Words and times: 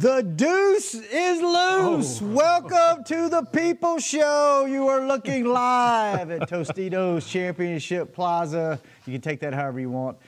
The 0.00 0.22
deuce 0.22 0.94
is 0.94 1.40
loose. 1.42 2.22
Oh. 2.22 2.26
Welcome 2.26 3.02
to 3.04 3.28
the 3.28 3.42
People 3.52 3.98
Show. 3.98 4.64
You 4.68 4.86
are 4.86 5.04
looking 5.06 5.44
live 5.52 6.30
at 6.30 6.48
Tostitos 6.48 7.28
Championship 7.28 8.12
Plaza. 8.12 8.80
You 9.06 9.12
can 9.12 9.20
take 9.20 9.40
that 9.40 9.54
however 9.54 9.80
you 9.80 9.90
want. 9.90 10.18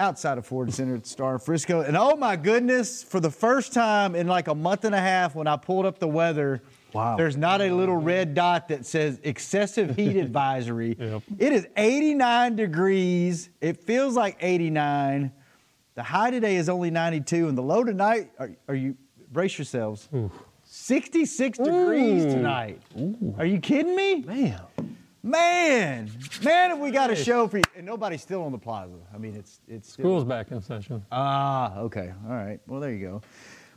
Outside 0.00 0.38
of 0.38 0.46
Ford 0.46 0.72
Center 0.72 0.96
at 0.96 1.06
Star 1.06 1.38
Frisco. 1.38 1.82
And 1.82 1.96
oh 1.96 2.16
my 2.16 2.36
goodness, 2.36 3.02
for 3.02 3.20
the 3.20 3.30
first 3.30 3.74
time 3.74 4.14
in 4.14 4.26
like 4.26 4.48
a 4.48 4.54
month 4.54 4.84
and 4.84 4.94
a 4.94 5.00
half, 5.00 5.34
when 5.34 5.46
I 5.46 5.56
pulled 5.56 5.84
up 5.84 5.98
the 5.98 6.08
weather, 6.08 6.62
Wow. 6.94 7.16
there's 7.16 7.36
not 7.36 7.60
a 7.60 7.70
little 7.74 7.96
red 7.96 8.34
dot 8.34 8.68
that 8.68 8.86
says 8.86 9.20
excessive 9.22 9.96
heat 9.96 10.16
advisory. 10.20 10.92
It 11.38 11.52
is 11.52 11.66
89 11.76 12.56
degrees. 12.56 13.50
It 13.60 13.82
feels 13.84 14.14
like 14.14 14.36
89. 14.40 15.32
The 15.94 16.02
high 16.02 16.30
today 16.30 16.56
is 16.56 16.68
only 16.68 16.90
92, 16.90 17.48
and 17.48 17.56
the 17.56 17.62
low 17.62 17.84
tonight, 17.84 18.30
are, 18.38 18.50
are 18.68 18.74
you, 18.74 18.96
brace 19.30 19.58
yourselves, 19.58 20.08
66 20.64 21.58
degrees 21.58 22.24
tonight. 22.24 22.80
Are 23.38 23.46
you 23.46 23.58
kidding 23.60 23.94
me? 23.94 24.22
Man. 24.22 24.60
Man, 25.26 26.10
man, 26.42 26.68
have 26.68 26.78
we 26.80 26.90
got 26.90 27.10
a 27.10 27.16
show 27.16 27.48
for 27.48 27.56
you. 27.56 27.64
And 27.74 27.86
nobody's 27.86 28.20
still 28.20 28.42
on 28.42 28.52
the 28.52 28.58
plaza. 28.58 28.92
I 29.14 29.16
mean, 29.16 29.34
it's, 29.34 29.58
it's 29.66 29.90
still. 29.94 30.02
School's 30.02 30.24
back 30.24 30.50
in 30.50 30.60
session. 30.60 31.02
Ah, 31.10 31.78
okay. 31.78 32.12
All 32.28 32.34
right. 32.34 32.60
Well, 32.66 32.78
there 32.78 32.92
you 32.92 33.06
go. 33.06 33.22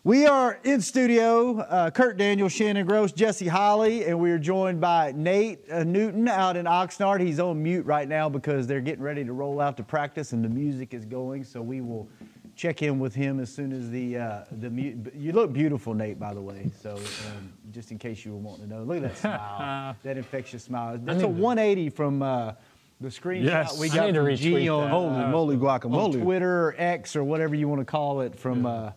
We 0.07 0.25
are 0.25 0.57
in 0.63 0.79
studio, 0.79 1.59
uh, 1.59 1.91
Kurt 1.91 2.15
Daniel, 2.15 2.47
Shannon 2.47 2.87
Gross, 2.87 3.11
Jesse 3.11 3.49
Holley, 3.49 4.05
and 4.05 4.17
we 4.17 4.31
are 4.31 4.39
joined 4.39 4.79
by 4.79 5.11
Nate 5.13 5.69
uh, 5.69 5.83
Newton 5.83 6.29
out 6.29 6.55
in 6.55 6.65
Oxnard. 6.65 7.19
He's 7.19 7.41
on 7.41 7.61
mute 7.61 7.85
right 7.85 8.07
now 8.07 8.29
because 8.29 8.67
they're 8.67 8.79
getting 8.79 9.03
ready 9.03 9.25
to 9.25 9.33
roll 9.33 9.59
out 9.59 9.75
to 9.75 9.83
practice 9.83 10.31
and 10.31 10.41
the 10.45 10.47
music 10.47 10.93
is 10.93 11.03
going. 11.03 11.43
So 11.43 11.61
we 11.61 11.81
will 11.81 12.07
check 12.55 12.83
in 12.83 12.99
with 12.99 13.13
him 13.13 13.41
as 13.41 13.53
soon 13.53 13.73
as 13.73 13.89
the 13.89 14.17
uh, 14.17 14.45
the 14.49 14.69
mu- 14.69 14.95
You 15.13 15.33
look 15.33 15.51
beautiful, 15.51 15.93
Nate, 15.93 16.17
by 16.17 16.33
the 16.33 16.41
way. 16.41 16.71
So 16.81 16.91
um, 16.95 17.51
just 17.73 17.91
in 17.91 17.97
case 17.97 18.23
you 18.23 18.31
were 18.31 18.37
wanting 18.37 18.69
to 18.69 18.75
know, 18.75 18.83
look 18.83 19.03
at 19.03 19.13
that 19.13 19.17
smile, 19.17 19.95
that 20.03 20.15
infectious 20.15 20.63
smile. 20.63 20.97
That's 21.03 21.23
a 21.23 21.27
180 21.27 21.89
from 21.89 22.21
uh, 22.21 22.53
the 23.01 23.09
screenshot 23.09 23.43
Yes, 23.43 23.77
we 23.77 23.89
I 23.89 23.95
got 23.95 24.05
need 24.05 24.13
to 24.13 24.23
from 24.23 24.35
G 24.37 24.51
retweet 24.53 24.73
on 24.73 24.83
that. 24.85 24.89
Holy 24.89 25.23
uh, 25.25 25.27
moly 25.27 25.55
on 25.57 25.61
guacamole. 25.61 26.21
Twitter 26.21 26.67
or 26.67 26.75
X 26.77 27.17
or 27.17 27.25
whatever 27.25 27.55
you 27.55 27.67
want 27.67 27.81
to 27.81 27.85
call 27.85 28.21
it 28.21 28.39
from 28.39 28.65
uh, 28.65 28.91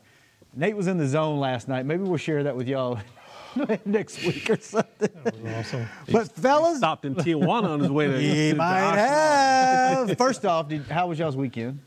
Nate 0.55 0.77
was 0.77 0.87
in 0.87 0.99
the 0.99 1.07
zone 1.07 1.39
last 1.39 1.69
night. 1.69 1.87
Maybe 1.87 2.03
we'll 2.03 2.17
share 2.17 2.43
that 2.45 2.57
with 2.57 2.67
y'all 2.69 2.99
next 3.85 4.25
week 4.25 4.49
or 4.51 4.57
something. 4.59 5.09
Awesome. 5.57 5.87
But 6.11 6.33
fellas, 6.33 6.79
Stopped 6.79 7.05
in 7.05 7.15
Tijuana 7.15 7.65
on 7.71 7.81
his 7.81 7.91
way 7.91 8.09
to. 8.09 8.19
he 8.21 8.51
to 8.51 8.57
might 8.57 8.81
Oxnard. 8.81 8.97
have. 10.09 10.19
First 10.19 10.45
off, 10.45 10.69
did, 10.69 10.83
how 10.87 11.07
was 11.09 11.19
y'all's 11.19 11.37
weekend? 11.37 11.81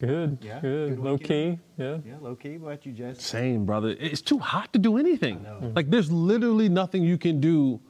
Good. 0.00 0.38
Yeah, 0.42 0.60
Good. 0.60 0.96
good 0.96 0.98
low 0.98 1.16
key. 1.16 1.58
Yeah. 1.78 1.98
Yeah, 2.04 2.14
low 2.20 2.34
key. 2.34 2.58
What 2.58 2.72
about 2.72 2.86
you, 2.86 2.92
Jess? 2.92 3.22
Same, 3.22 3.64
brother. 3.64 3.94
It's 3.98 4.20
too 4.20 4.38
hot 4.38 4.72
to 4.72 4.78
do 4.78 4.98
anything. 4.98 5.38
Mm. 5.38 5.74
Like, 5.74 5.88
there's 5.88 6.10
literally 6.10 6.68
nothing 6.68 7.04
you 7.04 7.16
can 7.16 7.40
do 7.40 7.80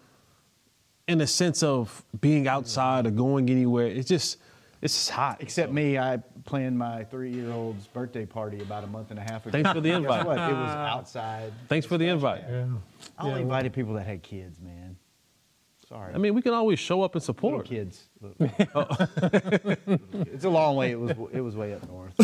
in 1.08 1.18
the 1.18 1.26
sense 1.26 1.62
of 1.62 2.04
being 2.20 2.46
outside 2.46 3.06
or 3.06 3.10
going 3.10 3.50
anywhere. 3.50 3.86
It's 3.86 4.08
just, 4.08 4.36
it's 4.84 4.94
just 4.94 5.10
hot. 5.10 5.38
Except 5.40 5.72
me, 5.72 5.98
I 5.98 6.18
planned 6.44 6.78
my 6.78 7.04
three-year-old's 7.04 7.86
birthday 7.88 8.26
party 8.26 8.60
about 8.60 8.84
a 8.84 8.86
month 8.86 9.10
and 9.10 9.18
a 9.18 9.22
half 9.22 9.46
ago. 9.46 9.50
Thanks 9.52 9.72
for 9.72 9.80
the 9.80 9.88
Guess 9.88 9.96
invite. 9.96 10.26
what? 10.26 10.38
It 10.38 10.52
was 10.52 10.70
ah. 10.70 10.96
outside. 10.96 11.52
Thanks 11.68 11.86
for 11.86 11.96
the 11.98 12.06
invite. 12.06 12.44
Yeah. 12.48 12.66
I 13.18 13.22
only 13.24 13.36
Yeah. 13.36 13.42
invited 13.42 13.72
people 13.72 13.94
that 13.94 14.04
had 14.06 14.22
kids, 14.22 14.60
man. 14.60 14.96
Sorry. 15.88 16.14
I 16.14 16.18
mean, 16.18 16.34
we 16.34 16.42
can 16.42 16.52
always 16.52 16.78
show 16.78 17.02
up 17.02 17.14
and 17.14 17.22
Little 17.22 17.34
support. 17.34 17.66
kids. 17.66 18.04
Oh. 18.74 18.86
it's 20.32 20.44
a 20.44 20.48
long 20.50 20.76
way. 20.76 20.90
It 20.92 21.00
was 21.00 21.10
it 21.32 21.40
was 21.40 21.56
way 21.56 21.74
up 21.74 21.86
north. 21.88 22.14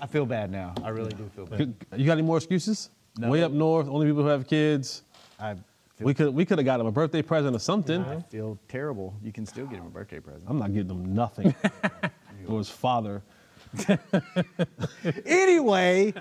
I 0.00 0.06
feel 0.06 0.26
bad 0.26 0.50
now. 0.50 0.74
I 0.82 0.88
really 0.90 1.12
do 1.12 1.28
feel 1.34 1.46
bad. 1.46 1.74
You 1.96 2.06
got 2.06 2.12
any 2.14 2.22
more 2.22 2.36
excuses? 2.36 2.90
No. 3.18 3.30
Way 3.30 3.42
up 3.44 3.52
north, 3.52 3.86
only 3.88 4.06
people 4.06 4.22
who 4.22 4.28
have 4.28 4.46
kids. 4.46 5.02
I 5.38 5.54
feel, 5.54 5.62
We 6.00 6.12
could 6.12 6.34
we 6.34 6.44
could 6.44 6.58
have 6.58 6.64
got 6.64 6.80
him 6.80 6.86
a 6.86 6.92
birthday 6.92 7.22
present 7.22 7.54
or 7.54 7.60
something. 7.60 8.04
I 8.04 8.20
feel 8.20 8.58
terrible. 8.68 9.14
You 9.22 9.32
can 9.32 9.46
still 9.46 9.66
get 9.66 9.78
him 9.78 9.86
a 9.86 9.90
birthday 9.90 10.20
present. 10.20 10.44
I'm 10.48 10.58
not 10.58 10.74
giving 10.74 10.90
him 10.90 11.14
nothing. 11.14 11.54
or 12.48 12.58
his 12.58 12.68
father. 12.68 13.22
anyway, 15.26 16.12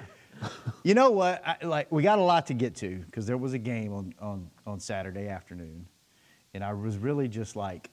you 0.83 0.93
know 0.93 1.11
what? 1.11 1.41
I, 1.45 1.65
like 1.65 1.91
we 1.91 2.03
got 2.03 2.19
a 2.19 2.23
lot 2.23 2.47
to 2.47 2.53
get 2.53 2.75
to 2.77 2.97
because 3.05 3.25
there 3.25 3.37
was 3.37 3.53
a 3.53 3.57
game 3.57 3.93
on, 3.93 4.13
on 4.19 4.49
on 4.65 4.79
Saturday 4.79 5.27
afternoon, 5.27 5.87
and 6.53 6.63
I 6.63 6.73
was 6.73 6.97
really 6.97 7.27
just 7.27 7.55
like, 7.55 7.89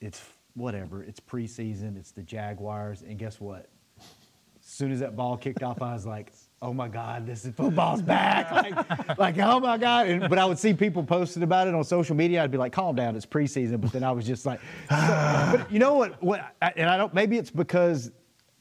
it's 0.00 0.22
whatever. 0.54 1.02
It's 1.02 1.20
preseason. 1.20 1.96
It's 1.96 2.10
the 2.10 2.22
Jaguars, 2.22 3.02
and 3.02 3.18
guess 3.18 3.40
what? 3.40 3.68
As 3.98 4.70
soon 4.70 4.92
as 4.92 5.00
that 5.00 5.16
ball 5.16 5.36
kicked 5.36 5.62
off, 5.62 5.82
I 5.82 5.92
was 5.92 6.06
like, 6.06 6.32
"Oh 6.64 6.72
my 6.72 6.88
God, 6.88 7.26
this 7.26 7.44
is 7.44 7.54
football's 7.54 8.02
back!" 8.02 8.50
Like, 8.64 9.18
like 9.18 9.38
oh 9.38 9.60
my 9.60 9.76
God! 9.78 10.08
And, 10.08 10.28
but 10.28 10.38
I 10.38 10.44
would 10.46 10.58
see 10.58 10.72
people 10.74 11.02
posting 11.04 11.42
about 11.42 11.68
it 11.68 11.74
on 11.74 11.84
social 11.84 12.16
media. 12.16 12.42
I'd 12.42 12.50
be 12.50 12.58
like, 12.58 12.72
"Calm 12.72 12.96
down, 12.96 13.14
it's 13.16 13.26
preseason." 13.26 13.80
But 13.80 13.92
then 13.92 14.02
I 14.02 14.12
was 14.12 14.26
just 14.26 14.46
like, 14.46 14.60
"But 14.88 15.70
you 15.70 15.78
know 15.78 15.94
what? 15.94 16.22
What? 16.22 16.54
And 16.76 16.88
I 16.88 16.96
don't. 16.96 17.12
Maybe 17.14 17.36
it's 17.38 17.50
because 17.50 18.10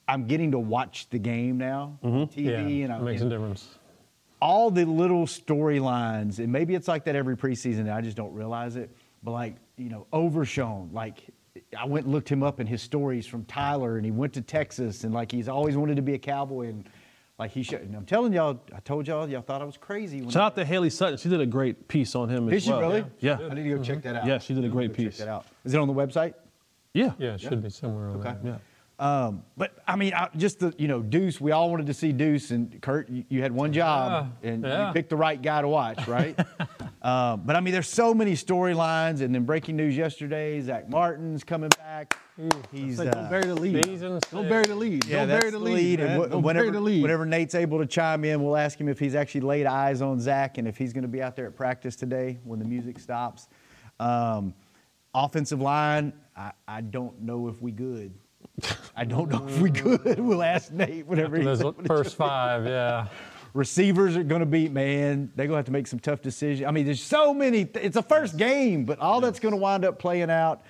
I'm 0.07 0.27
getting 0.27 0.51
to 0.51 0.59
watch 0.59 1.09
the 1.09 1.17
game 1.19 1.57
now, 1.57 1.97
mm-hmm. 2.03 2.17
on 2.17 2.27
TV, 2.27 2.45
Yeah. 2.45 2.83
and 2.85 2.93
I'm 2.93 3.05
makes 3.05 3.21
a 3.21 3.29
difference. 3.29 3.69
all 4.41 4.69
the 4.69 4.85
little 4.85 5.25
storylines, 5.25 6.39
and 6.39 6.51
maybe 6.51 6.75
it's 6.75 6.87
like 6.87 7.05
that 7.05 7.15
every 7.15 7.37
preseason, 7.37 7.79
and 7.81 7.91
I 7.91 8.01
just 8.01 8.17
don't 8.17 8.33
realize 8.33 8.75
it. 8.75 8.89
But 9.23 9.31
like, 9.31 9.55
you 9.77 9.89
know, 9.89 10.05
Overshown, 10.11 10.89
like 10.91 11.23
I 11.79 11.85
went 11.85 12.05
and 12.05 12.13
looked 12.13 12.27
him 12.29 12.43
up 12.43 12.59
in 12.59 12.67
his 12.67 12.81
stories 12.81 13.25
from 13.25 13.45
Tyler, 13.45 13.95
and 13.95 14.03
he 14.05 14.11
went 14.11 14.33
to 14.33 14.41
Texas, 14.41 15.05
and 15.05 15.13
like 15.13 15.31
he's 15.31 15.47
always 15.47 15.77
wanted 15.77 15.95
to 15.95 16.01
be 16.01 16.13
a 16.15 16.19
cowboy, 16.19 16.67
and 16.67 16.83
like 17.39 17.51
he 17.51 17.63
should. 17.63 17.81
And 17.81 17.95
I'm 17.95 18.05
telling 18.05 18.31
y'all, 18.33 18.59
I 18.75 18.79
told 18.79 19.07
y'all, 19.07 19.27
y'all 19.27 19.41
thought 19.41 19.61
I 19.61 19.65
was 19.65 19.77
crazy. 19.77 20.21
When 20.21 20.29
Shout 20.29 20.43
out 20.43 20.55
to 20.55 20.65
Haley 20.65 20.89
Sutton. 20.89 21.17
She 21.17 21.29
did 21.29 21.41
a 21.41 21.45
great 21.45 21.87
piece 21.87 22.15
on 22.15 22.29
him 22.29 22.45
Did 22.47 22.55
as 22.57 22.63
she 22.63 22.69
well. 22.71 22.81
really? 22.81 23.05
Yeah. 23.19 23.39
I 23.49 23.53
need 23.53 23.63
to 23.63 23.75
go 23.77 23.83
check 23.83 24.01
that 24.03 24.15
out. 24.17 24.25
Yeah, 24.27 24.37
she 24.39 24.53
did 24.53 24.63
a 24.65 24.69
great 24.69 24.89
Go 24.91 24.95
check 25.03 25.05
piece. 25.11 25.17
that 25.19 25.27
out. 25.27 25.45
Is 25.65 25.73
it 25.73 25.79
on 25.79 25.87
the 25.87 25.93
website? 25.93 26.33
Yeah. 26.93 27.13
Yeah, 27.17 27.33
it 27.33 27.41
should 27.41 27.61
be 27.63 27.69
somewhere 27.69 28.09
on 28.09 28.17
Okay. 28.17 28.35
there. 28.43 28.53
Yeah. 28.53 28.57
Um, 28.99 29.43
but 29.57 29.75
I 29.87 29.95
mean, 29.95 30.13
I, 30.13 30.29
just 30.37 30.59
the 30.59 30.73
you 30.77 30.87
know 30.87 31.01
Deuce. 31.01 31.41
We 31.41 31.51
all 31.51 31.69
wanted 31.71 31.87
to 31.87 31.93
see 31.93 32.11
Deuce, 32.11 32.51
and 32.51 32.79
Kurt, 32.81 33.09
you, 33.09 33.25
you 33.27 33.41
had 33.41 33.51
one 33.51 33.73
job, 33.73 34.31
Yeah, 34.43 34.49
and 34.51 34.63
yeah. 34.63 34.87
you 34.87 34.93
picked 34.93 35.09
the 35.09 35.15
right 35.17 35.41
guy 35.41 35.61
to 35.61 35.67
watch, 35.67 36.07
right? 36.07 36.39
um, 37.01 37.41
but 37.43 37.55
I 37.55 37.59
mean, 37.59 37.73
there's 37.73 37.89
so 37.89 38.13
many 38.13 38.33
storylines, 38.33 39.21
and 39.21 39.33
then 39.33 39.45
breaking 39.45 39.75
news 39.75 39.97
yesterday: 39.97 40.61
Zack 40.61 40.89
Martin's 40.89 41.43
coming 41.43 41.69
back. 41.77 42.17
He's 42.71 42.97
Like, 42.99 43.11
don't 43.11 43.25
uh, 43.25 43.29
bury 43.29 43.45
the 43.45 43.55
lead. 43.55 43.83
Don't 44.31 44.49
bury 44.49 44.63
the 44.65 44.75
lead. 44.75 45.05
yeah, 45.05 45.25
don't 45.25 45.39
bury 45.39 45.51
the 45.51 45.59
lead. 45.59 45.99
And 45.99 46.09
man. 46.19 46.27
wh- 46.27 46.31
Don't 46.31 46.41
whenever, 46.43 46.65
bury 46.65 46.75
the 46.77 46.81
lead. 46.81 47.01
whenever 47.01 47.25
Nate's 47.25 47.55
able 47.55 47.79
to 47.79 47.85
chime 47.87 48.23
in, 48.23 48.43
we'll 48.43 48.57
ask 48.57 48.79
him 48.79 48.87
if 48.87 48.99
he's 48.99 49.15
actually 49.15 49.41
laid 49.41 49.65
eyes 49.65 50.01
on 50.01 50.19
Zack 50.19 50.57
and 50.59 50.67
if 50.67 50.77
he's 50.77 50.93
going 50.93 51.01
to 51.03 51.07
be 51.07 51.21
out 51.21 51.35
there 51.35 51.47
at 51.47 51.55
practice 51.55 51.95
today 51.95 52.39
when 52.43 52.59
the 52.59 52.65
music 52.65 52.99
stops. 52.99 53.47
Um, 53.99 54.53
offensive 55.13 55.61
line, 55.61 56.13
I, 56.35 56.51
I 56.67 56.81
don't 56.81 57.21
know 57.21 57.47
if 57.47 57.61
we 57.61 57.71
good. 57.71 58.13
I 58.95 59.05
don't 59.05 59.29
know 59.29 59.47
if 59.47 59.59
we 59.59 59.71
could. 59.71 60.19
We'll 60.23 60.43
ask 60.43 60.71
Nate 60.71 61.07
whenever 61.07 61.37
he's 61.37 61.45
Those 61.45 61.61
able 61.61 61.73
first 61.85 62.15
five, 62.17 62.65
yeah. 62.65 63.07
Receivers 63.53 64.15
are 64.17 64.23
going 64.23 64.39
to 64.39 64.45
be 64.47 64.67
man. 64.69 65.31
They're 65.35 65.45
going 65.47 65.55
to 65.55 65.57
have 65.57 65.65
to 65.65 65.71
make 65.71 65.87
some 65.87 65.99
tough 65.99 66.21
decisions. 66.21 66.67
I 66.67 66.71
mean, 66.71 66.85
there's 66.85 67.03
so 67.03 67.33
many. 67.33 67.69
It's 67.75 67.97
a 67.97 68.01
first 68.01 68.37
game, 68.37 68.85
but 68.85 68.99
all 68.99 69.21
that's 69.21 69.39
going 69.39 69.53
to 69.53 69.57
wind 69.57 69.85
up 69.85 69.99
playing 69.99 70.31
out. 70.31 70.61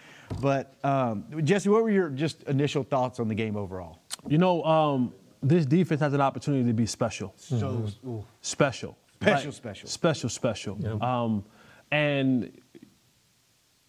But 0.42 0.74
um, 0.84 1.26
Jesse, 1.44 1.70
what 1.70 1.84
were 1.84 1.92
your 1.92 2.10
just 2.10 2.44
initial 2.44 2.84
thoughts 2.84 3.20
on 3.20 3.28
the 3.28 3.36
game 3.36 3.56
overall? 3.56 4.00
You 4.28 4.38
know, 4.38 4.64
um, 4.64 5.14
this 5.42 5.66
defense 5.66 6.02
has 6.02 6.14
an 6.14 6.22
opportunity 6.22 6.66
to 6.66 6.74
be 6.74 6.86
special. 6.86 7.34
So, 7.38 7.88
Special. 8.42 8.98
Special, 9.22 9.52
special. 9.52 9.90
Special, 9.90 10.30
special. 10.30 10.78
Yep. 10.82 11.02
Um, 11.02 11.46
and 11.92 12.52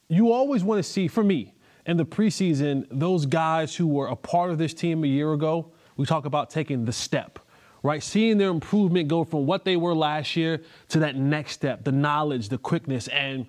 you 0.09 0.33
always 0.33 0.63
want 0.63 0.79
to 0.79 0.89
see, 0.89 1.09
for 1.09 1.25
me, 1.25 1.54
in 1.87 1.97
the 1.97 2.05
preseason, 2.05 2.87
those 2.91 3.27
guys 3.27 3.75
who 3.75 3.87
were 3.87 4.09
a 4.09 4.17
part 4.17 4.51
of 4.51 4.59
this 4.59 4.73
team 4.73 5.05
a 5.05 5.07
year 5.07 5.33
ago, 5.33 5.73
we 5.97 6.07
talk 6.07 6.25
about 6.25 6.51
taking 6.51 6.85
the 6.85 6.93
step, 6.93 7.39
right? 7.83 8.03
Seeing 8.03 8.39
their 8.39 8.51
improvement 8.51 9.09
go 9.09 9.25
from 9.25 9.47
what 9.47 9.65
they 9.65 9.77
were 9.77 9.95
last 9.95 10.37
year 10.37 10.63
to 10.89 11.01
that 11.01 11.17
next 11.17 11.53
step, 11.53 11.85
the 11.85 11.93
knowledge, 11.93 12.49
the 12.49 12.59
quickness. 12.59 13.09
And 13.09 13.47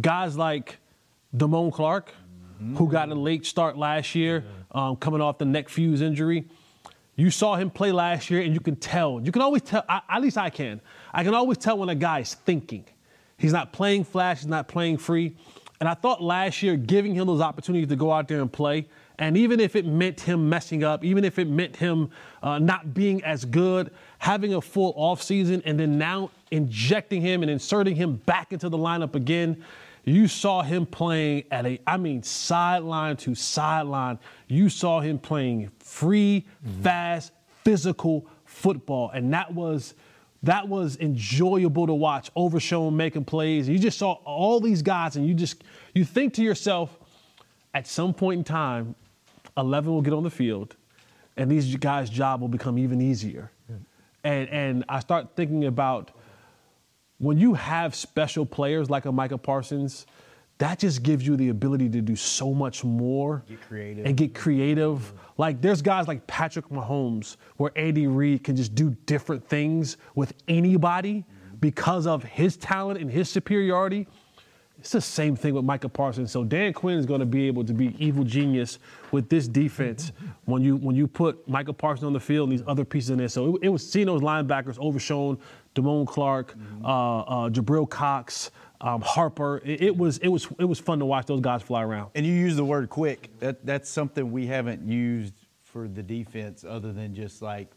guys 0.00 0.36
like 0.36 0.78
Damone 1.36 1.72
Clark, 1.72 2.12
who 2.76 2.88
got 2.88 3.08
a 3.08 3.14
late 3.14 3.44
start 3.44 3.76
last 3.76 4.14
year, 4.14 4.44
um, 4.70 4.96
coming 4.96 5.20
off 5.20 5.38
the 5.38 5.44
neck 5.44 5.68
fuse 5.68 6.00
injury. 6.00 6.44
You 7.16 7.30
saw 7.30 7.56
him 7.56 7.70
play 7.70 7.92
last 7.92 8.30
year, 8.30 8.40
and 8.40 8.54
you 8.54 8.60
can 8.60 8.76
tell. 8.76 9.20
You 9.20 9.32
can 9.32 9.42
always 9.42 9.62
tell. 9.62 9.84
I, 9.88 10.00
at 10.08 10.22
least 10.22 10.38
I 10.38 10.48
can. 10.48 10.80
I 11.12 11.24
can 11.24 11.34
always 11.34 11.58
tell 11.58 11.76
when 11.78 11.88
a 11.88 11.94
guy 11.94 12.20
is 12.20 12.34
thinking. 12.34 12.84
He's 13.36 13.52
not 13.52 13.72
playing 13.72 14.04
flash. 14.04 14.38
He's 14.38 14.46
not 14.46 14.68
playing 14.68 14.98
free. 14.98 15.36
And 15.82 15.88
I 15.88 15.94
thought 15.94 16.22
last 16.22 16.62
year, 16.62 16.76
giving 16.76 17.12
him 17.12 17.26
those 17.26 17.40
opportunities 17.40 17.88
to 17.88 17.96
go 17.96 18.12
out 18.12 18.28
there 18.28 18.40
and 18.40 18.52
play, 18.52 18.86
and 19.18 19.36
even 19.36 19.58
if 19.58 19.74
it 19.74 19.84
meant 19.84 20.20
him 20.20 20.48
messing 20.48 20.84
up, 20.84 21.02
even 21.02 21.24
if 21.24 21.40
it 21.40 21.48
meant 21.48 21.74
him 21.74 22.08
uh, 22.40 22.60
not 22.60 22.94
being 22.94 23.20
as 23.24 23.44
good, 23.44 23.90
having 24.18 24.54
a 24.54 24.60
full 24.60 24.94
offseason 24.94 25.60
and 25.64 25.80
then 25.80 25.98
now 25.98 26.30
injecting 26.52 27.20
him 27.20 27.42
and 27.42 27.50
inserting 27.50 27.96
him 27.96 28.14
back 28.14 28.52
into 28.52 28.68
the 28.68 28.78
lineup 28.78 29.16
again, 29.16 29.64
you 30.04 30.28
saw 30.28 30.62
him 30.62 30.86
playing 30.86 31.42
at 31.50 31.66
a, 31.66 31.80
I 31.84 31.96
mean, 31.96 32.22
sideline 32.22 33.16
to 33.16 33.34
sideline. 33.34 34.20
You 34.46 34.68
saw 34.68 35.00
him 35.00 35.18
playing 35.18 35.72
free, 35.80 36.46
fast, 36.84 37.32
physical 37.64 38.28
football. 38.44 39.10
And 39.10 39.34
that 39.34 39.52
was 39.52 39.94
that 40.42 40.68
was 40.68 40.96
enjoyable 40.98 41.86
to 41.86 41.94
watch. 41.94 42.30
Overshown 42.34 42.96
making 42.96 43.24
plays. 43.24 43.68
You 43.68 43.78
just 43.78 43.98
saw 43.98 44.12
all 44.24 44.60
these 44.60 44.82
guys, 44.82 45.16
and 45.16 45.26
you 45.26 45.34
just 45.34 45.62
you 45.94 46.04
think 46.04 46.34
to 46.34 46.42
yourself, 46.42 46.98
at 47.74 47.86
some 47.86 48.12
point 48.12 48.38
in 48.38 48.44
time, 48.44 48.94
eleven 49.56 49.92
will 49.92 50.02
get 50.02 50.12
on 50.12 50.22
the 50.22 50.30
field, 50.30 50.76
and 51.36 51.50
these 51.50 51.76
guys' 51.76 52.10
job 52.10 52.40
will 52.40 52.48
become 52.48 52.78
even 52.78 53.00
easier. 53.00 53.50
And 54.24 54.48
and 54.48 54.84
I 54.88 55.00
start 55.00 55.36
thinking 55.36 55.64
about 55.64 56.10
when 57.18 57.38
you 57.38 57.54
have 57.54 57.94
special 57.94 58.44
players 58.44 58.90
like 58.90 59.04
a 59.04 59.12
Micah 59.12 59.38
Parsons, 59.38 60.06
that 60.62 60.78
just 60.78 61.02
gives 61.02 61.26
you 61.26 61.36
the 61.36 61.48
ability 61.48 61.88
to 61.88 62.00
do 62.00 62.14
so 62.14 62.54
much 62.54 62.84
more. 62.84 63.42
Get 63.48 63.60
creative. 63.62 64.06
And 64.06 64.16
get 64.16 64.32
creative. 64.32 65.12
Like 65.36 65.60
there's 65.60 65.82
guys 65.82 66.06
like 66.06 66.24
Patrick 66.28 66.68
Mahomes 66.68 67.36
where 67.56 67.72
Andy 67.74 68.06
Reid 68.06 68.44
can 68.44 68.54
just 68.54 68.72
do 68.76 68.96
different 69.06 69.44
things 69.48 69.96
with 70.14 70.34
anybody 70.46 71.24
because 71.58 72.06
of 72.06 72.22
his 72.22 72.56
talent 72.56 73.00
and 73.00 73.10
his 73.10 73.28
superiority. 73.28 74.06
It's 74.78 74.92
the 74.92 75.00
same 75.00 75.34
thing 75.34 75.54
with 75.54 75.64
Micah 75.64 75.88
Parsons. 75.88 76.30
So 76.30 76.44
Dan 76.44 76.72
Quinn 76.72 76.96
is 76.96 77.06
going 77.06 77.20
to 77.20 77.26
be 77.26 77.48
able 77.48 77.64
to 77.64 77.72
be 77.72 77.96
evil 77.98 78.22
genius 78.22 78.78
with 79.10 79.28
this 79.28 79.48
defense 79.48 80.12
when 80.44 80.62
you 80.62 80.76
when 80.76 80.94
you 80.94 81.08
put 81.08 81.46
Micah 81.48 81.72
Parsons 81.72 82.04
on 82.04 82.12
the 82.12 82.20
field 82.20 82.50
and 82.50 82.58
these 82.58 82.66
other 82.68 82.84
pieces 82.84 83.10
in 83.10 83.18
there. 83.18 83.28
So 83.28 83.56
it, 83.56 83.64
it 83.64 83.68
was 83.68 83.88
seeing 83.88 84.06
those 84.06 84.22
linebackers 84.22 84.78
overshown, 84.78 85.38
Damone 85.74 86.06
Clark, 86.06 86.56
uh, 86.84 87.20
uh, 87.20 87.48
Jabril 87.48 87.88
Cox, 87.88 88.50
um, 88.82 89.00
Harper. 89.00 89.62
It, 89.64 89.80
it 89.82 89.96
was 89.96 90.18
it 90.18 90.28
was 90.28 90.46
it 90.58 90.64
was 90.64 90.78
fun 90.78 90.98
to 90.98 91.04
watch 91.06 91.26
those 91.26 91.40
guys 91.40 91.62
fly 91.62 91.82
around. 91.82 92.10
And 92.14 92.26
you 92.26 92.32
use 92.34 92.56
the 92.56 92.64
word 92.64 92.90
quick. 92.90 93.30
That 93.40 93.64
that's 93.64 93.88
something 93.88 94.30
we 94.32 94.46
haven't 94.46 94.86
used 94.86 95.34
for 95.62 95.88
the 95.88 96.02
defense 96.02 96.64
other 96.68 96.92
than 96.92 97.14
just 97.14 97.40
like 97.40 97.70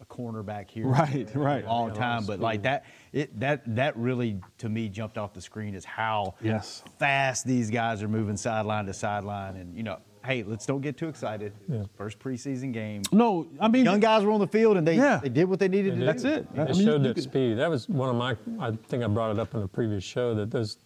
a 0.00 0.04
cornerback 0.04 0.70
here, 0.70 0.86
Right, 0.86 1.28
right. 1.34 1.64
all 1.64 1.86
the 1.88 1.94
time. 1.94 2.24
But 2.26 2.38
like 2.40 2.62
that, 2.62 2.84
it 3.12 3.38
that 3.40 3.62
that 3.76 3.96
really 3.96 4.40
to 4.58 4.68
me 4.68 4.88
jumped 4.88 5.16
off 5.18 5.32
the 5.32 5.40
screen 5.40 5.74
is 5.74 5.84
how 5.84 6.34
Yes. 6.42 6.82
fast 6.98 7.46
these 7.46 7.70
guys 7.70 8.02
are 8.02 8.08
moving 8.08 8.36
sideline 8.36 8.86
to 8.86 8.92
sideline. 8.94 9.56
And 9.56 9.74
you 9.76 9.82
know, 9.82 9.98
hey, 10.24 10.42
let's 10.42 10.66
don't 10.66 10.80
get 10.80 10.96
too 10.96 11.08
excited. 11.08 11.52
Yeah. 11.68 11.84
First 11.96 12.18
preseason 12.18 12.72
game. 12.72 13.02
No, 13.12 13.46
I 13.60 13.68
mean 13.68 13.84
Young 13.84 14.00
guys 14.00 14.24
were 14.24 14.32
on 14.32 14.40
the 14.40 14.46
field 14.46 14.76
and 14.76 14.86
they 14.86 14.96
Yeah. 14.96 15.18
they 15.22 15.28
did 15.28 15.44
what 15.44 15.58
they 15.58 15.68
needed 15.68 15.94
to 15.94 16.00
do. 16.00 16.04
That's 16.06 16.24
it. 16.24 16.52
They 16.54 16.62
I 16.62 16.64
mean, 16.66 16.74
showed 16.74 17.02
you 17.02 17.08
that 17.08 17.14
could- 17.14 17.22
speed. 17.24 17.58
That 17.58 17.70
was 17.70 17.88
one 17.88 18.08
of 18.08 18.16
my. 18.16 18.36
I 18.64 18.72
think 18.88 19.02
I 19.02 19.06
brought 19.06 19.30
it 19.32 19.38
up 19.38 19.54
in 19.54 19.60
the 19.60 19.68
previous 19.68 20.04
show 20.04 20.34
that 20.34 20.50
those, 20.50 20.78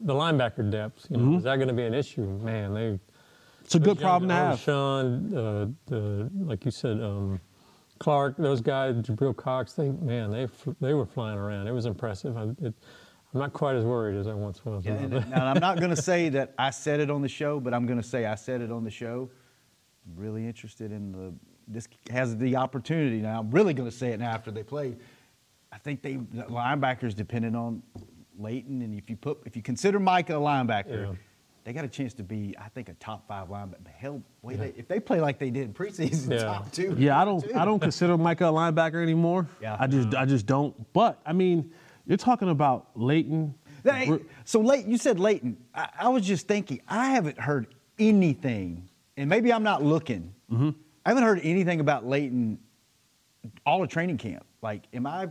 the 0.00 0.12
linebacker 0.14 0.68
depth. 0.70 1.06
You 1.10 1.16
know, 1.16 1.22
Mm-hmm. 1.24 1.36
is 1.38 1.44
that 1.44 1.56
going 1.56 1.68
to 1.68 1.74
be 1.74 1.84
an 1.84 1.94
issue? 1.94 2.22
Man, 2.42 2.74
they. 2.74 2.98
It's 3.62 3.74
a 3.76 3.78
good 3.78 4.00
problem 4.00 4.28
to 4.30 4.34
have. 4.34 4.58
Sean, 4.58 5.32
uh, 5.36 5.66
the 5.86 6.28
like 6.34 6.64
you 6.64 6.70
said, 6.72 7.00
um, 7.00 7.40
Clark, 8.00 8.36
those 8.36 8.60
guys, 8.60 8.96
Jabril 8.96 9.36
Cox. 9.36 9.74
They 9.74 9.90
man, 9.90 10.30
they 10.32 10.48
they 10.80 10.94
were 10.94 11.06
flying 11.06 11.38
around. 11.38 11.68
It 11.68 11.72
was 11.72 11.86
impressive. 11.86 12.36
I, 12.36 12.48
it, 12.66 12.74
I'm 13.32 13.40
not 13.40 13.52
quite 13.52 13.76
as 13.76 13.84
worried 13.84 14.16
as 14.16 14.26
I 14.26 14.34
once 14.34 14.64
was. 14.64 14.84
Yeah, 14.84 14.94
and, 14.94 15.14
uh, 15.14 15.18
and 15.18 15.34
I'm 15.34 15.60
not 15.60 15.78
going 15.78 15.90
to 15.94 16.02
say 16.02 16.28
that 16.30 16.52
I 16.58 16.70
said 16.70 17.00
it 17.00 17.10
on 17.10 17.22
the 17.22 17.28
show, 17.28 17.60
but 17.60 17.72
I'm 17.72 17.86
going 17.86 18.00
to 18.00 18.06
say 18.06 18.26
I 18.26 18.34
said 18.34 18.60
it 18.60 18.72
on 18.72 18.82
the 18.84 18.90
show. 18.90 19.30
I'm 20.06 20.20
really 20.20 20.46
interested 20.46 20.90
in 20.92 21.12
the. 21.12 21.32
This 21.68 21.86
has 22.10 22.36
the 22.36 22.56
opportunity 22.56 23.18
now. 23.20 23.38
I'm 23.40 23.50
really 23.52 23.74
going 23.74 23.88
to 23.88 23.96
say 23.96 24.08
it 24.10 24.18
now 24.18 24.30
after 24.30 24.50
they 24.50 24.64
play. 24.64 24.96
I 25.72 25.78
think 25.78 26.02
they 26.02 26.16
the 26.16 26.42
linebackers 26.44 27.14
depending 27.14 27.54
on 27.54 27.82
Leighton, 28.38 28.82
and 28.82 28.98
if 28.98 29.08
you 29.08 29.16
put 29.16 29.38
if 29.46 29.54
you 29.54 29.62
consider 29.62 30.00
Micah 30.00 30.36
a 30.36 30.40
linebacker, 30.40 31.06
Yeah. 31.10 31.14
they 31.62 31.72
got 31.72 31.84
a 31.84 31.88
chance 31.88 32.12
to 32.14 32.24
be 32.24 32.56
I 32.60 32.68
think 32.70 32.88
a 32.88 32.94
top 32.94 33.28
five 33.28 33.46
linebacker. 33.48 33.86
Hell, 33.96 34.20
wait, 34.42 34.58
they, 34.58 34.72
if 34.76 34.88
they 34.88 34.98
play 34.98 35.20
like 35.20 35.38
they 35.38 35.50
did 35.50 35.66
in 35.66 35.72
preseason, 35.74 36.32
Yeah. 36.32 36.42
top 36.44 36.72
two. 36.72 36.96
Yeah, 36.98 37.20
I 37.20 37.24
don't 37.24 37.44
two. 37.44 37.54
I 37.54 37.64
don't 37.64 37.78
consider 37.78 38.18
Micah 38.18 38.46
a 38.48 38.52
linebacker 38.52 39.00
anymore. 39.00 39.46
Yeah. 39.62 39.76
I 39.78 39.86
just 39.86 40.12
I 40.16 40.24
just 40.24 40.46
don't. 40.46 40.74
But 40.92 41.20
I 41.24 41.32
mean, 41.32 41.70
you're 42.10 42.16
talking 42.18 42.48
about 42.50 42.88
Leighton. 42.96 43.54
Hey, 43.84 44.18
so 44.44 44.60
late, 44.60 44.84
you 44.86 44.98
said 44.98 45.20
Leighton. 45.20 45.56
I, 45.74 45.88
I 46.00 46.08
was 46.08 46.26
just 46.26 46.48
thinking, 46.48 46.80
I 46.88 47.10
haven't 47.10 47.38
heard 47.38 47.68
anything, 48.00 48.88
and 49.16 49.30
maybe 49.30 49.52
I'm 49.52 49.62
not 49.62 49.82
looking. 49.82 50.34
Mm-hmm. 50.52 50.70
I 51.06 51.08
haven't 51.08 51.22
heard 51.22 51.40
anything 51.44 51.78
about 51.78 52.04
Leighton 52.04 52.58
all 53.64 53.82
of 53.82 53.88
training 53.88 54.18
camp. 54.18 54.44
Like, 54.60 54.82
am 54.92 55.06
I? 55.06 55.28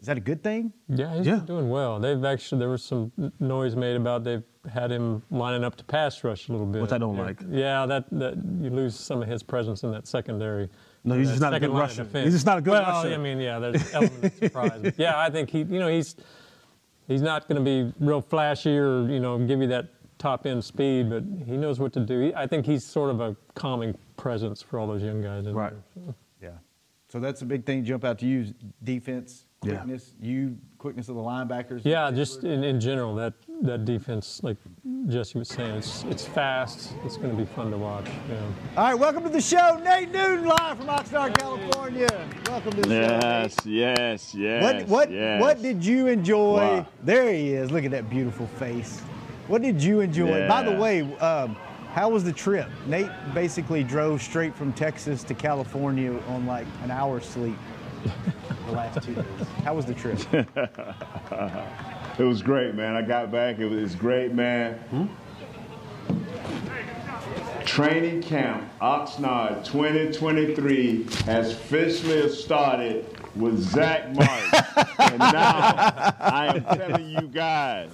Is 0.00 0.06
that 0.06 0.16
a 0.16 0.20
good 0.20 0.42
thing? 0.42 0.72
Yeah, 0.88 1.16
he's 1.16 1.26
Yeah. 1.26 1.36
doing 1.46 1.70
well. 1.70 2.00
They've 2.00 2.24
actually 2.24 2.58
there 2.58 2.70
was 2.70 2.82
some 2.82 3.12
noise 3.38 3.76
made 3.76 3.96
about 3.96 4.24
they've 4.24 4.42
had 4.70 4.90
him 4.90 5.22
lining 5.30 5.62
up 5.62 5.76
to 5.76 5.84
pass 5.84 6.24
rush 6.24 6.48
a 6.48 6.52
little 6.52 6.66
bit, 6.66 6.82
Which 6.82 6.92
I 6.92 6.98
don't 6.98 7.16
yeah. 7.16 7.22
like. 7.22 7.40
Yeah, 7.48 7.86
that 7.86 8.04
that 8.12 8.34
you 8.60 8.70
lose 8.70 8.96
some 8.96 9.22
of 9.22 9.28
his 9.28 9.42
presence 9.44 9.84
in 9.84 9.90
that 9.92 10.06
secondary. 10.08 10.68
No, 11.04 11.16
he's 11.16 11.28
just 11.28 11.40
not 11.40 11.52
a 11.52 11.56
second 11.56 11.68
good 11.68 11.74
line 11.74 11.82
rusher. 11.82 12.04
defense. 12.04 12.24
He's 12.26 12.34
just 12.34 12.46
not 12.46 12.58
a 12.58 12.60
good 12.60 12.72
well, 12.72 12.82
rusher. 12.82 13.14
I 13.14 13.16
mean, 13.16 13.40
yeah, 13.40 13.58
there's 13.58 13.94
element 13.94 14.24
of 14.24 14.34
surprise. 14.34 14.80
But 14.82 14.98
yeah, 14.98 15.18
I 15.18 15.30
think 15.30 15.50
he, 15.50 15.58
you 15.60 15.78
know, 15.78 15.88
he's 15.88 16.14
he's 17.08 17.22
not 17.22 17.48
going 17.48 17.62
to 17.62 17.64
be 17.64 17.92
real 18.04 18.20
flashy 18.20 18.76
or 18.76 19.08
you 19.08 19.20
know 19.20 19.38
give 19.38 19.60
you 19.60 19.66
that 19.68 19.88
top 20.18 20.44
end 20.46 20.62
speed, 20.62 21.08
but 21.08 21.24
he 21.46 21.56
knows 21.56 21.80
what 21.80 21.92
to 21.94 22.00
do. 22.00 22.20
He, 22.20 22.34
I 22.34 22.46
think 22.46 22.66
he's 22.66 22.84
sort 22.84 23.10
of 23.10 23.20
a 23.20 23.34
calming 23.54 23.96
presence 24.18 24.60
for 24.60 24.78
all 24.78 24.86
those 24.86 25.02
young 25.02 25.22
guys. 25.22 25.46
Right. 25.46 25.72
there. 25.96 26.14
Yeah. 26.42 26.50
So 27.08 27.18
that's 27.18 27.40
a 27.42 27.46
big 27.46 27.64
thing. 27.64 27.84
Jump 27.84 28.04
out 28.04 28.18
to 28.18 28.26
you, 28.26 28.52
defense, 28.84 29.46
Yeah. 29.64 29.76
quickness. 29.76 30.12
You 30.20 30.58
quickness 30.76 31.08
of 31.08 31.14
the 31.16 31.22
linebackers. 31.22 31.80
Yeah, 31.84 32.10
just 32.10 32.44
in, 32.44 32.62
in 32.62 32.78
general, 32.80 33.14
that, 33.16 33.32
that 33.62 33.84
defense, 33.84 34.40
like 34.42 34.56
Jesse 35.08 35.38
was 35.38 35.48
saying, 35.48 35.76
it's 35.76 36.04
it's 36.04 36.24
fast. 36.26 36.94
It's 37.04 37.16
going 37.16 37.30
to 37.30 37.36
be 37.36 37.44
fun 37.44 37.70
to 37.70 37.78
watch. 37.78 38.06
Yeah. 38.28 38.40
All 38.76 38.84
right, 38.84 38.94
welcome 38.94 39.22
to 39.24 39.28
the 39.28 39.40
show, 39.40 39.80
Nate 39.82 40.10
Newton, 40.10 40.46
live 40.46 40.78
from 40.78 40.86
Oxnard, 40.86 41.38
California. 41.38 42.08
Welcome 42.46 42.72
to 42.72 42.82
the 42.82 42.88
show. 42.88 43.18
Yes, 43.22 43.64
Nate. 43.64 43.74
yes, 43.74 44.34
yes. 44.34 44.62
What 44.62 44.88
what 44.88 45.10
yes. 45.10 45.40
what 45.40 45.62
did 45.62 45.84
you 45.84 46.06
enjoy? 46.06 46.56
Wow. 46.56 46.86
There 47.04 47.32
he 47.32 47.52
is. 47.52 47.70
Look 47.70 47.84
at 47.84 47.90
that 47.90 48.08
beautiful 48.08 48.46
face. 48.46 49.00
What 49.46 49.62
did 49.62 49.82
you 49.82 50.00
enjoy? 50.00 50.46
By 50.48 50.62
the 50.62 50.72
way, 50.72 51.02
um, 51.18 51.56
how 51.92 52.08
was 52.08 52.24
the 52.24 52.32
trip? 52.32 52.68
Nate 52.86 53.10
basically 53.34 53.82
drove 53.82 54.22
straight 54.22 54.54
from 54.54 54.72
Texas 54.72 55.22
to 55.24 55.34
California 55.34 56.16
on 56.28 56.46
like 56.46 56.66
an 56.82 56.90
hour's 56.90 57.24
sleep 57.24 57.56
the 58.66 58.72
last 58.72 59.02
two 59.02 59.14
days. 59.14 59.24
How 59.64 59.74
was 59.74 59.86
the 59.86 59.94
trip? 59.94 60.18
It 62.20 62.24
was 62.24 62.42
great, 62.42 62.74
man. 62.74 62.96
I 62.96 63.00
got 63.00 63.32
back. 63.32 63.60
It 63.60 63.66
was 63.66 63.94
great, 63.94 64.34
man. 64.34 65.08
Training 67.64 68.20
camp 68.20 68.70
Oxnard 68.82 69.64
2023 69.64 71.04
has 71.24 71.52
officially 71.52 72.28
started 72.28 73.06
with 73.34 73.58
Zack 73.58 74.14
Martin. 74.14 74.64
and 74.98 75.18
now 75.18 76.14
I 76.20 76.52
am 76.56 76.78
telling 76.78 77.08
you 77.08 77.22
guys, 77.22 77.88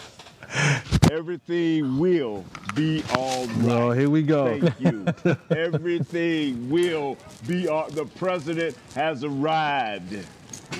everything 1.13 1.97
will 1.97 2.45
be 2.75 3.05
all 3.17 3.47
right. 3.47 3.71
Oh, 3.71 3.91
here 3.93 4.11
we 4.11 4.25
go. 4.25 4.59
Thank 4.59 4.81
you. 4.81 5.37
Everything 5.57 6.69
will 6.69 7.17
be. 7.47 7.69
all 7.69 7.89
the 7.91 8.07
president 8.07 8.77
has 8.97 9.23
arrived. 9.23 10.27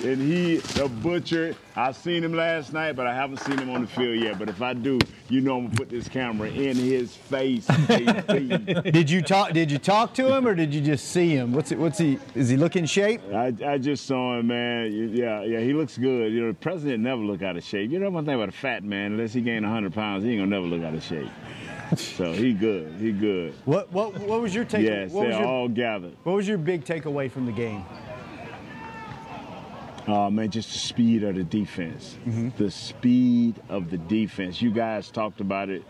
And 0.03 0.21
he, 0.21 0.57
the 0.57 0.87
butcher, 0.87 1.55
I 1.75 1.91
seen 1.91 2.23
him 2.23 2.33
last 2.33 2.71
night, 2.71 2.95
but 2.95 3.07
I 3.07 3.15
haven't 3.15 3.37
seen 3.37 3.57
him 3.57 3.69
on 3.69 3.81
the 3.81 3.87
field 3.87 4.19
yet. 4.19 4.37
But 4.37 4.49
if 4.49 4.61
I 4.61 4.73
do, 4.73 4.99
you 5.29 5.41
know 5.41 5.57
I'm 5.57 5.65
gonna 5.65 5.75
put 5.75 5.89
this 5.89 6.07
camera 6.07 6.49
in 6.49 6.75
his 6.75 7.15
face. 7.15 7.65
did 7.87 9.09
you 9.09 9.21
talk? 9.21 9.53
Did 9.53 9.71
you 9.71 9.77
talk 9.77 10.13
to 10.15 10.35
him 10.35 10.47
or 10.47 10.53
did 10.55 10.73
you 10.73 10.81
just 10.81 11.09
see 11.09 11.35
him? 11.35 11.51
What's 11.51 11.71
it? 11.71 11.79
What's 11.79 11.97
he? 11.97 12.19
Is 12.35 12.49
he 12.49 12.57
looking 12.57 12.85
shape? 12.85 13.21
I, 13.33 13.53
I 13.65 13.77
just 13.77 14.05
saw 14.05 14.37
him, 14.37 14.47
man. 14.47 14.91
Yeah, 15.13 15.43
yeah, 15.43 15.59
he 15.59 15.73
looks 15.73 15.97
good. 15.97 16.31
You 16.31 16.41
know, 16.41 16.47
the 16.49 16.53
president 16.53 17.03
never 17.03 17.21
look 17.21 17.41
out 17.41 17.57
of 17.57 17.63
shape. 17.63 17.89
You 17.89 17.99
know 17.99 18.09
one 18.09 18.25
thing 18.25 18.35
about 18.35 18.49
a 18.49 18.53
fat 18.53 18.83
man, 18.83 19.13
unless 19.13 19.33
he 19.33 19.41
gain 19.41 19.63
100 19.63 19.93
pounds, 19.93 20.23
he 20.23 20.31
ain't 20.31 20.41
gonna 20.41 20.51
never 20.51 20.67
look 20.67 20.83
out 20.83 20.93
of 20.93 21.03
shape. 21.03 21.29
So 21.95 22.33
he 22.33 22.53
good. 22.53 22.93
He 22.99 23.11
good. 23.11 23.53
What 23.65 23.91
what 23.93 24.17
what 24.19 24.41
was 24.41 24.53
your 24.53 24.65
take? 24.65 24.85
Yes, 24.85 25.11
what 25.11 25.27
was 25.27 25.35
they're 25.35 25.43
your 25.43 25.49
all 25.49 25.67
gathered. 25.69 26.15
what 26.23 26.35
was 26.35 26.47
your 26.47 26.57
big 26.57 26.83
takeaway 26.83 27.31
from 27.31 27.45
the 27.45 27.51
game? 27.51 27.85
Oh 30.07 30.29
man, 30.29 30.49
just 30.49 30.71
the 30.71 30.79
speed 30.79 31.23
of 31.23 31.35
the 31.35 31.43
defense. 31.43 32.17
Mm-hmm. 32.25 32.49
The 32.57 32.71
speed 32.71 33.61
of 33.67 33.89
the 33.89 33.97
defense. 33.97 34.61
You 34.61 34.71
guys 34.71 35.11
talked 35.11 35.41
about 35.41 35.69
it 35.69 35.83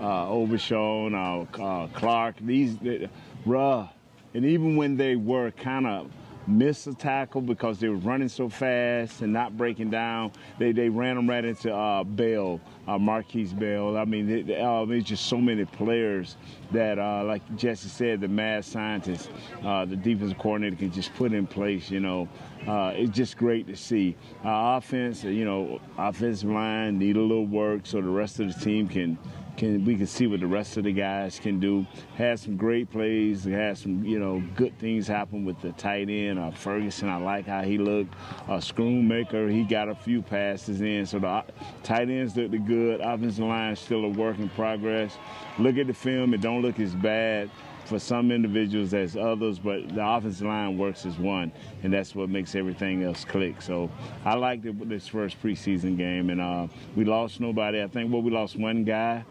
uh, 0.00 0.28
Overshown, 0.28 1.14
uh, 1.14 1.46
uh, 1.62 1.86
Clark. 1.88 2.36
These, 2.40 2.76
uh, 2.82 3.06
Ruh, 3.46 3.88
and 4.34 4.44
even 4.44 4.76
when 4.76 4.96
they 4.96 5.16
were 5.16 5.50
kind 5.52 5.86
of 5.86 6.10
missed 6.46 6.86
a 6.86 6.94
tackle 6.94 7.40
because 7.40 7.78
they 7.78 7.88
were 7.88 7.96
running 7.96 8.28
so 8.28 8.48
fast 8.48 9.22
and 9.22 9.32
not 9.32 9.56
breaking 9.56 9.90
down. 9.90 10.32
They 10.58 10.72
they 10.72 10.88
ran 10.88 11.16
them 11.16 11.28
right 11.28 11.44
into 11.44 11.74
uh, 11.74 12.04
Bell, 12.04 12.60
uh, 12.86 12.98
Markquese 12.98 13.58
Bell. 13.58 13.96
I 13.96 14.04
mean, 14.04 14.28
it, 14.28 14.58
uh, 14.58 14.84
there's 14.84 15.04
just 15.04 15.26
so 15.26 15.38
many 15.38 15.64
players 15.64 16.36
that, 16.72 16.98
uh, 16.98 17.24
like 17.24 17.42
Jesse 17.56 17.88
said, 17.88 18.20
the 18.20 18.28
mad 18.28 18.64
scientist, 18.64 19.30
uh, 19.64 19.84
the 19.84 19.96
defensive 19.96 20.38
coordinator 20.38 20.76
can 20.76 20.92
just 20.92 21.14
put 21.14 21.32
in 21.32 21.46
place. 21.46 21.90
You 21.90 22.00
know, 22.00 22.28
uh, 22.66 22.92
it's 22.94 23.16
just 23.16 23.36
great 23.36 23.66
to 23.68 23.76
see. 23.76 24.16
Our 24.44 24.78
offense, 24.78 25.24
you 25.24 25.44
know, 25.44 25.80
offensive 25.98 26.50
line 26.50 26.98
need 26.98 27.16
a 27.16 27.20
little 27.20 27.46
work 27.46 27.86
so 27.86 28.00
the 28.00 28.08
rest 28.08 28.40
of 28.40 28.52
the 28.52 28.64
team 28.64 28.88
can 28.88 29.18
can 29.56 29.84
we 29.84 29.96
can 29.96 30.06
see 30.06 30.26
what 30.26 30.40
the 30.40 30.46
rest 30.46 30.76
of 30.76 30.84
the 30.84 30.92
guys 30.92 31.38
can 31.38 31.60
do. 31.60 31.86
Had 32.16 32.40
some 32.40 32.56
great 32.56 32.90
plays. 32.90 33.44
Had 33.44 33.78
some 33.78 34.04
you 34.04 34.18
know 34.18 34.42
good 34.56 34.78
things 34.78 35.06
happen 35.06 35.44
with 35.44 35.60
the 35.60 35.72
tight 35.72 36.08
end. 36.08 36.38
Uh, 36.38 36.50
Ferguson, 36.50 37.08
I 37.08 37.16
like 37.16 37.46
how 37.46 37.62
he 37.62 37.78
looked. 37.78 38.14
Uh, 38.48 38.58
Schoonmaker, 38.58 39.50
he 39.50 39.64
got 39.64 39.88
a 39.88 39.94
few 39.94 40.22
passes 40.22 40.80
in. 40.80 41.06
So 41.06 41.18
the 41.18 41.28
uh, 41.28 41.42
tight 41.82 42.08
ends 42.08 42.36
looked 42.36 42.64
good. 42.66 43.00
Offensive 43.00 43.44
line 43.44 43.76
still 43.76 44.04
a 44.04 44.08
work 44.08 44.38
in 44.38 44.48
progress. 44.50 45.16
Look 45.58 45.76
at 45.76 45.86
the 45.86 45.94
film; 45.94 46.34
it 46.34 46.40
don't 46.40 46.62
look 46.62 46.80
as 46.80 46.94
bad 46.94 47.50
for 47.84 47.98
some 47.98 48.30
individuals 48.30 48.94
as 48.94 49.16
others, 49.16 49.58
but 49.58 49.88
the 49.94 50.06
offensive 50.06 50.46
line 50.46 50.78
works 50.78 51.04
as 51.04 51.18
one, 51.18 51.52
and 51.82 51.92
that's 51.92 52.14
what 52.14 52.28
makes 52.28 52.54
everything 52.54 53.02
else 53.02 53.24
click. 53.24 53.60
So 53.60 53.90
I 54.24 54.34
liked 54.34 54.64
it, 54.64 54.88
this 54.88 55.08
first 55.08 55.42
preseason 55.42 55.96
game, 55.96 56.30
and 56.30 56.40
uh, 56.40 56.68
we 56.96 57.04
lost 57.04 57.40
nobody. 57.40 57.82
I 57.82 57.88
think 57.88 58.12
well, 58.12 58.22
we 58.22 58.30
lost 58.30 58.56
one 58.56 58.84
guy, 58.84 59.24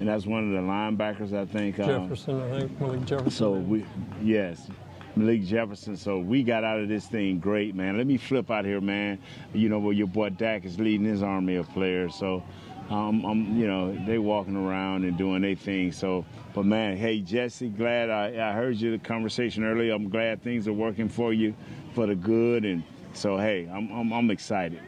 and 0.00 0.08
that's 0.08 0.26
one 0.26 0.48
of 0.48 0.62
the 0.62 0.68
linebackers. 0.68 1.32
I 1.32 1.44
think 1.44 1.78
uh, 1.78 1.86
Jefferson. 1.86 2.40
I 2.40 2.60
think 2.60 2.80
Malik 2.80 3.04
Jefferson. 3.04 3.30
So 3.30 3.52
we, 3.52 3.84
yes. 4.22 4.68
Malik 5.16 5.44
Jefferson. 5.44 5.96
So 5.96 6.18
we 6.18 6.42
got 6.42 6.64
out 6.64 6.78
of 6.78 6.88
this 6.88 7.06
thing 7.06 7.40
great, 7.40 7.74
man. 7.74 7.96
Let 7.96 8.06
me 8.06 8.16
flip 8.16 8.50
out 8.50 8.64
here, 8.64 8.80
man. 8.80 9.18
You 9.52 9.68
know, 9.68 9.78
where 9.78 9.92
your 9.92 10.06
boy 10.06 10.30
Dak 10.30 10.64
is 10.64 10.78
leading 10.78 11.06
his 11.06 11.22
army 11.22 11.56
of 11.56 11.68
players. 11.70 12.14
So 12.14 12.42
um, 12.90 13.24
I'm, 13.24 13.58
you 13.58 13.66
know, 13.66 13.96
they 14.06 14.18
walking 14.18 14.56
around 14.56 15.04
and 15.04 15.18
doing 15.18 15.42
their 15.42 15.56
thing. 15.56 15.92
So, 15.92 16.24
but 16.54 16.64
man, 16.64 16.96
hey 16.96 17.20
Jesse, 17.20 17.68
glad 17.68 18.10
I, 18.10 18.50
I 18.50 18.52
heard 18.52 18.76
you 18.76 18.92
the 18.92 18.98
conversation 18.98 19.64
earlier. 19.64 19.92
I'm 19.92 20.08
glad 20.08 20.42
things 20.42 20.68
are 20.68 20.72
working 20.72 21.08
for 21.08 21.32
you, 21.32 21.54
for 21.94 22.06
the 22.06 22.14
good, 22.14 22.64
and 22.64 22.82
so 23.12 23.36
hey, 23.36 23.68
I'm 23.72 23.90
I'm, 23.92 24.12
I'm 24.12 24.30
excited. 24.30 24.80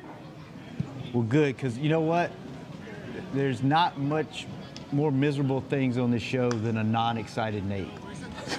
Well, 1.13 1.25
good, 1.25 1.57
because 1.57 1.77
you 1.77 1.89
know 1.89 2.01
what? 2.01 2.31
There's 3.35 3.63
not 3.63 3.99
much 3.99 4.47
more 4.93 5.11
miserable 5.11 5.61
things 5.61 5.99
on 5.99 6.11
this 6.11 6.23
show 6.23 6.51
than 6.51 6.79
a 6.79 6.85
non-excited 6.85 7.65
Nate. 7.65 7.89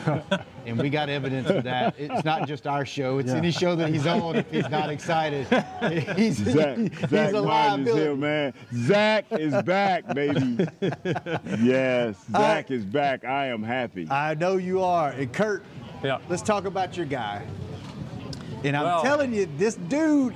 and 0.66 0.78
we 0.78 0.90
got 0.90 1.10
evidence 1.10 1.50
of 1.50 1.64
that. 1.64 1.96
It's 1.98 2.24
not 2.24 2.48
just 2.48 2.68
our 2.68 2.86
show; 2.86 3.18
it's 3.18 3.30
yeah. 3.30 3.38
any 3.38 3.52
show 3.52 3.76
that 3.76 3.90
he's 3.90 4.06
on. 4.06 4.36
If 4.36 4.52
he's 4.52 4.70
not 4.70 4.90
excited, 4.90 5.48
he's, 6.16 6.38
Zack, 6.38 6.78
he's 6.78 7.10
Zack 7.10 7.34
a 7.34 7.40
liability. 7.40 7.92
Is 7.92 7.98
here, 7.98 8.16
man. 8.16 8.54
Zack 8.74 9.26
is 9.32 9.54
back, 9.64 10.14
baby. 10.14 10.68
yes, 11.62 12.16
Zack 12.32 12.72
I, 12.72 12.74
is 12.74 12.86
back. 12.86 13.26
I 13.26 13.48
am 13.48 13.64
happy. 13.64 14.08
I 14.10 14.36
know 14.36 14.58
you 14.58 14.82
are. 14.82 15.10
And 15.10 15.32
Kurt, 15.34 15.64
yeah. 16.04 16.20
let's 16.30 16.42
talk 16.42 16.66
about 16.66 16.96
your 16.96 17.06
guy. 17.06 17.46
And 18.64 18.78
I'm 18.78 18.84
well, 18.84 19.02
telling 19.02 19.34
you, 19.34 19.48
this 19.58 19.76
dude, 19.76 20.36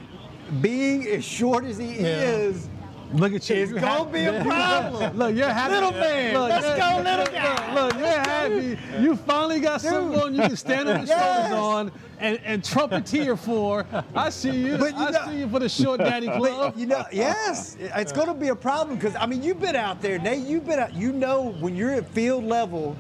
being 0.62 1.08
as 1.08 1.24
short 1.24 1.66
as 1.66 1.78
he 1.78 1.96
yeah. 1.96 2.22
is 2.22 2.70
Look 3.14 3.34
at 3.34 3.50
you. 3.50 3.56
It's 3.56 3.72
you 3.72 3.80
gonna 3.80 4.10
be 4.10 4.26
a 4.26 4.44
problem. 4.44 5.18
look, 5.18 5.36
you're 5.36 5.50
happy. 5.50 5.74
Little 5.74 5.92
man. 5.92 6.34
Look, 6.34 6.50
Let's 6.50 6.66
go, 6.66 7.10
little 7.10 7.34
guy. 7.34 7.76
Look, 7.76 7.94
you're 7.94 8.08
happy. 8.08 8.78
You 9.02 9.16
finally 9.16 9.60
got 9.60 9.82
Dude. 9.82 9.92
someone 9.92 10.36
you 10.36 10.42
can 10.42 10.56
stand 10.56 10.90
on 10.90 11.00
your 11.00 11.08
yes. 11.08 11.50
shoulders 11.50 11.58
on 11.58 11.92
and, 12.20 12.40
and 12.44 12.64
trumpeteer 12.64 13.38
for. 13.38 13.86
I 14.16 14.30
see 14.30 14.52
you. 14.52 14.78
But 14.78 14.98
you 14.98 15.06
I 15.06 15.12
know, 15.12 15.26
see 15.28 15.40
you 15.40 15.50
for 15.50 15.60
the 15.60 15.70
short 15.70 16.00
daddy 16.00 16.28
club. 16.28 16.74
You 16.78 16.88
know, 16.88 17.06
yes, 17.12 17.78
it's 17.80 18.12
going 18.12 18.28
to 18.28 18.34
be 18.34 18.50
a 18.50 18.56
problem 18.56 18.98
because 18.98 19.16
I 19.16 19.26
mean, 19.26 19.44
you've 19.44 19.60
been 19.60 19.76
out 19.76 20.02
there, 20.02 20.20
Nate. 20.20 20.46
You've 20.46 20.66
been 20.66 20.80
out. 20.80 20.94
You 20.94 21.12
know, 21.12 21.56
when 21.60 21.76
you're 21.76 21.92
at 21.92 22.08
field 22.10 22.44
level. 22.44 22.96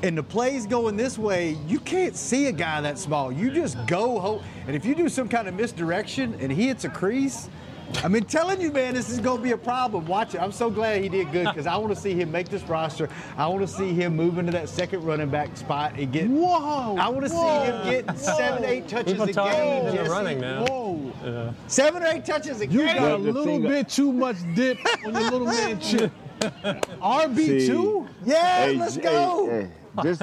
And 0.00 0.16
the 0.16 0.22
play's 0.22 0.64
going 0.64 0.96
this 0.96 1.18
way, 1.18 1.58
you 1.66 1.80
can't 1.80 2.14
see 2.14 2.46
a 2.46 2.52
guy 2.52 2.80
that 2.82 3.00
small. 3.00 3.32
You 3.32 3.50
just 3.50 3.84
go 3.88 4.20
home. 4.20 4.44
And 4.68 4.76
if 4.76 4.84
you 4.84 4.94
do 4.94 5.08
some 5.08 5.28
kind 5.28 5.48
of 5.48 5.54
misdirection 5.54 6.36
and 6.38 6.52
he 6.52 6.68
hits 6.68 6.84
a 6.84 6.88
crease, 6.88 7.50
I 7.96 8.08
mean, 8.08 8.24
telling 8.24 8.60
you, 8.60 8.70
man, 8.70 8.94
this 8.94 9.08
is 9.08 9.18
going 9.18 9.38
to 9.38 9.42
be 9.42 9.52
a 9.52 9.56
problem. 9.56 10.06
Watch 10.06 10.34
it. 10.34 10.42
I'm 10.42 10.52
so 10.52 10.70
glad 10.70 11.02
he 11.02 11.08
did 11.08 11.32
good 11.32 11.46
because 11.46 11.66
I 11.66 11.76
want 11.76 11.94
to 11.94 12.00
see 12.00 12.14
him 12.14 12.30
make 12.30 12.48
this 12.48 12.62
roster. 12.64 13.08
I 13.36 13.46
want 13.48 13.60
to 13.62 13.68
see 13.68 13.92
him 13.92 14.14
move 14.14 14.38
into 14.38 14.52
that 14.52 14.68
second 14.68 15.02
running 15.04 15.30
back 15.30 15.56
spot 15.56 15.94
and 15.98 16.12
get. 16.12 16.28
Whoa! 16.28 16.96
I 16.96 17.08
want 17.08 17.22
to 17.24 17.30
see 17.30 17.36
him 17.36 17.84
get 17.84 18.18
seven, 18.18 18.64
eight 18.64 18.88
touches 18.88 19.20
a 19.20 19.32
game. 19.32 19.86
In 19.86 19.96
the 19.96 20.04
running 20.04 20.40
now. 20.40 20.66
Whoa! 20.66 21.12
Yeah. 21.24 21.52
Seven 21.66 22.02
or 22.02 22.06
eight 22.06 22.24
touches 22.24 22.60
a 22.60 22.66
you 22.66 22.80
game. 22.80 22.88
You 22.88 22.94
got 22.94 23.12
a 23.12 23.16
little 23.16 23.60
bit 23.60 23.88
too 23.88 24.12
much 24.12 24.36
dip 24.54 24.78
on 25.04 25.14
your 25.14 25.22
little 25.22 25.46
man 25.46 25.80
chip. 25.80 26.12
RB 26.40 27.66
two? 27.66 28.06
Yeah, 28.24 28.66
hey, 28.66 28.76
let's 28.76 28.96
go. 28.96 29.48
Hey, 29.50 29.62
hey, 29.62 30.02
this, 30.02 30.22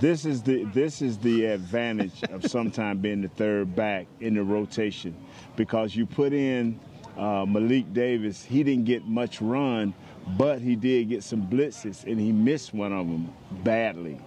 this 0.00 0.24
is 0.24 0.42
the 0.42 0.64
this 0.64 1.02
is 1.02 1.18
the 1.18 1.46
advantage 1.46 2.22
of 2.24 2.44
sometimes 2.46 3.00
being 3.00 3.22
the 3.22 3.28
third 3.28 3.74
back 3.74 4.06
in 4.20 4.34
the 4.34 4.42
rotation 4.42 5.16
because 5.56 5.94
you 5.94 6.06
put 6.06 6.32
in 6.32 6.78
uh, 7.16 7.44
Malik 7.46 7.92
Davis. 7.92 8.42
He 8.44 8.62
didn't 8.62 8.84
get 8.84 9.06
much 9.06 9.40
run, 9.40 9.94
but 10.38 10.60
he 10.60 10.76
did 10.76 11.08
get 11.08 11.22
some 11.22 11.42
blitzes, 11.46 12.04
and 12.04 12.18
he 12.18 12.32
missed 12.32 12.74
one 12.74 12.92
of 12.92 13.06
them 13.06 13.32
badly. 13.62 14.18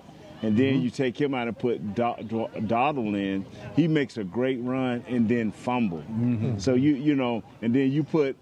And 0.41 0.57
then 0.57 0.75
mm-hmm. 0.75 0.83
you 0.83 0.89
take 0.89 1.19
him 1.19 1.33
out 1.33 1.47
and 1.47 1.57
put 1.57 1.95
Dowdle 1.95 3.15
in. 3.15 3.45
He 3.75 3.87
makes 3.87 4.17
a 4.17 4.23
great 4.23 4.61
run 4.61 5.03
and 5.07 5.27
then 5.27 5.51
fumble. 5.51 5.99
Mm-hmm. 5.99 6.59
So 6.59 6.75
you 6.75 6.95
you 6.95 7.15
know, 7.15 7.41
and 7.61 7.73
then 7.73 7.91
you 7.91 8.03
put 8.03 8.35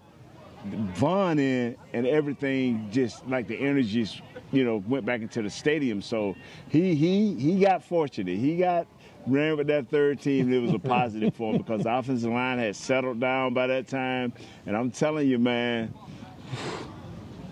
Vaughn 0.94 1.38
in, 1.38 1.76
and 1.92 2.06
everything 2.06 2.88
just 2.90 3.26
like 3.28 3.46
the 3.46 3.56
energies, 3.56 4.20
you 4.50 4.64
know, 4.64 4.82
went 4.88 5.04
back 5.04 5.20
into 5.20 5.42
the 5.42 5.50
stadium. 5.50 6.02
So 6.02 6.34
he 6.68 6.94
he 6.94 7.34
he 7.34 7.60
got 7.60 7.84
fortunate. 7.84 8.38
He 8.38 8.56
got 8.56 8.86
ran 9.26 9.56
with 9.56 9.66
that 9.68 9.88
third 9.88 10.20
team, 10.20 10.52
it 10.52 10.60
was 10.60 10.72
a 10.72 10.78
positive 10.78 11.34
for 11.34 11.52
him 11.52 11.58
because 11.58 11.82
the 11.82 11.94
offensive 11.94 12.30
line 12.30 12.58
had 12.58 12.76
settled 12.76 13.20
down 13.20 13.54
by 13.54 13.66
that 13.66 13.88
time. 13.88 14.32
And 14.66 14.76
I'm 14.76 14.90
telling 14.90 15.28
you, 15.28 15.38
man. 15.38 15.94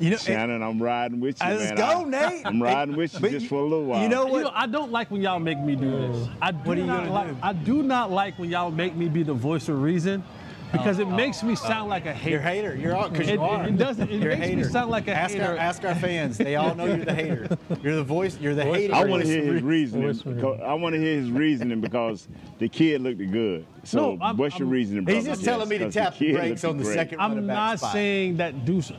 You 0.00 0.11
know, 0.11 0.17
Shannon, 0.17 0.62
I'm 0.62 0.83
riding 0.83 1.21
with 1.21 1.41
you, 1.41 1.49
let's 1.49 1.64
man. 1.64 1.76
go, 1.76 2.05
Nate. 2.05 2.45
I'm 2.45 2.61
riding 2.61 2.97
with 2.97 3.21
you 3.21 3.31
just 3.31 3.47
for 3.47 3.61
a 3.61 3.62
little 3.62 3.85
while. 3.85 4.02
You 4.02 4.09
know 4.09 4.25
what? 4.25 4.38
You 4.38 4.45
know, 4.45 4.52
I 4.52 4.67
don't 4.67 4.91
like 4.91 5.12
when 5.12 5.21
y'all 5.23 5.38
make 5.38 5.61
me 5.61 5.76
do 5.76 5.91
this. 5.91 6.29
I 6.41 6.50
do 6.50 6.59
what 6.64 6.76
are 6.76 6.81
you 6.81 6.87
not 6.87 7.05
gonna 7.05 7.12
like, 7.12 7.29
do? 7.29 7.37
I 7.41 7.52
do 7.52 7.83
not 7.85 8.11
like 8.11 8.38
when 8.38 8.50
y'all 8.50 8.73
make 8.73 8.97
me 8.97 9.09
be 9.09 9.23
the 9.23 9.35
voice 9.35 9.69
of 9.69 9.81
reason 9.81 10.25
because 10.73 10.99
it 10.99 11.07
oh. 11.07 11.11
makes 11.11 11.43
me 11.43 11.55
sound 11.55 11.87
oh. 11.87 11.91
like 11.91 12.07
a 12.07 12.12
hater. 12.12 12.31
You're 12.31 12.41
a 12.41 12.43
hater. 12.43 12.75
You're 12.75 12.97
all 12.97 13.09
because 13.09 13.29
It, 13.29 13.35
you 13.35 13.43
are. 13.43 13.69
it 13.69 13.76
doesn't. 13.76 14.11
It 14.11 14.23
You're 14.23 14.33
a 14.33 14.37
makes 14.37 14.57
me 14.57 14.64
sound 14.64 14.91
like 14.91 15.07
a 15.09 15.14
ask 15.14 15.35
hater. 15.35 15.45
Our, 15.45 15.57
ask 15.57 15.85
our 15.85 15.95
fans. 15.95 16.38
They 16.38 16.57
all 16.57 16.75
know 16.75 16.87
you're 16.87 17.05
the 17.05 17.14
hater. 17.14 17.59
You're 17.83 17.97
the 17.97 18.05
voice. 18.05 18.38
You're 18.41 18.55
the 18.55 18.64
hater. 18.64 18.95
I 18.95 19.05
want 19.05 19.23
to 19.23 19.29
hear 19.29 19.43
his 19.43 19.62
reasoning. 19.62 20.12
because- 20.12 20.61
I 20.62 20.75
want 20.75 20.95
to 20.95 21.00
hear 21.00 21.17
his 21.17 21.31
reasoning 21.31 21.81
because 21.81 22.29
the 22.59 22.69
kid 22.69 23.02
looked 23.02 23.19
good. 23.31 23.67
So 23.85 24.14
No, 24.17 24.25
I'm- 24.25 24.37
what's 24.37 24.59
your 24.59 24.67
I'm- 24.67 24.73
reasoning? 24.73 25.07
He's 25.07 25.25
just 25.25 25.45
telling 25.45 25.69
me 25.69 25.79
to 25.79 25.85
'cause 25.85 25.95
the 25.95 26.00
tap 26.00 26.19
the 26.19 26.33
brakes 26.33 26.64
on 26.64 26.79
the 26.79 26.85
great. 26.85 26.95
second 26.95 27.19
running 27.19 27.38
I'm 27.38 27.47
not 27.47 27.79
spot. 27.79 27.93
saying 27.93 28.37
that 28.38 28.64
Deuce 28.64 28.93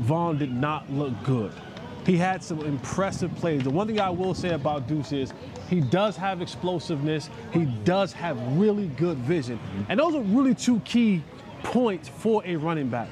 Vaughn 0.00 0.38
did 0.38 0.52
not 0.52 0.90
look 0.92 1.12
good. 1.24 1.52
He 2.04 2.16
had 2.16 2.44
some 2.44 2.60
impressive 2.60 3.34
plays. 3.34 3.64
The 3.64 3.70
one 3.70 3.86
thing 3.88 3.98
I 3.98 4.10
will 4.10 4.34
say 4.34 4.50
about 4.50 4.86
Deuce 4.86 5.10
is 5.12 5.32
he 5.68 5.80
does 5.80 6.16
have 6.16 6.40
explosiveness. 6.42 7.28
He 7.52 7.64
does 7.84 8.12
have 8.12 8.38
really 8.56 8.86
good 8.88 9.18
vision. 9.18 9.58
And 9.88 9.98
those 9.98 10.14
are 10.14 10.20
really 10.22 10.54
two 10.54 10.80
key 10.80 11.22
points 11.64 12.08
for 12.08 12.42
a 12.44 12.56
running 12.56 12.88
back. 12.88 13.08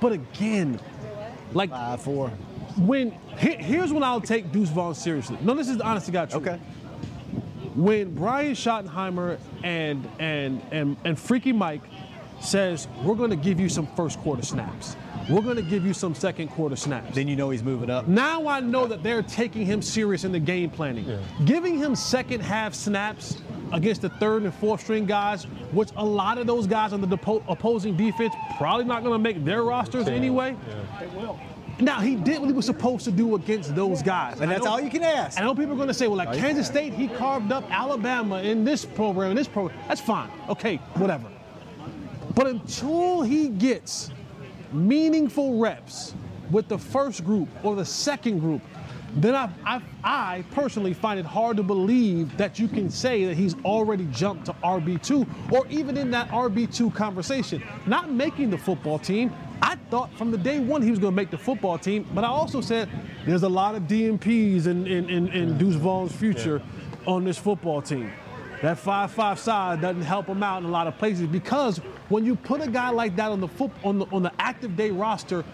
But 0.00 0.12
again, 0.12 0.80
like 1.52 1.70
Five, 1.70 2.00
four. 2.02 2.30
when 2.78 3.12
he- 3.38 3.54
here's 3.56 3.92
when 3.92 4.02
I'll 4.02 4.20
take 4.20 4.50
Deuce 4.52 4.70
Vaughn 4.70 4.94
seriously. 4.94 5.36
No, 5.42 5.54
this 5.54 5.68
is 5.68 5.76
the 5.76 5.84
honest 5.84 6.06
to 6.06 6.12
God 6.12 6.30
truth. 6.30 6.46
Okay. 6.46 6.58
When 7.74 8.14
Brian 8.14 8.52
Schottenheimer 8.52 9.38
and 9.62 10.06
and 10.18 10.60
and 10.72 10.96
and 11.04 11.18
Freaky 11.18 11.52
Mike 11.52 11.80
says 12.40 12.88
we're 13.02 13.14
going 13.14 13.30
to 13.30 13.36
give 13.36 13.58
you 13.60 13.68
some 13.68 13.86
first 13.96 14.18
quarter 14.18 14.42
snaps, 14.42 14.96
we're 15.30 15.40
going 15.42 15.56
to 15.56 15.62
give 15.62 15.84
you 15.86 15.94
some 15.94 16.14
second 16.14 16.48
quarter 16.48 16.76
snaps. 16.76 17.14
Then 17.14 17.28
you 17.28 17.36
know 17.36 17.50
he's 17.50 17.62
moving 17.62 17.90
up. 17.90 18.08
Now 18.08 18.46
I 18.46 18.60
know 18.60 18.86
that 18.86 19.02
they're 19.02 19.22
taking 19.22 19.64
him 19.66 19.80
serious 19.82 20.24
in 20.24 20.32
the 20.32 20.40
game 20.40 20.70
planning. 20.70 21.18
Giving 21.44 21.78
him 21.78 21.94
second 21.94 22.40
half 22.40 22.74
snaps 22.74 23.40
against 23.72 24.02
the 24.02 24.08
third 24.10 24.42
and 24.42 24.52
fourth 24.54 24.82
string 24.82 25.06
guys, 25.06 25.44
which 25.72 25.90
a 25.96 26.04
lot 26.04 26.38
of 26.38 26.46
those 26.46 26.66
guys 26.66 26.92
on 26.92 27.00
the 27.00 27.06
depo- 27.06 27.42
opposing 27.48 27.96
defense 27.96 28.34
probably 28.58 28.84
not 28.84 29.02
going 29.02 29.14
to 29.14 29.18
make 29.18 29.44
their 29.44 29.62
rosters 29.62 30.08
anyway. 30.08 30.56
Now 31.80 32.00
he 32.00 32.16
did 32.16 32.38
what 32.38 32.46
he 32.46 32.52
was 32.52 32.66
supposed 32.66 33.04
to 33.06 33.10
do 33.10 33.34
against 33.34 33.74
those 33.74 34.02
guys, 34.02 34.40
And 34.40 34.50
I 34.50 34.54
that's 34.54 34.64
know- 34.66 34.72
all 34.72 34.80
you 34.80 34.90
can 34.90 35.02
ask. 35.02 35.40
I 35.40 35.44
know 35.44 35.54
people 35.54 35.72
are 35.72 35.76
going 35.76 35.88
to 35.88 35.94
say, 35.94 36.06
well, 36.06 36.18
like 36.18 36.36
Kansas 36.36 36.66
State, 36.66 36.92
he 36.92 37.08
carved 37.08 37.50
up 37.50 37.64
Alabama 37.70 38.42
in 38.42 38.62
this 38.64 38.84
program, 38.84 39.30
in 39.30 39.36
this 39.36 39.48
program. 39.48 39.78
That's 39.88 40.00
fine. 40.00 40.30
Okay, 40.50 40.76
whatever. 40.96 41.28
But 42.34 42.46
until 42.46 43.22
he 43.22 43.48
gets 43.48 44.10
meaningful 44.72 45.58
reps, 45.58 46.14
with 46.52 46.68
the 46.68 46.78
first 46.78 47.24
group 47.24 47.48
or 47.64 47.74
the 47.74 47.84
second 47.84 48.38
group, 48.38 48.60
then 49.16 49.34
I, 49.34 49.50
I, 49.64 49.82
I 50.04 50.44
personally 50.52 50.94
find 50.94 51.18
it 51.18 51.26
hard 51.26 51.56
to 51.56 51.62
believe 51.62 52.34
that 52.36 52.58
you 52.58 52.68
can 52.68 52.88
say 52.88 53.24
that 53.26 53.36
he's 53.36 53.54
already 53.64 54.06
jumped 54.06 54.46
to 54.46 54.52
RB2 54.64 55.52
or 55.52 55.66
even 55.68 55.96
in 55.96 56.10
that 56.12 56.28
RB2 56.28 56.94
conversation. 56.94 57.62
Not 57.86 58.10
making 58.10 58.50
the 58.50 58.58
football 58.58 58.98
team, 58.98 59.32
I 59.60 59.76
thought 59.90 60.12
from 60.16 60.30
the 60.30 60.38
day 60.38 60.60
one 60.60 60.82
he 60.82 60.90
was 60.90 60.98
going 60.98 61.12
to 61.12 61.16
make 61.16 61.30
the 61.30 61.38
football 61.38 61.78
team, 61.78 62.06
but 62.14 62.24
I 62.24 62.28
also 62.28 62.60
said 62.60 62.88
there's 63.26 63.42
a 63.42 63.48
lot 63.48 63.74
of 63.74 63.82
DNPs 63.82 64.66
in, 64.66 64.86
in, 64.86 65.08
in, 65.10 65.28
in 65.28 65.58
Deuce 65.58 65.76
Vaughn's 65.76 66.14
future 66.14 66.62
on 67.06 67.24
this 67.24 67.38
football 67.38 67.82
team. 67.82 68.10
That 68.62 68.78
5-5 68.78 69.38
side 69.38 69.80
doesn't 69.80 70.02
help 70.02 70.28
him 70.28 70.42
out 70.42 70.62
in 70.62 70.68
a 70.68 70.70
lot 70.70 70.86
of 70.86 70.96
places 70.96 71.26
because 71.26 71.78
when 72.08 72.24
you 72.24 72.36
put 72.36 72.62
a 72.62 72.70
guy 72.70 72.90
like 72.90 73.16
that 73.16 73.32
on 73.32 73.40
the 73.40 73.48
foot 73.48 73.72
on 73.82 73.98
the 73.98 74.06
on 74.12 74.22
the 74.22 74.32
active 74.38 74.76
day 74.76 74.92
roster, 74.92 75.44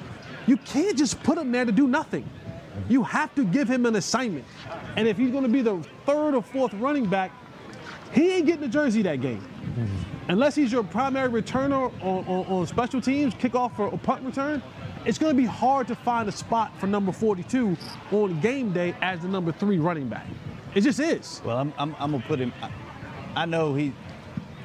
you 0.47 0.59
can't 0.59 0.97
just 0.97 1.23
put 1.23 1.39
him 1.39 1.51
there 1.51 1.65
to 1.65 1.73
do 1.73 1.89
nothing. 1.89 2.29
You 2.89 3.03
have 3.05 3.35
to 3.35 3.45
give 3.45 3.67
him 3.67 3.87
an 3.87 3.97
assignment. 3.97 4.45
And 4.97 5.09
if 5.09 5.17
he's 5.17 5.31
going 5.31 5.43
to 5.43 5.49
be 5.49 5.63
the 5.63 5.83
third 6.05 6.35
or 6.35 6.43
fourth 6.43 6.75
running 6.75 7.07
back, 7.09 7.33
he 8.13 8.31
ain't 8.33 8.47
getting 8.47 8.61
the 8.61 8.69
jersey 8.69 9.03
that 9.03 9.21
game. 9.21 9.47
Unless 10.29 10.55
he's 10.55 10.71
your 10.71 10.85
primary 10.85 11.43
returner 11.43 11.91
on, 12.03 12.25
on, 12.27 12.47
on 12.47 12.67
special 12.67 13.01
teams, 13.01 13.35
kickoff 13.35 13.79
or, 13.79 13.97
punt 13.99 14.23
return, 14.23 14.63
it's 15.05 15.19
going 15.19 15.35
to 15.35 15.41
be 15.41 15.47
hard 15.47 15.89
to 15.89 15.95
find 15.95 16.29
a 16.29 16.33
spot 16.33 16.79
for 16.79 16.87
number 16.87 17.13
42 17.13 17.77
on 18.13 18.41
game 18.41 18.73
day 18.73 18.95
as 19.01 19.21
the 19.21 19.29
number 19.29 19.53
three 19.53 19.79
running 19.79 20.09
back. 20.09 20.27
It 20.75 20.83
just 20.83 21.01
is. 21.01 21.41
Well, 21.45 21.57
I'm, 21.57 21.73
I'm, 21.79 21.97
I'm 21.99 22.13
gonna 22.13 22.25
put 22.27 22.39
him. 22.39 22.53
I, 22.63 22.71
I 23.37 23.47
know 23.47 23.75
he. 23.75 23.93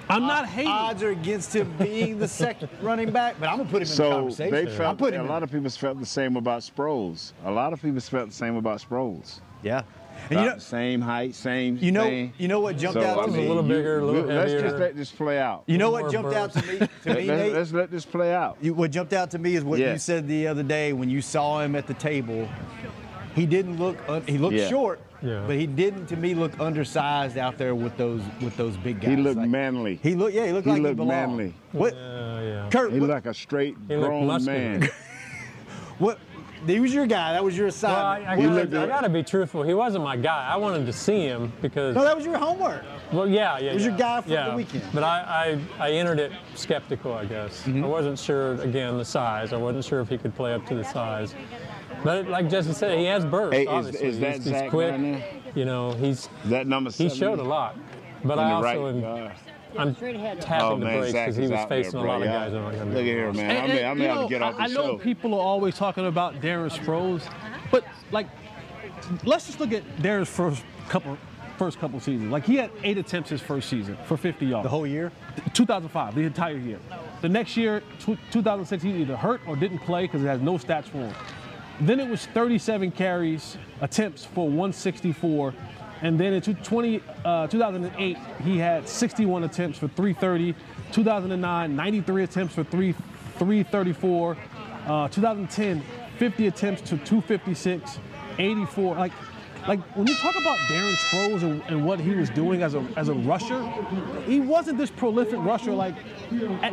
I'm 0.10 0.24
not 0.24 0.48
hating. 0.48 0.70
Odds 0.72 1.01
are 1.01 1.12
against 1.12 1.55
him 1.55 1.74
being 1.77 2.20
the 2.20 2.27
second 2.27 2.70
running 2.82 3.12
back, 3.12 3.36
but 3.39 3.48
I'm 3.50 3.58
gonna 3.58 3.70
put 3.70 3.77
him 3.82 3.84
in 3.84 3.88
the 3.89 3.96
So 3.96 4.12
conversation. 4.12 4.51
they 4.65 4.72
I'm 4.72 4.77
felt 4.77 4.98
putting 4.98 5.20
a 5.20 5.24
him 5.24 5.29
lot 5.29 5.43
of 5.43 5.51
people 5.51 5.70
felt 5.70 6.00
the 6.00 6.05
same 6.05 6.36
about 6.36 6.62
Sproles. 6.62 7.32
A 7.46 7.51
lot 7.51 7.72
of 7.74 7.82
people 7.82 8.01
felt 8.01 8.29
the 8.29 8.36
same 8.36 8.55
about 8.58 8.79
Sproles. 8.82 9.39
Yeah, 9.63 9.84
and 10.29 10.32
you 10.32 10.38
About 10.46 10.55
know, 10.55 10.60
same 10.60 11.00
height, 11.00 11.34
same. 11.36 11.77
you 11.77 11.93
know, 11.93 12.03
thing. 12.03 12.34
you 12.38 12.50
know 12.50 12.60
what 12.60 12.77
jumped 12.77 13.00
So, 13.01 13.08
out 13.08 13.17
I 13.17 13.22
to 13.22 13.27
was 13.27 13.36
a 13.36 13.38
me. 13.38 13.48
little 13.48 13.63
bigger, 13.63 14.00
a 14.00 14.05
little 14.05 14.24
let's 14.25 14.51
just 14.51 14.63
heavier. 14.65 14.77
let 14.79 14.96
this 14.98 15.10
play 15.10 15.39
out. 15.39 15.63
You 15.67 15.77
know 15.77 15.89
More 15.91 16.01
what 16.03 16.12
jumped 16.12 16.34
out 16.34 16.51
to 16.53 16.62
me? 16.63 16.79
To 16.79 16.89
Let, 17.05 17.17
me, 17.17 17.22
us 17.22 17.27
Nate, 17.39 17.53
let's 17.53 17.72
let 17.72 17.89
this 17.91 18.05
play 18.05 18.34
out. 18.34 18.58
You, 18.62 18.74
what 18.74 18.91
jumped 18.91 19.13
out 19.13 19.32
to 19.32 19.39
me 19.39 19.55
is 19.55 19.63
what 19.63 19.79
you 19.79 19.98
said 19.98 20.27
the 20.27 20.48
other 20.48 20.63
day 20.63 20.91
when 20.91 21.10
you 21.10 21.22
saw 21.22 21.62
him 21.62 21.75
at 21.77 21.88
the 21.88 21.93
table. 21.93 22.48
He 23.36 23.46
didn't 23.46 23.79
look. 23.79 23.98
Un, 24.10 24.22
he 24.27 24.38
looked 24.38 24.55
Yeah. 24.55 24.67
short, 24.70 25.00
Yeah. 25.24 25.44
but 25.48 25.56
he 25.56 25.65
didn't 25.65 26.08
to 26.08 26.18
me 26.18 26.34
look 26.36 26.60
undersized 26.60 27.38
out 27.38 27.58
there 27.58 27.74
with 27.75 27.96
those 27.98 28.22
with 28.42 28.58
those 28.58 28.75
big 28.77 29.00
guys. 29.00 29.12
He 29.12 29.15
looked 29.15 29.38
Like, 29.38 29.50
manly. 29.50 30.00
He 30.03 30.15
looked. 30.15 30.36
Yeah, 30.36 30.46
he 30.46 30.51
looked 30.51 30.65
He 30.65 30.72
like 30.72 30.77
he 30.80 30.84
looked 30.84 30.98
belonged. 30.98 31.38
manly. 31.38 31.53
What? 31.72 31.94
Uh, 31.94 32.42
yeah. 32.44 32.70
Kurt, 32.70 32.92
He 32.92 33.00
what, 33.00 33.10
looked 33.10 33.25
like 33.25 33.32
a 33.32 33.34
straight 33.34 33.77
He 33.88 33.96
grown 33.96 34.44
man. 34.44 34.89
what? 35.98 36.20
He 36.68 36.80
was 36.80 36.94
your 36.94 37.06
guy. 37.06 37.34
That 37.34 37.44
was 37.44 37.58
your 37.58 37.68
Well, 37.68 37.96
I, 37.96 38.20
assignment. 38.20 38.51
I, 38.53 38.65
gotta, 38.65 38.82
I 38.84 38.88
gotta 38.88 39.10
be 39.10 39.22
truthful. 39.22 39.63
He 39.63 39.74
wasn't 39.74 40.03
my 40.06 40.15
guy. 40.15 40.50
I 40.50 40.56
wanted 40.56 40.86
to 40.86 40.94
see 40.94 41.20
him 41.20 41.51
because, 41.62 41.94
no, 41.94 42.03
that 42.06 42.15
was 42.15 42.25
your 42.25 42.38
homework. 42.38 42.84
well, 43.12 43.27
yeah, 43.27 43.60
yeah. 43.60 43.72
It 43.72 43.74
was 43.74 43.84
your 43.84 43.92
yeah. 43.94 43.98
guy 43.98 44.22
from 44.22 44.32
the 44.51 44.56
weekend. 44.56 44.84
But 44.94 45.03
I, 45.03 45.58
I, 45.80 45.88
I 45.88 45.92
entered 45.92 46.20
it 46.20 46.32
skeptical, 46.56 47.13
I 47.13 47.25
guess. 47.25 47.63
Mm-hmm. 47.63 47.84
I 47.84 47.88
wasn't 47.88 48.18
sure, 48.18 48.53
again, 48.62 48.98
the 48.98 49.03
size. 49.03 49.51
I 49.51 49.58
wasn't 49.58 49.84
sure 49.84 50.00
if 50.00 50.08
he 50.08 50.18
could 50.18 50.34
play 50.36 50.53
up 50.53 50.65
to 50.68 50.75
the 50.75 50.84
size. 50.86 51.36
But 52.03 52.27
like 52.27 52.50
Justin 52.50 52.74
said, 52.74 52.98
he 52.98 53.05
has 53.05 53.25
burst. 53.25 53.53
Hey, 53.53 53.65
is- 53.65 53.95
is 53.95 54.19
that 54.19 54.36
he's, 54.36 54.43
he's 54.45 54.53
Zack 54.53 54.69
quick. 54.69 54.91
down? 54.91 55.22
You 55.55 55.65
know, 55.65 55.91
he's 55.93 56.29
That 56.45 56.67
number 56.67 56.91
he 56.91 57.10
showed 57.10 57.39
a 57.39 57.43
lot. 57.43 57.77
But 58.24 58.39
On 58.39 58.45
I 58.45 58.50
the 58.50 58.55
also 58.55 58.86
right. 58.86 58.95
am, 58.95 59.03
uh, 59.03 59.31
I'm 59.81 59.95
tapping 59.95 60.62
oh 60.62 60.77
the 60.79 60.86
man, 60.86 61.00
brakes 61.00 61.13
because 61.13 61.36
he 61.36 61.41
was 61.43 61.51
out 61.51 61.69
there, 61.69 61.83
facing 61.83 62.00
a 62.00 62.03
bro. 62.03 62.12
lot 62.12 62.22
of 62.22 62.27
guys 62.27 62.51
that 62.51 62.57
aren't 62.60 62.77
gonna 62.77 62.89
be 62.89 62.95
Look 62.95 63.01
at 63.01 63.05
here, 63.05 63.33
man. 63.33 63.50
And- 63.51 63.57
I 63.60 63.67
may, 63.67 63.77
and, 63.81 63.88
I 63.88 63.93
may 63.95 64.05
have 64.05 64.15
know, 64.15 64.24
to 64.24 64.29
get 64.29 64.41
off 64.41 64.55
I, 64.60 64.63
I 64.63 64.67
the 64.67 64.74
know 64.75 64.98
people 64.98 65.33
are 65.33 65.41
always 65.41 65.75
talking 65.75 66.05
about 66.05 66.36
Darren 66.41 66.69
Sproles, 66.72 67.22
but 67.72 67.83
like, 68.12 68.27
let's 69.25 69.45
just 69.48 69.60
look 69.60 69.72
at 69.74 69.83
Darren's 69.98 70.29
first 70.29 70.63
couple, 70.89 71.17
first 71.57 71.79
couple 71.79 72.00
seasons. 72.00 72.31
Like 72.31 72.45
he 72.45 72.55
had 72.55 72.72
eight 72.83 72.98
attempts 72.98 73.30
his 73.30 73.41
first 73.41 73.67
season 73.69 73.97
for 74.06 74.15
50 74.15 74.45
yards. 74.45 74.63
The 74.63 74.69
whole 74.69 74.88
year. 74.88 75.12
2005, 75.54 76.15
the 76.15 76.21
entire 76.21 76.58
year. 76.58 76.80
The 77.21 77.30
next 77.30 77.58
year, 77.58 77.82
tw 77.99 78.17
2006, 78.32 78.84
he 78.84 78.91
either 79.01 79.15
hurt 79.17 79.41
or 79.47 79.56
didn't 79.56 79.80
play 79.80 80.04
because 80.04 80.23
it 80.23 80.28
has 80.28 80.41
no 80.41 80.54
stats 80.58 80.86
for 80.86 80.99
him. 80.99 81.13
Then 81.81 81.99
it 81.99 82.07
was 82.07 82.25
37 82.27 82.91
carries, 82.91 83.57
attempts 83.81 84.25
for 84.25 84.45
164. 84.45 85.53
And 86.01 86.19
then 86.19 86.33
in 86.33 86.41
20, 86.41 87.01
uh, 87.23 87.47
2008, 87.47 88.17
he 88.43 88.57
had 88.57 88.88
61 88.88 89.43
attempts 89.43 89.79
for 89.79 89.88
330. 89.88 90.55
2009, 90.91 91.75
93 91.75 92.23
attempts 92.23 92.53
for 92.53 92.63
3, 92.63 92.91
334. 92.91 94.38
Uh, 94.86 95.07
2010, 95.07 95.83
50 96.19 96.47
attempts 96.47 96.81
to 96.81 96.97
256, 96.97 97.99
84. 98.38 98.95
Like, 98.95 99.13
like 99.67 99.79
when 99.95 100.05
you 100.07 100.15
talk 100.15 100.36
about 100.36 100.57
Darren 100.69 100.93
Sproles 100.95 101.43
and, 101.43 101.63
and 101.67 101.86
what 101.86 101.99
he 101.99 102.13
was 102.13 102.29
doing 102.29 102.62
as 102.63 102.75
a 102.75 102.86
as 102.97 103.07
a 103.07 103.13
rusher, 103.13 103.65
he 104.25 104.41
wasn't 104.41 104.77
this 104.77 104.91
prolific 104.91 105.39
rusher. 105.39 105.71
Like, 105.71 105.95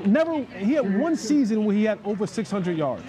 never 0.07 0.43
he 0.43 0.73
had 0.73 0.99
one 0.99 1.15
season 1.15 1.65
where 1.65 1.77
he 1.77 1.85
had 1.85 2.01
over 2.05 2.27
600 2.27 2.77
yards. 2.77 3.05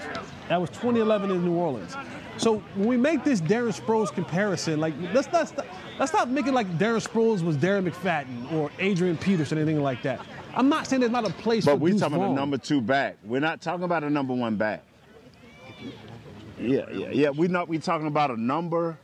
That 0.51 0.59
was 0.59 0.69
2011 0.71 1.31
in 1.31 1.45
New 1.45 1.53
Orleans. 1.53 1.95
So 2.35 2.57
when 2.75 2.85
we 2.89 2.97
make 2.97 3.23
this 3.23 3.39
Darren 3.39 3.71
Sproles 3.71 4.11
comparison, 4.11 4.81
like 4.81 4.93
let's 5.13 5.31
not 5.31 5.47
st- 5.47 5.65
let's 5.97 6.11
not 6.11 6.29
make 6.29 6.45
it 6.45 6.53
like 6.53 6.67
Darren 6.77 7.01
Sproles 7.01 7.41
was 7.41 7.55
Darren 7.55 7.89
McFadden 7.89 8.51
or 8.51 8.69
Adrian 8.77 9.15
Peterson, 9.15 9.57
anything 9.57 9.81
like 9.81 10.01
that. 10.03 10.19
I'm 10.53 10.67
not 10.67 10.87
saying 10.87 10.99
there's 10.99 11.11
not 11.13 11.25
a 11.25 11.31
place 11.31 11.63
But 11.63 11.75
for 11.75 11.77
we're 11.77 11.91
Deuce 11.91 12.01
talking 12.01 12.17
about 12.17 12.31
a 12.31 12.33
number 12.33 12.57
two 12.57 12.81
back. 12.81 13.15
We're 13.23 13.39
not 13.39 13.61
talking 13.61 13.85
about 13.85 14.03
a 14.03 14.09
number 14.09 14.33
one 14.33 14.57
back. 14.57 14.83
Yeah, 16.59 16.81
yeah, 16.91 17.11
yeah. 17.11 17.29
We're 17.29 17.47
not. 17.47 17.69
We're 17.69 17.79
talking 17.79 18.07
about 18.07 18.29
a 18.29 18.35
number 18.35 18.97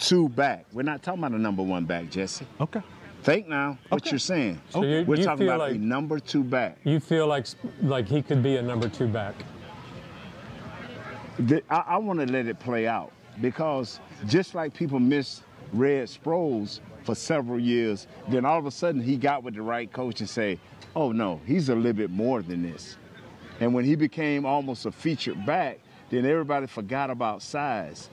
two 0.00 0.28
back. 0.28 0.66
We're 0.72 0.82
not 0.82 1.04
talking 1.04 1.20
about 1.22 1.38
a 1.38 1.40
number 1.40 1.62
one 1.62 1.84
back, 1.84 2.10
Jesse. 2.10 2.46
Okay. 2.60 2.82
Think 3.22 3.46
now 3.46 3.78
what 3.90 4.02
Okay. 4.02 4.10
you're 4.10 4.18
saying. 4.18 4.60
So 4.70 4.82
you- 4.82 5.04
we're 5.06 5.18
you 5.18 5.24
talking 5.24 5.46
feel 5.46 5.54
about 5.54 5.68
a 5.68 5.72
like- 5.74 5.80
number 5.80 6.18
two 6.18 6.42
back. 6.42 6.78
You 6.82 6.98
feel 6.98 7.28
like 7.28 7.46
like 7.80 8.08
he 8.08 8.22
could 8.22 8.42
be 8.42 8.56
a 8.56 8.62
number 8.62 8.88
two 8.88 9.06
back. 9.06 9.36
The- 11.38 11.62
I, 11.70 11.84
I 11.86 11.96
want 11.98 12.20
to 12.20 12.26
let 12.26 12.46
it 12.46 12.58
play 12.58 12.86
out 12.86 13.12
because 13.40 14.00
just 14.26 14.54
like 14.54 14.74
people 14.74 14.98
miss 14.98 15.42
Red 15.72 16.08
Sproles 16.08 16.80
for 17.04 17.14
several 17.14 17.60
years, 17.60 18.06
then 18.28 18.44
all 18.44 18.58
of 18.58 18.66
a 18.66 18.70
sudden 18.70 19.00
he 19.00 19.16
got 19.16 19.42
with 19.42 19.54
the 19.54 19.62
right 19.62 19.90
coach 19.92 20.20
and 20.20 20.28
say, 20.28 20.58
"Oh 20.96 21.12
no, 21.12 21.40
he's 21.46 21.68
a 21.68 21.74
little 21.74 21.92
bit 21.92 22.10
more 22.10 22.42
than 22.42 22.62
this." 22.62 22.96
And 23.60 23.74
when 23.74 23.84
he 23.84 23.94
became 23.96 24.44
almost 24.46 24.86
a 24.86 24.92
featured 24.92 25.44
back, 25.46 25.78
then 26.10 26.24
everybody 26.24 26.66
forgot 26.66 27.10
about 27.10 27.42
size. 27.42 28.08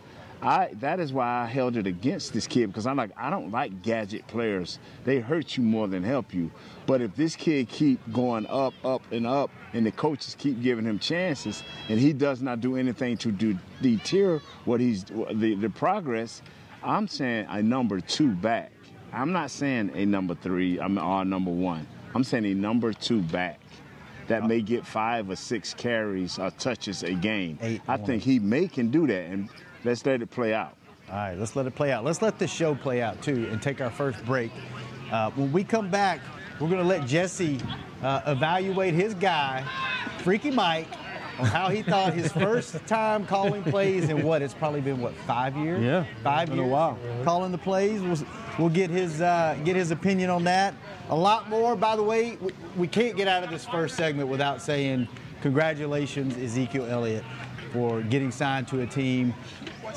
I 0.45 0.69
that 0.79 0.99
is 0.99 1.11
why 1.11 1.41
I 1.41 1.45
held 1.47 1.75
it 1.75 1.87
against 1.87 2.31
this 2.31 2.45
kid 2.45 2.67
because 2.67 2.85
I'm 2.85 2.97
like 2.97 3.09
I 3.17 3.29
don't 3.31 3.51
like 3.51 3.81
gadget 3.81 4.27
players. 4.27 4.77
They 5.03 5.19
hurt 5.19 5.57
you 5.57 5.63
more 5.63 5.87
than 5.87 6.03
help 6.03 6.33
you. 6.33 6.51
But 6.85 7.01
if 7.01 7.15
this 7.15 7.35
kid 7.35 7.67
keep 7.67 7.99
going 8.13 8.45
up, 8.45 8.73
up 8.83 9.01
and 9.11 9.25
up, 9.25 9.49
and 9.73 9.85
the 9.85 9.91
coaches 9.91 10.35
keep 10.37 10.61
giving 10.61 10.85
him 10.85 10.99
chances, 10.99 11.63
and 11.89 11.99
he 11.99 12.13
does 12.13 12.43
not 12.43 12.61
do 12.61 12.75
anything 12.77 13.17
to 13.17 13.31
do 13.31 13.57
deter 13.81 14.39
what 14.65 14.79
he's 14.79 15.03
the 15.03 15.55
the 15.55 15.69
progress, 15.69 16.43
I'm 16.83 17.07
saying 17.07 17.47
a 17.49 17.63
number 17.63 17.99
two 17.99 18.29
back. 18.29 18.71
I'm 19.11 19.31
not 19.31 19.49
saying 19.49 19.91
a 19.95 20.05
number 20.05 20.35
three. 20.35 20.79
I'm 20.79 20.99
or 20.99 21.25
number 21.25 21.51
one. 21.51 21.87
I'm 22.13 22.23
saying 22.23 22.45
a 22.45 22.53
number 22.53 22.93
two 22.93 23.21
back 23.21 23.59
that 24.27 24.43
uh. 24.43 24.47
may 24.47 24.61
get 24.61 24.85
five 24.85 25.29
or 25.29 25.35
six 25.35 25.73
carries 25.73 26.37
or 26.37 26.51
touches 26.51 27.01
a 27.03 27.13
game. 27.13 27.57
Eight 27.61 27.81
I 27.87 27.97
think 27.97 28.21
he 28.21 28.37
may 28.39 28.67
can 28.67 28.89
do 28.91 29.07
that, 29.07 29.25
and 29.25 29.49
let's 29.85 30.05
let 30.05 30.21
it 30.21 30.31
play 30.31 30.53
out. 30.53 30.75
All 31.09 31.15
right, 31.15 31.37
let's 31.37 31.55
let 31.55 31.67
it 31.67 31.75
play 31.75 31.91
out. 31.91 32.03
Let's 32.03 32.21
let 32.21 32.39
the 32.39 32.47
show 32.47 32.73
play 32.73 33.01
out 33.01 33.21
too, 33.21 33.47
and 33.51 33.61
take 33.61 33.79
our 33.79 33.91
first 33.91 34.23
break. 34.25 34.51
Uh, 35.11 35.29
when 35.31 35.51
we 35.51 35.63
come 35.63 35.89
back, 35.89 36.19
we're 36.59 36.67
going 36.67 36.81
to 36.81 36.87
let 36.87 37.05
Jesse 37.05 37.59
uh, 38.01 38.21
evaluate 38.25 38.93
his 38.95 39.13
guy, 39.13 39.63
Freaky 40.19 40.49
Mike, 40.49 40.87
on 41.37 41.45
how 41.45 41.69
he 41.69 41.83
thought 41.83 42.13
his 42.13 42.31
first 42.33 42.85
time 42.87 43.25
calling 43.27 43.61
plays 43.63 44.09
in 44.09 44.23
what 44.23 44.41
it's 44.41 44.53
probably 44.53 44.81
been 44.81 44.99
what 44.99 45.13
five 45.27 45.55
years? 45.55 45.83
Yeah, 45.83 46.05
five 46.23 46.49
been 46.49 46.57
a 46.57 46.63
years. 46.63 46.71
while. 46.71 46.97
Calling 47.23 47.51
the 47.51 47.57
plays. 47.57 48.01
We'll, 48.01 48.17
we'll 48.57 48.69
get 48.69 48.89
his 48.89 49.21
uh, 49.21 49.57
get 49.63 49.75
his 49.75 49.91
opinion 49.91 50.31
on 50.31 50.43
that. 50.45 50.73
A 51.09 51.15
lot 51.15 51.49
more. 51.49 51.75
By 51.75 51.95
the 51.95 52.03
way, 52.03 52.37
we, 52.37 52.51
we 52.75 52.87
can't 52.87 53.15
get 53.15 53.27
out 53.27 53.43
of 53.43 53.51
this 53.51 53.65
first 53.65 53.95
segment 53.95 54.27
without 54.27 54.59
saying 54.61 55.07
congratulations, 55.41 56.35
Ezekiel 56.37 56.87
Elliott, 56.89 57.23
for 57.71 58.01
getting 58.01 58.31
signed 58.31 58.67
to 58.69 58.81
a 58.81 58.87
team. 58.87 59.33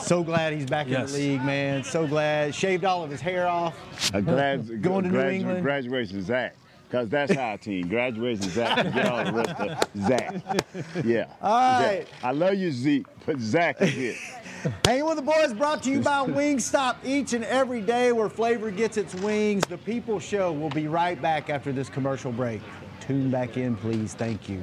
So 0.00 0.22
glad 0.22 0.52
he's 0.52 0.66
back 0.66 0.86
Yes. 0.88 1.10
in 1.10 1.20
the 1.20 1.28
league, 1.28 1.44
man. 1.44 1.84
So 1.84 2.06
glad. 2.06 2.54
Shaved 2.54 2.84
all 2.84 3.02
of 3.04 3.10
his 3.10 3.20
hair 3.20 3.46
off. 3.46 3.74
A 4.14 4.22
grad, 4.22 4.82
Going 4.82 5.04
to 5.04 5.10
New 5.10 5.20
England. 5.20 5.62
Graduation 5.62 6.22
Zack. 6.22 6.54
Because 6.88 7.10
that's 7.10 7.36
our 7.36 7.58
team. 7.58 7.86
Graduation 7.88 8.48
Zack. 8.48 8.78
and 8.78 8.94
Get 8.94 9.06
all 9.08 9.24
the 9.24 9.32
rest 9.32 9.60
of 9.60 10.06
Zack. 10.06 11.04
Yeah. 11.04 11.26
All 11.42 11.82
right. 11.82 12.06
I 12.22 12.30
love 12.30 12.54
you, 12.54 12.72
Zeke, 12.72 13.06
but 13.26 13.38
Zack 13.38 13.82
is 13.82 13.94
it. 13.98 14.16
Hanging 14.86 15.04
with 15.04 15.16
the 15.16 15.22
boys 15.22 15.52
brought 15.52 15.82
to 15.82 15.90
you 15.90 16.00
by 16.00 16.20
Wingstop 16.26 16.96
each 17.04 17.34
and 17.34 17.44
every 17.44 17.82
day 17.82 18.12
where 18.12 18.30
flavor 18.30 18.70
gets 18.70 18.96
its 18.96 19.14
wings. 19.16 19.64
The 19.66 19.76
People 19.78 20.18
Show 20.18 20.50
will 20.52 20.70
be 20.70 20.88
right 20.88 21.20
back 21.20 21.50
after 21.50 21.72
this 21.72 21.90
commercial 21.90 22.32
break. 22.32 22.62
Tune 23.00 23.30
back 23.30 23.58
in, 23.58 23.76
please. 23.76 24.14
Thank 24.14 24.48
you. 24.48 24.62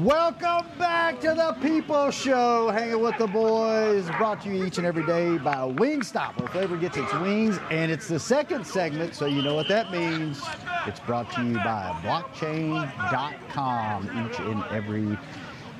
Welcome 0.00 0.66
back 0.78 1.20
to 1.20 1.34
the 1.34 1.54
People 1.60 2.10
Show, 2.10 2.70
hanging 2.70 3.02
with 3.02 3.18
the 3.18 3.26
boys, 3.26 4.06
brought 4.16 4.40
to 4.44 4.48
you 4.48 4.64
each 4.64 4.78
and 4.78 4.86
every 4.86 5.04
day 5.04 5.36
by 5.36 5.56
Wingstop, 5.56 6.40
where 6.40 6.48
flavor 6.48 6.78
gets 6.78 6.96
its 6.96 7.12
wings, 7.12 7.60
and 7.70 7.92
it's 7.92 8.08
the 8.08 8.18
second 8.18 8.66
segment, 8.66 9.14
so 9.14 9.26
you 9.26 9.42
know 9.42 9.54
what 9.54 9.68
that 9.68 9.92
means. 9.92 10.40
It's 10.86 11.00
brought 11.00 11.30
to 11.32 11.44
you 11.44 11.56
by 11.56 11.94
Blockchain.com 12.02 14.04
each 14.04 14.38
and 14.38 14.64
every 14.70 15.18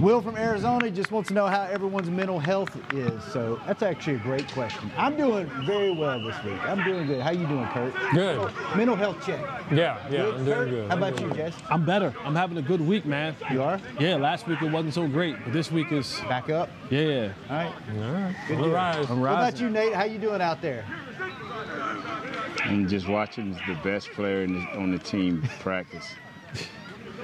Will 0.00 0.20
from 0.20 0.36
Arizona 0.36 0.90
just 0.90 1.10
wants 1.12 1.28
to 1.28 1.34
know 1.34 1.46
how 1.46 1.62
everyone's 1.64 2.10
mental 2.10 2.38
health 2.38 2.76
is. 2.94 3.22
So 3.24 3.60
that's 3.66 3.82
actually 3.82 4.14
a 4.16 4.18
great 4.20 4.50
question. 4.52 4.90
I'm 4.96 5.16
doing 5.16 5.46
very 5.66 5.92
well 5.92 6.20
this 6.22 6.42
week. 6.44 6.58
I'm 6.64 6.82
doing 6.84 7.06
good. 7.06 7.20
How 7.20 7.30
you 7.30 7.46
doing, 7.46 7.66
Kurt? 7.68 7.94
Good. 8.12 8.50
Mental 8.76 8.96
health 8.96 9.24
check. 9.24 9.40
Yeah, 9.70 9.98
yeah, 10.10 10.26
I'm 10.26 10.44
doing 10.44 10.56
Kurt? 10.56 10.68
good. 10.70 10.86
How 10.88 10.96
I'm 10.96 11.02
about 11.02 11.16
doing 11.16 11.30
you, 11.30 11.36
good. 11.36 11.52
Jess? 11.52 11.62
I'm 11.70 11.84
better. 11.84 12.14
I'm 12.24 12.34
having 12.34 12.58
a 12.58 12.62
good 12.62 12.80
week, 12.80 13.04
man. 13.06 13.36
You 13.50 13.62
are? 13.62 13.80
Yeah, 13.98 14.16
last 14.16 14.46
week 14.46 14.62
it 14.62 14.70
wasn't 14.70 14.94
so 14.94 15.06
great, 15.06 15.36
but 15.44 15.52
this 15.52 15.70
week 15.70 15.92
is 15.92 16.20
Back 16.28 16.50
up. 16.50 16.70
yeah. 16.90 17.32
All 17.48 17.56
right. 17.56 17.72
All 17.96 18.12
right. 18.12 18.36
Good 18.48 18.58
We'll 18.58 18.76
I'm 18.76 19.20
What 19.20 19.32
about 19.32 19.60
you, 19.60 19.70
Nate? 19.70 19.94
How 19.94 20.04
you 20.04 20.18
doing 20.18 20.40
out 20.40 20.60
there? 20.62 20.84
And 22.70 22.88
just 22.88 23.08
watching 23.08 23.52
the 23.66 23.76
best 23.82 24.10
player 24.12 24.42
in 24.42 24.54
the, 24.54 24.60
on 24.78 24.90
the 24.92 24.98
team 24.98 25.42
practice. 25.60 26.06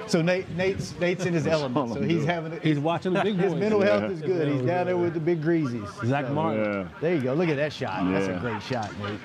So 0.07 0.21
Nate, 0.21 0.47
Nate's 0.51 0.93
Nate's 0.99 1.25
in 1.25 1.33
his 1.33 1.47
element. 1.47 1.93
So 1.93 2.01
he's 2.01 2.23
having 2.23 2.53
a, 2.53 2.59
He's 2.59 2.79
watching 2.79 3.13
the 3.13 3.23
big 3.23 3.35
his 3.35 3.51
boys. 3.51 3.59
mental 3.59 3.81
health 3.81 4.03
is 4.11 4.21
Yeah. 4.21 4.27
good. 4.27 4.47
He's 4.53 4.61
down 4.61 4.85
there 4.85 4.95
with 4.97 5.13
the 5.13 5.19
big 5.19 5.41
greasies. 5.41 5.87
Zack 6.05 6.27
So, 6.27 6.33
Martin. 6.33 6.63
Yeah. 6.63 6.87
There 7.01 7.15
you 7.15 7.21
go. 7.21 7.33
Look 7.33 7.49
at 7.49 7.57
that 7.57 7.73
shot. 7.73 8.09
That's 8.11 8.27
a 8.27 8.39
great 8.39 8.61
shot, 8.61 8.91
Nate. 8.99 9.19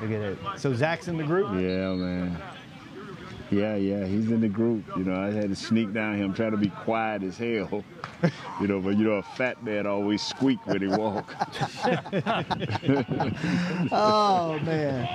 Look 0.00 0.10
at 0.10 0.20
it. 0.22 0.38
So 0.56 0.74
Zack's 0.74 1.06
in 1.08 1.16
the 1.16 1.24
group. 1.24 1.48
Yeah, 1.52 1.92
man. 1.94 2.36
Yeah, 3.52 3.76
yeah, 3.76 4.06
he's 4.06 4.30
in 4.30 4.40
the 4.40 4.48
group. 4.48 4.82
You 4.96 5.04
know, 5.04 5.20
I 5.20 5.30
had 5.30 5.50
to 5.50 5.56
sneak 5.56 5.92
down 5.92 6.16
him, 6.16 6.32
trying 6.32 6.52
to 6.52 6.56
be 6.56 6.70
quiet 6.70 7.22
as 7.22 7.36
hell. 7.36 7.84
You 8.60 8.68
know, 8.68 8.80
but 8.80 8.96
you 8.96 9.04
know, 9.04 9.14
a 9.14 9.22
fat 9.22 9.64
man 9.64 9.84
always 9.84 10.22
squeak 10.22 10.64
when 10.68 10.80
he 10.80 10.86
walk. 10.86 11.34
Oh 13.90 14.58
man. 14.62 15.08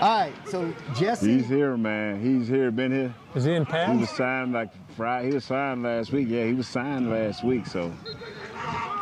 All 0.00 0.20
right. 0.20 0.32
So 0.48 0.72
Jesse. 0.96 1.34
He's 1.34 1.46
here, 1.46 1.76
man. 1.76 2.22
He's 2.22 2.48
here. 2.48 2.70
Been 2.70 2.92
here. 2.92 3.14
Is 3.34 3.44
he 3.44 3.52
in 3.52 3.66
He 3.66 3.96
was 3.98 4.08
signed 4.10 4.54
like 4.54 4.70
Friday. 4.96 5.28
He 5.28 5.34
was 5.34 5.44
signed 5.44 5.82
last 5.82 6.12
week. 6.12 6.28
Yeah, 6.30 6.46
he 6.46 6.54
was 6.54 6.66
signed 6.66 7.10
last 7.10 7.44
week. 7.44 7.66
So 7.66 7.92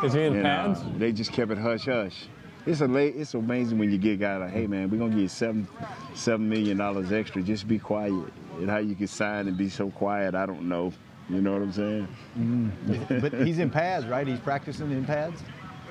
Is 0.03 0.11
he 0.13 0.23
in 0.23 0.33
you 0.33 0.39
know, 0.39 0.43
pads? 0.43 0.81
they 0.97 1.13
just 1.13 1.31
kept 1.31 1.49
it 1.51 1.57
hush 1.57 1.85
hush. 1.85 2.25
It's 2.65 2.79
a 2.79 2.87
late, 2.87 3.15
It's 3.17 3.33
amazing 3.33 3.77
when 3.77 3.91
you 3.91 3.97
get 3.97 4.19
guys 4.19 4.39
like, 4.39 4.51
hey 4.51 4.67
man, 4.67 4.89
we're 4.89 4.97
gonna 4.97 5.15
you 5.17 5.27
seven, 5.27 5.67
seven 6.13 6.47
million 6.47 6.77
dollars 6.77 7.11
extra. 7.11 7.41
Just 7.41 7.67
be 7.67 7.77
quiet. 7.77 8.13
And 8.57 8.69
how 8.69 8.77
you 8.77 8.95
can 8.95 9.07
sign 9.07 9.47
and 9.47 9.57
be 9.57 9.67
so 9.67 9.89
quiet, 9.89 10.33
I 10.33 10.45
don't 10.45 10.69
know. 10.69 10.93
You 11.29 11.41
know 11.41 11.53
what 11.53 11.61
I'm 11.61 11.71
saying? 11.71 12.07
Mm. 12.37 13.21
but 13.21 13.33
he's 13.45 13.59
in 13.59 13.69
pads, 13.69 14.05
right? 14.05 14.25
He's 14.25 14.39
practicing 14.39 14.91
in 14.91 15.05
pads. 15.05 15.41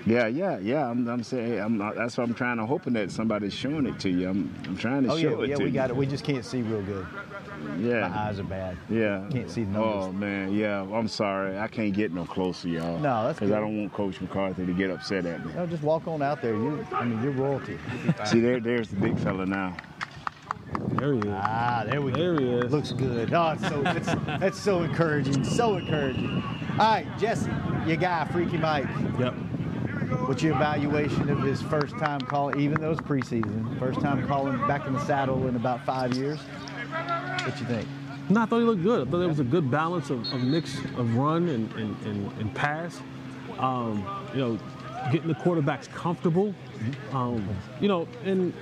Yeah, 0.05 0.27
yeah, 0.27 0.59
yeah. 0.59 0.89
I'm, 0.89 1.07
I'm 1.09 1.23
saying 1.23 1.61
I'm, 1.61 1.79
that's 1.79 2.17
what 2.19 2.25
I'm 2.29 2.35
trying 2.35 2.57
to 2.57 2.67
hoping 2.67 2.93
that 2.95 3.11
somebody's 3.11 3.55
showing 3.55 3.87
it 3.87 4.01
to 4.01 4.11
you. 4.11 4.29
I'm, 4.29 4.55
I'm 4.65 4.77
trying 4.77 5.05
to 5.05 5.13
Oh 5.13 5.19
show 5.19 5.39
yeah, 5.39 5.45
it 5.45 5.49
yeah, 5.51 5.57
to 5.57 5.63
we 5.63 5.69
you. 5.69 5.75
got 5.75 5.91
it. 5.91 5.97
We 5.97 6.07
just 6.07 6.25
can't 6.25 6.45
see 6.45 6.63
real 6.63 6.83
good. 6.83 7.07
Yeah. 7.79 8.09
My 8.09 8.19
eyes 8.19 8.41
are 8.41 8.45
bad. 8.45 8.77
Yeah. 8.91 9.25
Can't 9.31 9.49
see 9.49 9.63
the 9.63 9.71
numbers. 9.71 10.05
Oh 10.07 10.13
man, 10.13 10.53
yeah. 10.53 10.83
I'm 10.83 11.07
sorry. 11.07 11.57
I 11.59 11.69
can't 11.69 11.95
get 11.95 12.13
no 12.13 12.25
closer, 12.25 12.69
y'all. 12.69 12.99
No, 12.99 13.27
that's 13.27 13.39
because 13.39 13.53
I 13.53 13.61
don't 13.61 13.79
want 13.79 13.93
Coach 13.93 14.21
McCarthy 14.21 14.67
to 14.67 14.73
get 14.73 14.91
upset 14.91 15.25
at 15.27 15.47
me. 15.47 15.53
No, 15.55 15.67
just 15.67 15.85
walk 15.85 16.09
on 16.09 16.21
out 16.23 16.43
there. 16.43 16.55
You, 16.55 16.85
I 16.93 17.05
mean, 17.05 17.23
you're 17.23 17.33
royalty. 17.33 17.79
You'll 17.93 18.07
be 18.07 18.13
fine. 18.13 18.27
See, 18.27 18.41
there, 18.41 18.59
there's 18.59 18.89
the 18.89 18.97
big 18.97 19.17
fella 19.21 19.47
now. 19.47 19.77
There 20.95 21.13
he 21.15 21.21
is. 21.21 21.27
Ah, 21.29 21.85
there 21.89 22.01
we 22.03 22.11
There 22.13 22.35
go. 22.35 22.41
There 22.41 22.61
he 22.61 22.67
is. 22.67 22.73
Looks 22.73 22.93
good. 22.93 23.33
Oh, 23.33 23.51
it's 23.53 23.69
so 23.69 23.83
it's, 23.87 24.07
that's 24.41 24.61
so 24.61 24.83
encouraging. 24.83 25.45
So 25.45 25.77
encouraging. 25.77 26.43
All 26.73 26.79
right, 26.79 27.07
Jesse, 27.19 27.51
your 27.87 27.99
guy, 27.99 28.25
Freaky 28.33 28.57
Mike. 28.57 28.87
Yep. 29.19 29.35
What's 30.27 30.43
your 30.43 30.55
evaluation 30.55 31.29
of 31.29 31.43
his 31.43 31.61
first 31.63 31.99
time 31.99 32.21
calling, 32.21 32.61
even 32.61 32.81
though 32.81 32.93
it's 32.93 33.01
preseason, 33.01 33.79
first 33.79 34.01
time 34.01 34.27
calling 34.29 34.57
back 34.69 34.87
in 34.87 34.93
the 34.93 35.05
saddle 35.05 35.49
in 35.49 35.57
about 35.57 35.85
five 35.85 36.15
years? 36.17 36.39
What 36.39 37.59
you 37.61 37.67
think? 37.67 37.89
No, 38.31 38.43
I 38.43 38.47
thought 38.47 38.61
he 38.61 38.65
looked 38.65 38.83
good. 38.85 39.09
I 39.09 39.11
thought 39.11 39.19
there 39.19 39.29
was 39.29 39.41
a 39.41 39.45
good 39.45 39.69
balance 39.69 40.11
of, 40.11 40.21
of 40.33 40.41
mix 40.41 40.79
of 40.97 41.17
run 41.17 41.49
and, 41.49 41.71
and, 41.73 42.07
and, 42.07 42.33
and 42.41 42.55
pass. 42.55 43.01
Um, 43.59 44.07
you 44.33 44.41
know, 44.41 44.59
getting 45.11 45.29
the 45.29 45.35
quarterbacks 45.35 45.91
comfortable. 45.91 46.55
Um, 47.13 47.47
you 47.81 47.89
know, 47.89 48.07
and 48.25 48.55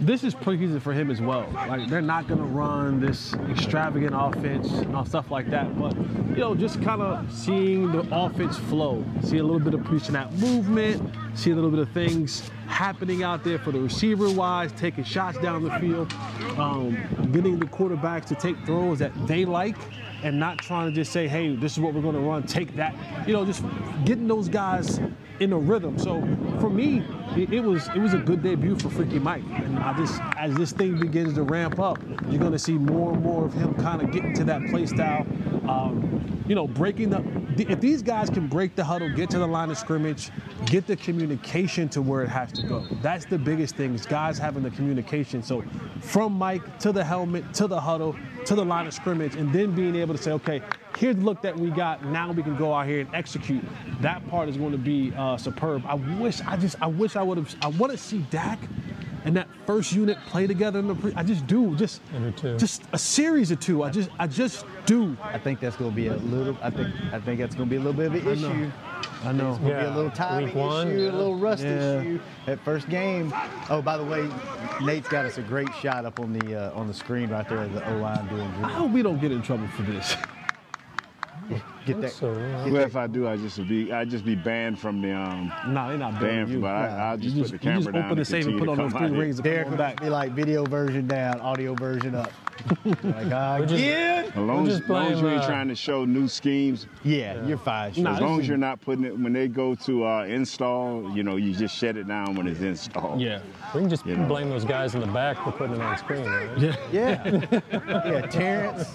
this 0.00 0.22
is 0.22 0.34
preseason 0.34 0.80
for 0.80 0.92
him 0.92 1.10
as 1.10 1.20
well. 1.20 1.48
Like 1.52 1.88
they're 1.88 2.00
not 2.00 2.28
to 2.28 2.34
run 2.36 3.00
this 3.00 3.34
extravagant 3.50 4.14
offense 4.14 4.70
and 4.70 4.94
all 4.94 5.04
stuff 5.04 5.30
like 5.30 5.50
that. 5.50 5.78
But 5.78 5.96
you 5.96 6.36
know, 6.36 6.54
just 6.54 6.80
kind 6.82 7.02
of 7.02 7.32
seeing 7.32 7.90
the 7.90 8.06
offense 8.12 8.56
flow, 8.56 9.04
see 9.22 9.38
a 9.38 9.42
little 9.42 9.60
bit 9.60 9.74
of 9.74 9.84
pre-snap 9.84 10.30
movement, 10.32 11.14
see 11.34 11.50
a 11.50 11.54
little 11.54 11.70
bit 11.70 11.80
of 11.80 11.90
things 11.90 12.48
happening 12.66 13.22
out 13.22 13.42
there 13.42 13.58
for 13.58 13.72
the 13.72 13.80
receiver 13.80 14.30
wise, 14.30 14.72
taking 14.72 15.04
shots 15.04 15.38
down 15.38 15.64
the 15.64 15.78
field, 15.80 16.12
um, 16.58 16.96
getting 17.32 17.58
the 17.58 17.66
quarterbacks 17.66 18.26
to 18.26 18.34
take 18.34 18.56
throws 18.64 19.00
that 19.00 19.12
they 19.26 19.44
like. 19.44 19.76
And 20.20 20.40
not 20.40 20.58
trying 20.58 20.90
to 20.90 20.94
just 20.94 21.12
say, 21.12 21.28
hey, 21.28 21.54
this 21.54 21.74
is 21.74 21.78
what 21.78 21.94
we're 21.94 22.02
going 22.02 22.16
to 22.16 22.20
run, 22.20 22.42
take 22.42 22.74
that. 22.74 22.92
You 23.24 23.34
know, 23.34 23.44
just 23.44 23.62
getting 24.04 24.26
those 24.26 24.48
guys 24.48 24.98
in 25.40 25.52
a 25.52 25.58
rhythm. 25.58 25.98
So 25.98 26.20
for 26.60 26.70
me, 26.70 27.04
it, 27.36 27.52
it 27.52 27.60
was 27.60 27.88
it 27.88 27.98
was 27.98 28.14
a 28.14 28.18
good 28.18 28.42
debut 28.42 28.78
for 28.78 28.90
Freaky 28.90 29.18
Mike. 29.18 29.42
And 29.50 29.78
I 29.78 29.96
just 29.96 30.20
as 30.36 30.54
this 30.54 30.72
thing 30.72 30.98
begins 30.98 31.34
to 31.34 31.42
ramp 31.42 31.78
up, 31.78 31.98
you're 32.28 32.40
gonna 32.40 32.58
see 32.58 32.78
more 32.78 33.12
and 33.12 33.22
more 33.22 33.44
of 33.44 33.52
him 33.52 33.74
kind 33.74 34.02
of 34.02 34.10
getting 34.10 34.34
to 34.34 34.44
that 34.44 34.66
play 34.70 34.86
style. 34.86 35.26
Um, 35.68 36.44
you 36.46 36.54
know, 36.54 36.66
breaking 36.66 37.10
the 37.10 37.22
if 37.58 37.80
these 37.80 38.02
guys 38.02 38.30
can 38.30 38.46
break 38.46 38.74
the 38.76 38.84
huddle, 38.84 39.08
get 39.10 39.30
to 39.30 39.38
the 39.38 39.46
line 39.46 39.70
of 39.70 39.78
scrimmage, 39.78 40.30
get 40.66 40.86
the 40.86 40.96
communication 40.96 41.88
to 41.90 42.00
where 42.00 42.22
it 42.22 42.28
has 42.28 42.52
to 42.52 42.62
go. 42.62 42.86
That's 43.02 43.24
the 43.24 43.38
biggest 43.38 43.76
thing 43.76 43.94
is 43.94 44.06
guys 44.06 44.38
having 44.38 44.62
the 44.62 44.70
communication. 44.70 45.42
So 45.42 45.64
from 46.00 46.32
Mike 46.32 46.78
to 46.80 46.92
the 46.92 47.04
helmet, 47.04 47.52
to 47.54 47.66
the 47.66 47.80
huddle, 47.80 48.16
to 48.46 48.54
the 48.54 48.64
line 48.64 48.86
of 48.86 48.94
scrimmage, 48.94 49.34
and 49.34 49.52
then 49.52 49.72
being 49.72 49.96
able 49.96 50.14
to 50.14 50.22
say, 50.22 50.32
okay, 50.32 50.62
here's 50.98 51.16
the 51.16 51.22
look 51.22 51.40
that 51.42 51.56
we 51.56 51.70
got. 51.70 52.04
Now 52.04 52.32
we 52.32 52.42
can 52.42 52.56
go 52.56 52.74
out 52.74 52.86
here 52.86 53.00
and 53.00 53.14
execute. 53.14 53.64
That 54.00 54.26
part 54.28 54.48
is 54.48 54.56
going 54.56 54.72
to 54.72 54.78
be 54.78 55.12
uh, 55.16 55.36
superb. 55.36 55.84
I 55.86 55.94
wish, 55.94 56.40
I 56.42 56.56
just, 56.56 56.76
I 56.82 56.86
wish 56.86 57.16
I 57.16 57.22
would 57.22 57.38
have. 57.38 57.54
I 57.62 57.68
want 57.68 57.92
to 57.92 57.98
see 57.98 58.18
Dak 58.30 58.58
and 59.24 59.36
that 59.36 59.48
first 59.66 59.92
unit 59.92 60.18
play 60.26 60.46
together 60.46 60.78
in 60.80 60.88
the. 60.88 60.94
Pre- 60.94 61.14
I 61.14 61.22
just 61.22 61.46
do. 61.46 61.74
Just, 61.76 62.00
just 62.58 62.82
a 62.92 62.98
series 62.98 63.50
of 63.50 63.60
two. 63.60 63.82
I 63.84 63.90
just, 63.90 64.10
I 64.18 64.26
just 64.26 64.66
do. 64.86 65.16
I 65.22 65.38
think 65.38 65.60
that's 65.60 65.76
going 65.76 65.90
to 65.90 65.96
be 65.96 66.08
a 66.08 66.16
little. 66.16 66.56
I 66.60 66.70
think 66.70 66.88
I 67.12 67.20
think 67.20 67.40
that's 67.40 67.54
going 67.54 67.68
to 67.68 67.70
be 67.70 67.76
a 67.76 67.80
little 67.80 67.92
bit 67.94 68.06
of 68.06 68.14
an 68.14 68.20
I 68.20 68.34
know. 68.34 68.50
issue. 68.50 68.70
I 69.24 69.32
know. 69.32 69.50
It's 69.50 69.58
going 69.58 69.74
to 69.74 69.80
be 69.80 69.86
a 69.86 69.94
little 69.94 70.10
timing 70.10 70.46
Week 70.46 70.54
one, 70.54 70.88
issue, 70.88 71.02
yeah. 71.02 71.10
a 71.10 71.12
little 71.12 71.36
rust 71.36 71.62
Yeah. 71.62 72.00
issue 72.00 72.20
at 72.46 72.60
first 72.64 72.88
game. 72.88 73.32
Oh, 73.68 73.82
by 73.82 73.96
the 73.96 74.04
way, 74.04 74.28
Nate's 74.80 75.08
got 75.08 75.24
us 75.24 75.38
a 75.38 75.42
great 75.42 75.72
shot 75.80 76.04
up 76.04 76.20
on 76.20 76.32
the 76.32 76.70
uh, 76.72 76.78
on 76.78 76.86
the 76.88 76.94
screen 76.94 77.30
right 77.30 77.48
there 77.48 77.58
of 77.58 77.72
the 77.72 77.88
O 77.92 77.98
line 77.98 78.26
doing 78.28 78.42
I 78.64 78.70
hope 78.70 78.90
we 78.92 79.02
don't 79.02 79.20
get 79.20 79.32
in 79.32 79.42
trouble 79.42 79.68
for 79.68 79.82
this. 79.82 80.16
Get 81.88 82.00
that. 82.02 82.12
So, 82.12 82.32
yeah. 82.36 82.68
Well, 82.70 82.82
if 82.82 82.96
I 82.96 83.06
do, 83.06 83.26
I 83.26 83.36
just 83.36 83.56
would 83.58 83.68
be 83.68 83.90
I 83.92 84.04
just 84.04 84.24
be 84.24 84.34
banned 84.34 84.78
from 84.78 85.00
the 85.00 85.12
um. 85.12 85.48
nah, 85.68 85.88
they're 85.88 85.96
not 85.98 86.12
Banned 86.12 86.20
banning 86.22 86.44
from, 86.46 86.52
you. 86.54 86.60
but 86.60 86.74
I 86.74 87.10
I'll 87.10 87.16
just 87.16 87.34
you 87.34 87.42
put 87.44 87.52
the 87.52 87.58
camera 87.58 87.78
you 87.78 87.84
just 87.84 87.94
down. 87.94 88.04
open 88.04 88.18
the 88.18 88.24
safe 88.24 88.46
and 88.46 88.58
put 88.58 88.68
on 88.68 88.76
those 88.76 88.92
three 88.92 89.10
rings. 89.10 89.36
and 89.36 89.44
Derek 89.44 89.68
come 89.68 89.76
back. 89.78 90.00
be 90.00 90.10
like 90.10 90.32
video 90.32 90.64
version 90.64 91.06
down, 91.06 91.40
audio 91.40 91.74
version 91.74 92.14
up. 92.14 92.30
like, 92.84 93.32
ah, 93.32 93.58
just- 93.60 93.72
again? 93.74 94.24
As 94.26 94.36
long 94.36 94.68
as, 94.68 94.78
just 94.78 94.90
long 94.90 95.12
as 95.12 95.20
you 95.20 95.28
ain't 95.28 95.42
uh, 95.42 95.46
trying 95.46 95.68
to 95.68 95.74
show 95.76 96.04
new 96.04 96.28
schemes, 96.28 96.86
Yeah, 97.04 97.42
you're 97.46 97.56
fine. 97.56 97.92
Nah, 97.96 98.14
as 98.16 98.20
long 98.20 98.40
as 98.40 98.48
you're 98.48 98.56
not 98.58 98.80
putting 98.80 99.04
it 99.04 99.16
when 99.18 99.32
they 99.32 99.48
go 99.48 99.74
to 99.76 100.04
uh, 100.06 100.24
install, 100.24 101.10
you 101.16 101.22
know, 101.22 101.36
you 101.36 101.54
just 101.54 101.74
shut 101.76 101.96
it 101.96 102.06
down 102.08 102.34
when 102.34 102.46
it's 102.48 102.60
installed. 102.60 103.20
Yeah. 103.20 103.40
We 103.74 103.80
can 103.80 103.88
just 103.88 104.04
You 104.04 104.16
know. 104.16 104.26
blame 104.26 104.50
those 104.50 104.64
guys 104.64 104.94
in 104.94 105.00
the 105.00 105.06
back 105.06 105.42
for 105.44 105.52
putting 105.52 105.76
it 105.76 105.80
on 105.80 105.96
screen, 105.98 106.24
right? 106.26 106.58
Yeah. 106.58 106.76
Yeah, 106.92 107.40
yeah. 107.72 108.20
Terrence, 108.26 108.88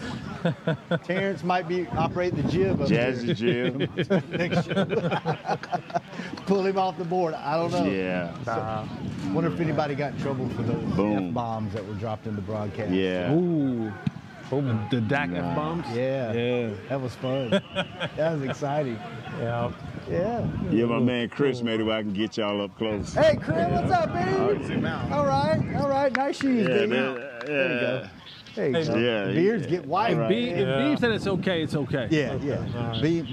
Terrence 1.05 1.43
might 1.43 1.67
be 1.67 1.87
operating 1.87 2.41
the 2.43 2.51
jib. 2.51 2.82
Up 2.83 2.89
Jazzy 2.89 3.35
Jim. 3.35 3.89
there. 3.95 4.23
Next 4.37 4.65
show. 4.67 6.43
Pull 6.45 6.65
him 6.65 6.77
off 6.77 6.97
the 6.97 7.05
board. 7.05 7.33
I 7.33 7.57
don't 7.57 7.71
know. 7.71 7.85
yeah. 7.85 8.85
Wonder 9.33 9.51
if 9.53 9.59
anybody 9.59 9.95
got 9.95 10.13
in 10.13 10.19
trouble 10.19 10.49
for 10.49 10.63
those 10.63 10.93
Boom. 10.95 11.29
f 11.29 11.33
bombs 11.33 11.73
that 11.73 11.85
were 11.85 11.93
dropped 11.95 12.27
in 12.27 12.35
the 12.35 12.41
broadcast. 12.41 12.91
Yeah. 12.91 13.33
Ooh. 13.33 13.91
The, 14.49 14.77
the 14.91 15.01
Dak 15.01 15.31
F 15.31 15.55
bombs. 15.55 15.83
Yeah. 15.95 16.31
Yeah. 16.31 16.69
That 16.89 17.01
was 17.01 17.15
fun. 17.15 17.49
that 17.49 18.33
was 18.33 18.43
exciting. 18.43 18.99
Yeah. 19.39 19.71
Yeah. 20.07 20.45
Yeah, 20.69 20.85
my 20.85 20.99
man 20.99 21.29
Chris 21.29 21.63
made 21.63 21.79
it 21.79 21.83
where 21.83 21.97
I 21.97 22.03
can 22.03 22.13
get 22.13 22.37
y'all 22.37 22.61
up 22.61 22.77
close. 22.77 23.13
Hey, 23.15 23.35
Chris, 23.37 23.67
what's 23.71 23.91
up, 23.91 24.13
baby? 24.13 24.85
All 25.11 25.25
right, 25.25 25.75
all 25.77 25.89
right. 25.89 26.15
Nice 26.15 26.39
shoes, 26.39 26.67
Yeah, 26.67 26.73
baby. 26.75 26.87
there, 26.91 27.39
There 27.47 27.73
you 27.73 27.79
go. 27.79 28.07
There 28.55 28.67
you. 28.69 28.77
Yeah, 28.77 29.25
beards 29.31 29.63
yeah. 29.63 29.69
get 29.69 29.85
white. 29.85 30.11
If, 30.13 30.17
Right. 30.19 30.29
B, 30.29 30.49
if 30.49 30.67
Yeah. 30.67 30.77
Beam 30.87 30.97
said 30.97 31.11
it's 31.11 31.27
okay, 31.27 31.63
it's 31.63 31.75
okay. 31.75 32.07
Yeah, 32.11 32.35
yeah. 32.35 32.99
Beam, 33.01 33.25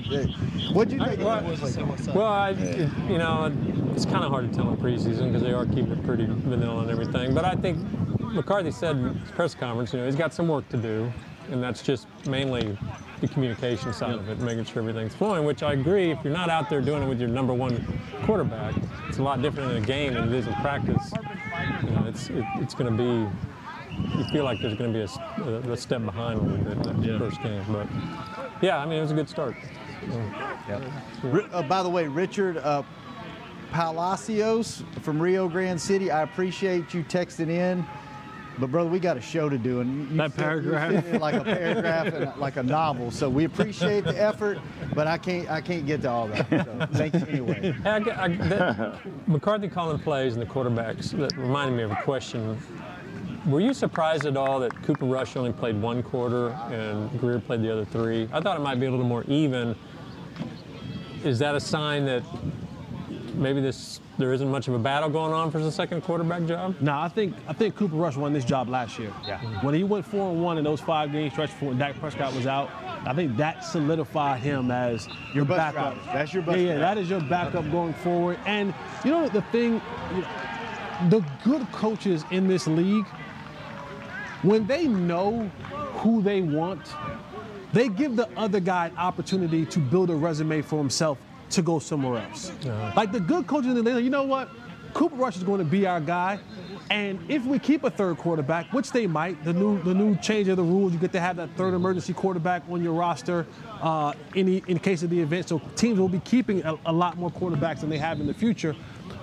what'd 0.72 0.92
you 0.92 0.98
think? 1.04 1.20
of 1.20 2.08
it? 2.08 2.14
Well, 2.14 2.26
I, 2.26 2.50
it- 2.50 2.88
you 3.08 3.18
know, 3.18 3.52
it's 3.94 4.04
kind 4.06 4.24
of 4.24 4.30
hard 4.30 4.50
to 4.50 4.56
tell 4.56 4.70
in 4.70 4.76
preseason 4.78 5.26
because 5.28 5.42
they 5.42 5.52
are 5.52 5.66
keeping 5.66 5.92
it 5.92 6.02
pretty 6.04 6.26
vanilla 6.26 6.82
and 6.82 6.90
everything. 6.90 7.34
But 7.34 7.44
I 7.44 7.54
think 7.54 7.78
McCarthy 8.20 8.70
said 8.70 8.96
in 8.96 9.14
his 9.14 9.30
press 9.32 9.54
conference, 9.54 9.92
you 9.92 9.98
know, 10.00 10.06
he's 10.06 10.16
got 10.16 10.32
some 10.32 10.48
work 10.48 10.68
to 10.70 10.76
do, 10.76 11.12
and 11.50 11.62
that's 11.62 11.82
just 11.82 12.06
mainly 12.26 12.76
the 13.20 13.28
communication 13.28 13.92
side 13.92 14.14
of 14.14 14.28
it, 14.30 14.38
making 14.38 14.64
sure 14.64 14.80
everything's 14.80 15.14
flowing. 15.14 15.44
Which 15.44 15.62
I 15.62 15.74
agree. 15.74 16.10
If 16.12 16.24
you're 16.24 16.32
not 16.32 16.48
out 16.48 16.70
there 16.70 16.80
doing 16.80 17.02
it 17.02 17.06
with 17.08 17.20
your 17.20 17.28
number 17.28 17.52
one 17.52 17.86
quarterback, 18.22 18.74
it's 19.08 19.18
a 19.18 19.22
lot 19.22 19.42
different 19.42 19.72
in 19.72 19.82
a 19.82 19.86
game 19.86 20.14
than 20.14 20.28
it 20.28 20.34
is 20.34 20.46
in 20.46 20.54
practice. 20.54 21.12
You 21.84 21.90
know, 21.90 22.04
it's 22.06 22.30
it, 22.30 22.44
it's 22.56 22.74
going 22.74 22.96
to 22.96 23.02
be. 23.28 23.49
You 24.16 24.24
feel 24.32 24.44
like 24.44 24.60
there's 24.60 24.74
going 24.74 24.92
to 24.92 24.98
be 25.66 25.72
a 25.72 25.76
step 25.76 26.04
behind 26.04 26.38
a 26.38 26.42
little 26.42 26.64
bit 26.64 26.82
that 26.84 27.02
Yeah. 27.04 27.18
first 27.18 27.42
game, 27.42 27.64
but 27.70 27.86
yeah, 28.62 28.78
I 28.78 28.84
mean, 28.86 28.98
it 28.98 29.02
was 29.02 29.10
a 29.12 29.14
good 29.14 29.28
start. 29.28 29.56
Ri- 31.22 31.46
Uh, 31.52 31.62
by 31.62 31.82
the 31.82 31.88
way, 31.88 32.06
Richard 32.06 32.58
uh, 32.58 32.82
Palacios 33.72 34.82
from 35.02 35.20
Rio 35.20 35.48
Grande 35.48 35.80
City, 35.80 36.10
I 36.10 36.22
appreciate 36.22 36.92
you 36.94 37.02
texting 37.04 37.48
in. 37.48 37.84
But 38.58 38.70
brother, 38.70 38.90
we 38.90 38.98
got 38.98 39.16
a 39.16 39.20
show 39.22 39.48
to 39.48 39.56
do, 39.56 39.80
and 39.80 39.94
you, 39.94 40.06
you 40.10 40.16
That 40.18 40.32
fit- 40.32 40.44
paragraph. 40.44 40.92
fit 40.92 41.14
in 41.14 41.20
like 41.20 41.34
a 41.34 41.44
paragraph 41.44 42.06
and 42.08 42.36
like 42.36 42.56
a 42.56 42.62
novel. 42.62 43.10
So 43.10 43.30
we 43.30 43.44
appreciate 43.44 44.04
the 44.04 44.20
effort, 44.20 44.58
but 44.94 45.06
I 45.06 45.16
can't 45.16 45.50
I 45.50 45.60
can't 45.62 45.86
get 45.86 46.02
to 46.02 46.10
all 46.10 46.26
that. 46.28 46.46
So 46.50 46.88
thank 46.92 47.14
you 47.14 47.26
anyway. 47.26 47.72
Hey, 47.82 47.88
I, 47.90 48.24
I, 48.24 48.28
that, 48.28 49.28
McCarthy 49.28 49.68
calling 49.68 49.98
plays 49.98 50.34
and 50.34 50.42
the 50.42 50.46
quarterbacks 50.46 51.12
that 51.12 51.34
reminded 51.38 51.74
me 51.76 51.84
of 51.84 51.92
a 51.92 52.02
question. 52.02 52.58
Were 53.50 53.60
you 53.60 53.74
surprised 53.74 54.26
at 54.26 54.36
all 54.36 54.60
that 54.60 54.80
Cooper 54.84 55.06
Rush 55.06 55.36
only 55.36 55.52
played 55.52 55.80
one 55.80 56.02
quarter 56.04 56.50
and 56.70 57.10
Grier 57.18 57.40
played 57.40 57.62
the 57.62 57.72
other 57.72 57.84
three? 57.84 58.28
I 58.32 58.40
thought 58.40 58.56
it 58.56 58.62
might 58.62 58.78
be 58.78 58.86
a 58.86 58.90
little 58.90 59.04
more 59.04 59.24
even. 59.26 59.74
Is 61.24 61.38
that 61.40 61.56
a 61.56 61.60
sign 61.60 62.04
that 62.06 62.22
maybe 63.34 63.60
this 63.60 64.00
there 64.18 64.32
isn't 64.34 64.50
much 64.50 64.68
of 64.68 64.74
a 64.74 64.78
battle 64.78 65.08
going 65.08 65.32
on 65.32 65.50
for 65.50 65.58
the 65.58 65.72
second 65.72 66.02
quarterback 66.02 66.44
job? 66.46 66.76
No, 66.80 66.96
I 66.96 67.08
think 67.08 67.34
I 67.48 67.52
think 67.52 67.74
Cooper 67.74 67.96
Rush 67.96 68.16
won 68.16 68.32
this 68.32 68.44
job 68.44 68.68
last 68.68 68.98
year. 69.00 69.12
Yeah. 69.26 69.38
Mm-hmm. 69.38 69.66
When 69.66 69.74
he 69.74 69.82
went 69.82 70.06
four 70.06 70.30
and 70.30 70.40
one 70.42 70.56
in 70.56 70.62
those 70.64 70.80
five 70.80 71.10
games 71.10 71.32
stretch 71.32 71.50
for 71.50 71.66
when 71.66 71.78
Dak 71.78 71.98
Prescott 71.98 72.32
was 72.34 72.46
out, 72.46 72.70
I 73.04 73.14
think 73.14 73.36
that 73.38 73.64
solidified 73.64 74.40
him 74.42 74.70
as 74.70 75.08
your 75.34 75.44
bus 75.44 75.56
backup. 75.56 75.94
driver. 75.94 76.10
That's 76.18 76.32
your 76.32 76.42
bus 76.44 76.56
Yeah, 76.56 76.62
yeah, 76.62 76.78
driver. 76.78 76.94
that 76.94 76.98
is 76.98 77.10
your 77.10 77.20
backup 77.22 77.68
going 77.72 77.94
forward. 77.94 78.38
And 78.46 78.72
you 79.04 79.10
know 79.10 79.28
the 79.28 79.42
thing, 79.42 79.80
you 80.14 80.20
know, 80.22 80.28
the 81.08 81.24
good 81.42 81.70
coaches 81.72 82.24
in 82.30 82.46
this 82.46 82.66
league, 82.66 83.06
when 84.42 84.66
they 84.66 84.86
know 84.86 85.50
who 85.94 86.22
they 86.22 86.40
want, 86.40 86.80
they 87.72 87.88
give 87.88 88.16
the 88.16 88.28
other 88.36 88.60
guy 88.60 88.86
an 88.86 88.96
opportunity 88.96 89.64
to 89.66 89.78
build 89.78 90.10
a 90.10 90.14
resume 90.14 90.62
for 90.62 90.78
himself 90.78 91.18
to 91.50 91.62
go 91.62 91.78
somewhere 91.78 92.22
else. 92.22 92.52
Like 92.96 93.12
the 93.12 93.20
good 93.20 93.46
coaches 93.46 93.70
in 93.70 93.74
the 93.74 93.82
league, 93.82 94.04
you 94.04 94.10
know 94.10 94.24
what? 94.24 94.48
Cooper 94.94 95.16
Rush 95.16 95.36
is 95.36 95.44
going 95.44 95.58
to 95.58 95.64
be 95.64 95.86
our 95.86 96.00
guy. 96.00 96.40
And 96.90 97.20
if 97.30 97.44
we 97.44 97.60
keep 97.60 97.84
a 97.84 97.90
third 97.90 98.18
quarterback, 98.18 98.72
which 98.72 98.90
they 98.90 99.06
might, 99.06 99.44
the 99.44 99.52
new 99.52 99.80
the 99.84 99.94
new 99.94 100.16
change 100.16 100.48
of 100.48 100.56
the 100.56 100.64
rules, 100.64 100.92
you 100.92 100.98
get 100.98 101.12
to 101.12 101.20
have 101.20 101.36
that 101.36 101.50
third 101.56 101.74
emergency 101.74 102.12
quarterback 102.12 102.64
on 102.68 102.82
your 102.82 102.94
roster 102.94 103.46
uh, 103.80 104.12
in, 104.34 104.46
the, 104.46 104.64
in 104.66 104.80
case 104.80 105.04
of 105.04 105.10
the 105.10 105.20
event. 105.20 105.48
So 105.48 105.60
teams 105.76 106.00
will 106.00 106.08
be 106.08 106.18
keeping 106.20 106.64
a, 106.64 106.76
a 106.86 106.92
lot 106.92 107.16
more 107.16 107.30
quarterbacks 107.30 107.80
than 107.80 107.90
they 107.90 107.98
have 107.98 108.18
in 108.20 108.26
the 108.26 108.34
future. 108.34 108.74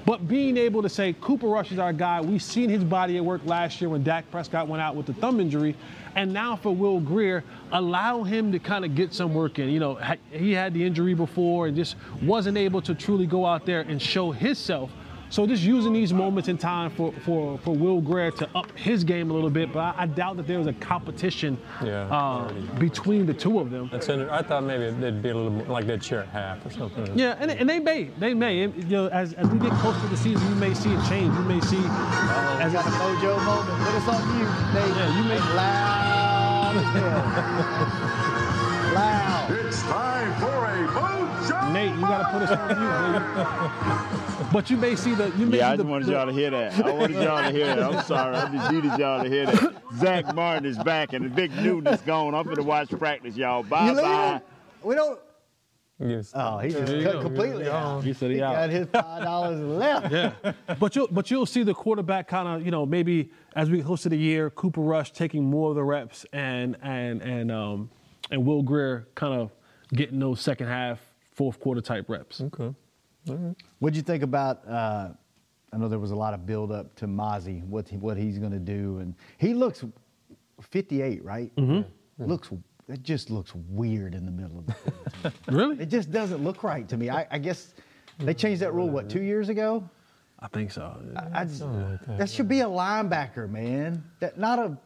But 0.08 0.26
being 0.26 0.56
able 0.56 0.82
to 0.84 0.88
say 0.88 1.14
Cooper 1.20 1.48
Rush 1.48 1.74
is 1.74 1.80
our 1.80 1.92
guy, 1.92 2.22
we've 2.22 2.42
seen 2.42 2.70
his 2.70 2.82
body 2.82 3.18
at 3.18 3.26
work 3.26 3.42
last 3.44 3.82
year 3.82 3.90
when 3.90 4.04
Dak 4.04 4.32
Prescott 4.32 4.66
went 4.66 4.82
out 4.82 4.96
with 4.96 5.06
the 5.06 5.14
thumb 5.14 5.42
injury, 5.42 5.76
and 6.16 6.32
now 6.32 6.56
for 6.56 6.74
Will 6.74 7.02
Grier, 7.02 7.44
allow 7.74 8.24
him 8.24 8.50
to 8.54 8.58
kind 8.58 8.86
of 8.86 8.96
get 8.96 9.14
some 9.14 9.34
work 9.34 9.60
in. 9.60 9.68
You 9.68 9.82
know, 9.82 10.00
he 10.32 10.54
had 10.54 10.74
the 10.74 10.82
injury 10.82 11.14
before 11.14 11.68
and 11.68 11.76
just 11.76 11.98
wasn't 12.22 12.58
able 12.58 12.82
to 12.84 12.96
truly 12.96 13.26
go 13.28 13.46
out 13.46 13.66
there 13.66 13.82
and 13.82 14.02
show 14.02 14.32
himself. 14.32 14.92
So 15.30 15.46
just 15.46 15.62
using 15.64 15.92
these 15.94 16.14
moments 16.14 16.48
in 16.48 16.58
time 16.58 16.90
for, 16.90 17.12
for, 17.26 17.58
for 17.60 17.76
Will 17.76 18.00
Grier 18.00 18.32
to 18.32 18.48
up 18.56 18.72
his 18.78 19.04
game 19.04 19.30
a 19.30 19.34
little 19.34 19.50
bit, 19.50 19.74
but 19.74 19.80
I, 19.80 19.94
I 20.04 20.08
doubt 20.08 20.38
that 20.38 20.48
there 20.48 20.58
was 20.58 20.68
a 20.68 20.74
competition 20.74 21.58
Yeah, 21.84 22.08
uh, 22.10 22.50
between 22.80 23.26
the 23.26 23.34
two 23.34 23.60
of 23.60 23.70
them. 23.70 23.90
That's 23.92 24.08
inter- 24.08 24.30
I 24.32 24.42
thought 24.42 24.64
maybe 24.64 24.90
they'd 25.00 25.22
be 25.22 25.30
a 25.30 25.36
little 25.36 25.52
more, 25.52 25.66
like 25.68 25.86
they'd 25.86 26.02
share 26.04 26.24
half 26.24 26.66
or 26.66 26.70
something. 26.72 27.18
Yeah, 27.18 27.36
and, 27.40 27.52
and 27.52 27.70
they 27.70 27.80
may, 27.80 28.06
they 28.20 28.34
may. 28.34 28.62
You 28.62 28.68
know, 28.84 29.08
as, 29.08 29.34
as 29.34 29.48
we 29.50 29.60
get 29.60 29.72
closer 29.80 30.00
to 30.00 30.08
the 30.08 30.16
season, 30.18 30.48
you 30.48 30.56
may 30.56 30.74
see 30.74 30.94
a 30.94 31.02
change. 31.08 31.34
You 31.36 31.44
may 31.44 31.60
see. 31.62 31.78
Uh-oh, 31.78 32.60
as 32.62 32.72
we 32.72 32.78
got 32.78 32.88
a 32.88 32.92
mojo 32.92 33.38
moment. 33.44 33.84
Put 33.84 33.96
us 33.96 34.08
on 34.08 34.22
mute, 34.38 34.50
Nate. 34.74 34.96
Yeah, 34.96 35.18
you 35.18 35.24
may. 35.28 35.40
Loud 35.56 36.76
as 36.78 36.84
hell. 36.94 37.24
Loud. 38.96 39.48
It's 39.52 39.82
time 39.84 40.32
for 40.40 40.66
a 40.66 40.68
mojo. 40.88 41.58
Nate, 41.74 41.94
you 41.96 42.02
got 42.02 42.18
to 42.20 42.26
put 42.32 42.42
us 42.44 42.52
on 42.58 42.68
mute, 42.68 42.80
baby. 44.16 44.24
But 44.54 44.70
you 44.70 44.78
may 44.78 44.96
see 44.96 45.14
the. 45.14 45.28
You 45.38 45.46
may 45.46 45.58
Yeah, 45.58 45.64
see 45.70 45.74
I 45.74 45.76
the, 45.76 45.84
just 45.84 45.90
wanted 45.90 46.08
the- 46.08 46.12
y'all 46.14 46.26
to 46.26 46.32
hear 46.32 46.50
that. 46.52 46.74
I 46.86 46.92
wanted 46.92 47.16
y'all 47.22 47.44
to 47.44 47.52
hear 47.52 47.66
that. 47.68 47.84
I'm 47.84 48.04
sorry. 48.06 48.36
I 48.36 48.50
just 48.52 48.72
needed 48.72 48.98
y'all 48.98 49.24
to 49.24 49.30
hear 49.30 49.46
that. 49.46 49.74
Zack 49.98 50.34
Martin 50.34 50.66
is 50.66 50.78
back 50.80 51.14
and 51.14 51.26
the 51.26 51.30
big 51.30 51.52
Newton 51.58 51.94
is 51.94 52.02
gone. 52.02 52.34
I'm 52.34 52.44
going 52.46 52.56
to 52.56 52.64
watch 52.64 52.90
practice, 52.92 53.36
y'all. 53.36 53.64
Bye 53.64 53.94
bye. 53.94 54.42
We 54.84 54.96
don't. 54.96 55.20
Yes. 56.00 56.32
Oh, 56.36 56.60
he 56.60 56.70
just 56.70 56.86
cut 56.86 57.14
go. 57.14 57.22
completely 57.22 57.68
out. 57.68 58.04
He 58.04 58.14
said 58.14 58.30
He 58.30 58.36
he 58.36 58.40
got 58.40 58.70
his 58.70 58.88
five 58.88 59.24
dollars 59.24 59.60
left. 59.60 60.12
Yeah, 60.12 60.54
but 60.80 60.96
you'll 60.96 61.08
but 61.08 61.30
you'll 61.32 61.48
see 61.48 61.64
the 61.64 61.74
quarterback 61.74 62.28
kind 62.28 62.48
of 62.48 62.64
you 62.64 62.70
know 62.72 62.86
maybe 62.86 63.32
as 63.56 63.70
we 63.72 63.78
get 63.78 63.88
close 63.88 64.04
to 64.04 64.10
the 64.10 64.18
year, 64.18 64.50
Cooper 64.52 64.82
Rush 64.82 65.12
taking 65.12 65.44
more 65.44 65.70
of 65.72 65.76
the 65.76 65.84
reps 65.84 66.26
and 66.32 66.78
and 66.84 67.22
and 67.24 67.52
um 67.52 67.90
and 68.30 68.46
Will 68.46 68.62
Grier 68.62 69.08
kind 69.16 69.34
of 69.42 69.52
getting 69.92 70.20
those 70.20 70.40
second 70.40 70.68
half, 70.68 71.00
fourth 71.34 71.60
quarter 71.60 71.82
type 71.82 72.06
reps. 72.10 72.42
Okay. 72.42 72.74
What'd 73.80 73.96
you 73.96 74.04
think 74.04 74.24
about? 74.24 74.68
Uh, 74.68 75.10
I 75.74 75.78
know 75.78 75.88
there 75.88 76.00
was 76.00 76.12
a 76.12 76.16
lot 76.16 76.34
of 76.34 76.46
build 76.46 76.72
up 76.72 76.96
to 76.96 77.08
Mazi, 77.08 77.64
what 77.66 77.88
he, 77.88 77.98
what 77.98 78.18
he's 78.18 78.38
going 78.38 78.52
to 78.54 78.60
do, 78.60 79.00
and 79.00 79.14
he 79.38 79.54
looks 79.54 79.84
58, 80.62 81.24
right? 81.24 81.54
Mm-hmm. 81.56 82.24
Looks 82.24 82.50
it 82.90 83.04
just 83.04 83.30
looks 83.30 83.54
weird 83.70 84.16
in 84.16 84.26
the 84.26 84.32
middle 84.32 84.60
of 84.60 84.66
the 84.66 84.74
field. 84.74 85.34
Really? 85.48 85.80
it 85.80 85.90
just 85.90 86.10
doesn't 86.10 86.42
look 86.44 86.64
right 86.64 86.88
to 86.88 86.96
me. 86.96 87.10
I, 87.10 87.28
I 87.30 87.38
guess 87.38 87.74
they 88.20 88.34
changed 88.34 88.62
that 88.62 88.74
rule 88.74 88.90
what 88.90 89.10
two 89.10 89.22
years 89.22 89.50
ago. 89.50 89.88
I 90.40 90.48
think 90.48 90.72
so. 90.72 90.96
I, 91.16 91.42
I 91.42 91.46
just, 91.46 91.66
that 92.08 92.30
should 92.30 92.48
be 92.48 92.62
a 92.62 92.66
linebacker, 92.66 93.50
man. 93.50 94.04
That 94.20 94.38
not 94.38 94.60
a 94.60 94.78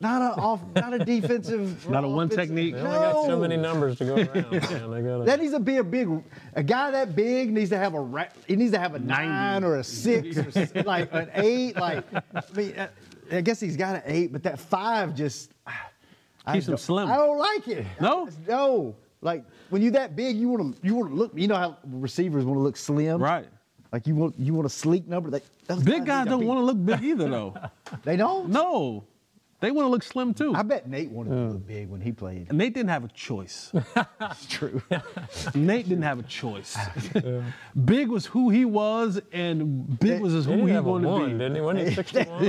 not 0.00 0.22
a 0.22 0.40
off 0.40 0.60
not 0.74 0.94
a 0.94 0.98
defensive. 1.04 1.88
Not 1.90 2.04
a 2.04 2.08
one 2.08 2.26
offensive- 2.26 2.48
technique. 2.48 2.74
They 2.74 2.80
only 2.80 2.98
got 2.98 3.22
so 3.24 3.28
No. 3.28 3.40
many 3.40 3.56
numbers 3.56 3.98
to 3.98 4.04
go 4.06 4.14
around. 4.16 4.34
man. 4.34 4.90
They 4.90 5.02
gotta, 5.02 5.24
That 5.26 5.40
needs 5.40 5.52
to 5.52 5.60
be 5.60 5.76
a 5.76 5.84
big, 5.84 6.08
a 6.54 6.62
guy 6.62 6.90
that 6.92 7.14
big 7.14 7.52
needs 7.52 7.70
to 7.70 7.76
have 7.78 7.94
a, 7.94 8.00
ra- 8.00 8.28
he 8.46 8.56
needs 8.56 8.72
to 8.72 8.78
have 8.78 8.94
a 8.94 8.98
nine 8.98 9.62
or 9.62 9.76
a 9.76 9.84
six 9.84 10.38
or 10.38 10.46
s- 10.54 10.72
like 10.86 11.12
an 11.12 11.30
eight. 11.34 11.76
Like, 11.76 12.04
I 12.14 12.42
mean, 12.56 12.74
uh, 12.76 12.88
I 13.30 13.40
guess 13.42 13.60
he's 13.60 13.76
got 13.76 13.96
an 13.96 14.02
eight, 14.06 14.32
but 14.32 14.42
that 14.44 14.58
five 14.58 15.14
just 15.14 15.52
I 16.46 16.54
Keeps 16.54 16.66
him 16.66 16.72
don't- 16.72 16.78
slim. 16.80 17.08
I 17.10 17.16
don't 17.16 17.38
like 17.38 17.68
it. 17.68 17.86
No? 18.00 18.26
I 18.26 18.30
no. 18.48 18.96
Like 19.22 19.44
when 19.68 19.82
you 19.82 19.90
that 19.90 20.16
big, 20.16 20.36
you 20.36 20.48
want 20.48 20.76
to 20.76 20.86
you 20.86 20.94
want 20.94 21.10
to 21.10 21.14
look. 21.14 21.32
You 21.34 21.46
know 21.46 21.56
how 21.56 21.76
receivers 21.86 22.46
want 22.46 22.56
to 22.58 22.62
look 22.62 22.78
slim, 22.78 23.22
Right. 23.22 23.46
Like 23.92 24.06
you 24.06 24.14
want 24.14 24.38
you 24.38 24.54
want 24.54 24.64
a 24.66 24.70
sleek 24.70 25.06
number. 25.06 25.28
They, 25.30 25.42
those 25.66 25.82
Big 25.82 26.06
guys 26.06 26.24
need 26.24 26.30
don't 26.30 26.40
be- 26.40 26.46
want 26.46 26.58
to 26.60 26.64
look 26.64 26.82
big 26.86 27.04
either, 27.04 27.28
though. 27.28 27.54
They 28.04 28.16
don't. 28.16 28.48
No, 28.48 29.04
they 29.60 29.70
want 29.70 29.86
to 29.86 29.90
look 29.90 30.02
slim 30.02 30.32
too. 30.34 30.54
I 30.54 30.62
bet 30.62 30.88
Nate 30.88 31.10
wanted 31.10 31.30
to 31.30 31.36
look 31.54 31.66
big 31.66 31.88
when 31.88 32.00
he 32.00 32.12
played. 32.12 32.48
And 32.48 32.58
Nate 32.58 32.72
didn't 32.74 32.88
have 32.90 33.04
a 33.04 33.08
choice. 33.08 33.72
It's 34.20 34.46
true. 34.46 34.80
Nate 35.54 35.88
didn't 35.88 36.02
have 36.04 36.18
a 36.18 36.22
choice. 36.22 36.76
Big 37.84 38.08
was 38.08 38.26
who 38.26 38.50
he 38.50 38.64
was, 38.64 39.20
and 39.32 39.98
big 39.98 40.20
was 40.20 40.32
just 40.34 40.46
who 40.48 40.66
he 40.66 40.78
wanted 40.78 41.08
to 41.08 41.26
be. 41.26 41.32
didn't 41.32 41.54
he? 41.56 41.60
Wasn't 41.60 41.88
he 41.88 41.94
61? 41.94 42.44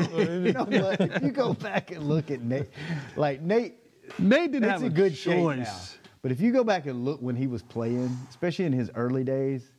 you 0.46 0.54
know 0.54 0.64
what? 0.64 1.02
If 1.02 1.24
you 1.24 1.32
go 1.32 1.54
back 1.54 1.92
and 1.92 2.04
look 2.08 2.30
at 2.32 2.42
Nate, 2.42 2.70
like 3.16 3.42
Nate, 3.42 3.76
Nate 4.20 4.52
didn't 4.52 4.62
Nate's 4.62 4.72
have 4.74 4.82
in 4.84 4.88
a 4.88 4.96
good 4.96 5.16
choice. 5.16 5.58
shape 5.66 5.66
now. 5.66 5.80
But 6.22 6.32
if 6.32 6.40
you 6.40 6.52
go 6.52 6.64
back 6.64 6.86
and 6.86 7.04
look 7.04 7.20
when 7.22 7.36
he 7.36 7.48
was 7.48 7.64
playing, 7.64 8.16
especially 8.30 8.66
in 8.66 8.74
his 8.74 8.92
early 8.96 9.24
days, 9.24 9.72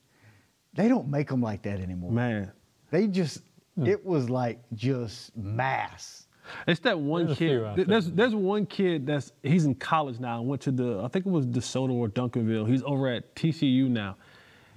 they 0.75 0.89
don't 0.89 1.09
make 1.09 1.29
them 1.29 1.41
like 1.41 1.63
that 1.63 1.79
anymore. 1.81 2.11
Man, 2.11 2.51
They 2.91 3.07
just, 3.07 3.43
it 3.85 4.05
was 4.05 4.29
like 4.29 4.59
just 4.75 5.37
mass. 5.37 6.22
It's 6.67 6.81
that 6.81 6.99
one 6.99 7.27
There's 7.27 7.39
kid. 7.39 7.63
out 7.63 7.77
th- 7.77 7.87
there. 7.89 8.01
There's 8.01 8.11
there's 8.13 8.35
one 8.35 8.67
kid 8.67 9.07
that's 9.07 9.33
he's 9.43 9.65
in 9.65 9.75
college 9.75 10.19
now. 10.21 10.43
Went 10.43 10.63
to 10.63 10.71
the 10.73 11.01
I 11.03 11.09
think 11.09 11.27
it 11.27 11.31
was 11.31 11.47
DeSoto 11.47 11.93
or 11.93 12.09
Duncanville. 12.09 12.69
He's 12.69 12.83
over 12.85 13.09
at 13.09 13.35
TCU 13.35 13.89
now. 13.89 14.17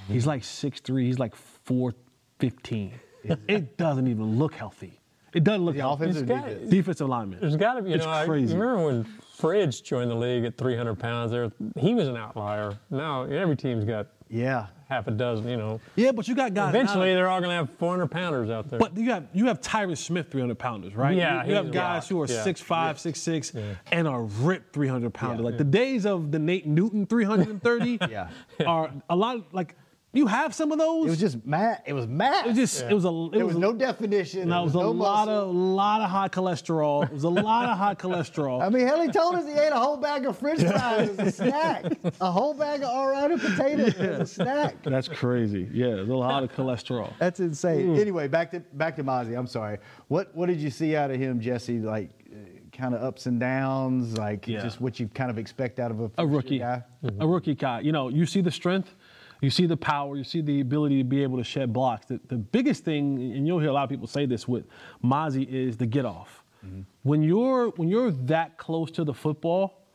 Mm-hmm. 0.04 0.14
He's 0.14 0.28
like 0.28 0.42
6'3", 0.44 1.02
He's 1.04 1.20
like 1.20 1.36
four 1.36 1.94
fifteen. 2.40 2.94
it 3.24 3.78
doesn't 3.78 4.08
even 4.08 4.38
look 4.38 4.54
healthy. 4.54 5.00
It 5.34 5.44
doesn't 5.44 5.66
look 5.66 5.76
The 5.76 5.82
healthy. 5.82 6.04
offensive 6.06 6.28
defense. 6.28 6.70
defensive 6.70 7.10
lineman. 7.10 7.40
There's 7.42 7.58
got 7.58 7.74
to 7.74 7.82
be, 7.82 7.90
you 7.90 7.96
It's 7.96 8.06
know, 8.06 8.12
I 8.12 8.26
crazy. 8.26 8.56
remember 8.56 8.86
when 8.86 9.04
Fridge 9.38 9.84
joined 9.84 10.10
the 10.12 10.16
league 10.16 10.46
at 10.46 10.58
300 10.58 10.96
pounds. 10.98 11.32
There, 11.32 11.52
he 11.78 11.94
was 11.94 12.08
an 12.08 12.16
outlier. 12.16 12.78
Now 12.90 13.24
every 13.24 13.56
team's 13.58 13.84
got 13.84 14.08
Yeah. 14.30 14.68
Half 14.88 15.08
a 15.08 15.12
dozen. 15.12 15.48
You 15.50 15.58
know, 15.58 15.82
Yeah, 15.96 16.12
but 16.12 16.28
you 16.28 16.36
got 16.36 16.54
guys. 16.54 16.70
eventually 16.70 17.14
they're 17.14 17.28
all 17.30 17.40
going 17.40 17.50
to 17.52 17.56
have 17.56 17.70
400 17.78 18.08
pounders 18.08 18.50
out 18.50 18.70
there. 18.70 18.80
But 18.80 18.96
you 18.98 19.12
have 19.12 19.28
you 19.34 19.46
have 19.48 19.62
Tyron 19.62 19.98
Smith 19.98 20.32
300 20.32 20.58
pounders, 20.58 20.96
right? 20.96 21.16
Yeah, 21.16 21.44
You, 21.44 21.50
you 21.50 21.56
have 21.56 21.72
guys 21.72 22.04
rock. 22.04 22.10
who 22.10 22.22
are 22.22 22.28
Yeah. 22.28 22.44
6'5", 22.44 22.98
6'6", 23.00 23.54
Yeah. 23.54 23.62
and 23.92 24.08
are 24.08 24.24
ripped 24.24 24.74
300 24.74 25.14
pounder. 25.14 25.42
Yeah. 25.44 25.50
Like 25.50 25.58
the 25.58 25.64
days 25.64 26.06
of 26.06 26.32
the 26.32 26.40
Nate 26.40 26.68
Newton 26.68 27.06
330 27.06 27.98
Yeah. 28.10 28.30
are 28.66 28.92
a 29.10 29.16
lot 29.16 29.54
like 29.54 29.76
you 30.16 30.28
have 30.28 30.56
some 30.56 30.72
of 30.72 30.80
those. 30.80 31.06
It 31.08 31.10
was 31.10 31.20
just 31.20 31.46
mass. 31.46 31.80
It 31.86 31.94
was 31.94 32.08
mass. 32.08 32.46
It 32.46 32.50
was 32.50 32.58
just 32.58 32.82
it 32.84 32.94
was 32.94 33.06
a 33.06 33.10
it 33.10 33.32
there 33.34 33.46
was 33.46 33.56
a- 33.56 33.60
no 33.60 33.74
definition. 33.74 34.50
no, 34.50 34.62
it 34.62 34.66
was 34.66 34.76
a 34.76 34.80
no 34.80 34.92
lot 34.92 35.28
muscle. 35.28 35.50
of 35.50 35.56
lot 35.56 36.02
of 36.02 36.10
high 36.10 36.30
cholesterol. 36.30 37.04
It 37.06 37.12
was 37.14 37.24
a 37.24 37.30
lot 37.30 37.70
of 37.70 37.78
high 37.78 37.96
cholesterol. 37.96 38.62
I 38.62 38.70
mean, 38.70 38.88
hell, 38.88 39.02
he 39.02 39.10
told 39.10 39.36
us 39.36 39.46
he 39.46 39.54
ate 39.54 39.72
a 39.72 39.80
whole 39.80 39.98
bag 39.98 40.26
of 40.26 40.38
French 40.38 40.62
fries 40.62 41.10
as 41.10 41.20
a 41.20 41.32
snack. 41.32 41.92
A 42.22 42.32
whole 42.32 42.54
bag 42.54 42.82
of 42.84 42.90
Orlando 42.90 43.38
potatoes 43.38 43.94
as 43.96 44.20
a 44.20 44.26
snack. 44.26 44.82
That's 44.84 45.08
crazy. 45.08 45.70
Yeah, 45.72 45.88
there's 45.96 46.10
a 46.10 46.16
lot 46.16 46.44
of 46.44 46.52
cholesterol. 46.54 47.12
That's 47.20 47.40
insane. 47.40 47.96
Mm. 47.96 48.00
Anyway, 48.00 48.28
back 48.28 48.52
to 48.52 48.60
back 48.74 48.96
to 48.96 49.04
Mazi. 49.04 49.38
I'm 49.38 49.48
sorry. 49.48 49.80
What 50.08 50.34
what 50.36 50.48
did 50.48 50.60
you 50.62 50.70
see 50.70 50.96
out 50.96 51.12
of 51.12 51.18
him, 51.20 51.40
Jesse? 51.42 51.80
Like, 51.80 52.10
uh, 52.32 52.38
kind 52.72 52.94
of 52.96 53.02
ups 53.04 53.26
and 53.26 53.40
downs. 53.40 54.18
Like, 54.18 54.48
Yeah. 54.48 54.62
just 54.62 54.80
what 54.82 55.00
you 55.00 55.08
kind 55.08 55.30
of 55.32 55.38
expect 55.38 55.80
out 55.80 55.92
of 55.92 56.00
a, 56.02 56.12
a 56.18 56.26
rookie, 56.28 56.60
guy. 56.60 56.84
a 57.20 57.28
rookie 57.28 57.56
guy. 57.56 57.80
You 57.82 57.92
know, 57.92 58.10
you 58.10 58.26
see 58.26 58.42
the 58.42 58.52
strength, 58.52 58.96
you 59.42 59.50
see 59.50 59.66
the 59.66 59.78
power, 59.78 60.16
you 60.16 60.24
see 60.24 60.42
the 60.42 60.62
ability 60.62 60.98
to 61.00 61.04
be 61.04 61.24
able 61.24 61.38
to 61.38 61.44
shed 61.44 61.74
blocks. 61.74 62.06
The, 62.06 62.20
the 62.28 62.38
biggest 62.38 62.84
thing, 62.84 63.34
and 63.34 63.48
you'll 63.48 63.60
hear 63.60 63.70
a 63.70 63.74
lot 63.74 63.84
of 63.84 63.90
people 63.90 64.08
say 64.08 64.26
this 64.26 64.48
with 64.48 64.66
Mazi, 65.04 65.48
is 65.48 65.78
the 65.78 65.86
get 65.86 66.06
off. 66.06 66.44
Mm-hmm. 66.66 66.82
When 67.04 67.22
you're 67.22 67.70
when 67.72 67.90
you're 67.90 68.12
that 68.12 68.58
close 68.58 68.92
to 68.92 69.04
the 69.04 69.14
football, 69.14 69.86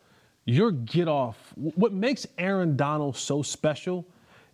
your 0.45 0.71
get 0.71 1.09
off. 1.09 1.53
What 1.57 1.93
makes 1.93 2.27
Aaron 2.39 2.77
Donald 2.77 3.17
so 3.17 3.43
special 3.43 4.07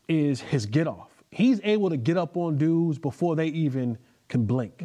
is 0.08 0.40
his 0.40 0.66
get 0.66 0.86
off. 0.86 1.10
He's 1.30 1.60
able 1.64 1.90
to 1.90 1.96
get 1.96 2.16
up 2.16 2.36
on 2.36 2.56
dudes 2.56 2.98
before 2.98 3.36
they 3.36 3.48
even 3.48 3.98
can 4.28 4.44
blink. 4.44 4.82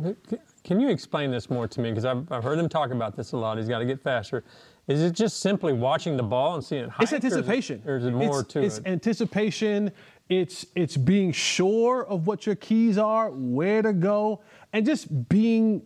Can 0.63 0.79
you 0.79 0.89
explain 0.89 1.31
this 1.31 1.49
more 1.49 1.67
to 1.67 1.81
me? 1.81 1.89
Because 1.89 2.05
I've, 2.05 2.31
I've 2.31 2.43
heard 2.43 2.59
him 2.59 2.69
talk 2.69 2.91
about 2.91 3.15
this 3.15 3.31
a 3.31 3.37
lot. 3.37 3.57
He's 3.57 3.67
got 3.67 3.79
to 3.79 3.85
get 3.85 4.01
faster. 4.01 4.43
Is 4.87 5.01
it 5.01 5.13
just 5.13 5.39
simply 5.39 5.73
watching 5.73 6.17
the 6.17 6.23
ball 6.23 6.55
and 6.55 6.63
seeing 6.63 6.85
it 6.85 6.89
hike, 6.89 7.03
It's 7.03 7.13
anticipation. 7.13 7.81
Or 7.85 7.97
is 7.97 8.05
it, 8.05 8.07
or 8.07 8.09
is 8.09 8.23
it 8.23 8.25
more 8.25 8.39
it's, 8.41 8.53
to 8.53 8.63
it's 8.63 8.77
it? 8.79 8.87
anticipation. 8.87 9.91
It's 10.29 10.65
it's 10.75 10.97
being 10.97 11.31
sure 11.31 12.05
of 12.05 12.25
what 12.25 12.45
your 12.45 12.55
keys 12.55 12.97
are, 12.97 13.29
where 13.31 13.81
to 13.81 13.93
go, 13.93 14.41
and 14.73 14.85
just 14.85 15.29
being 15.29 15.83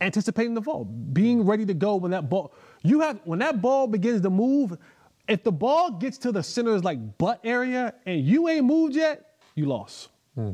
anticipating 0.00 0.54
the 0.54 0.60
ball, 0.60 0.84
being 0.84 1.44
mm. 1.44 1.48
ready 1.48 1.64
to 1.66 1.74
go 1.74 1.96
when 1.96 2.10
that 2.10 2.28
ball. 2.28 2.52
You 2.82 3.00
have 3.00 3.20
when 3.24 3.38
that 3.40 3.62
ball 3.62 3.86
begins 3.86 4.22
to 4.22 4.30
move. 4.30 4.76
If 5.28 5.44
the 5.44 5.52
ball 5.52 5.92
gets 5.92 6.18
to 6.18 6.32
the 6.32 6.42
center's 6.42 6.82
like 6.82 7.18
butt 7.18 7.40
area 7.44 7.94
and 8.04 8.24
you 8.24 8.48
ain't 8.48 8.64
moved 8.64 8.96
yet, 8.96 9.36
you 9.54 9.66
lost. 9.66 10.08
Hmm. 10.34 10.52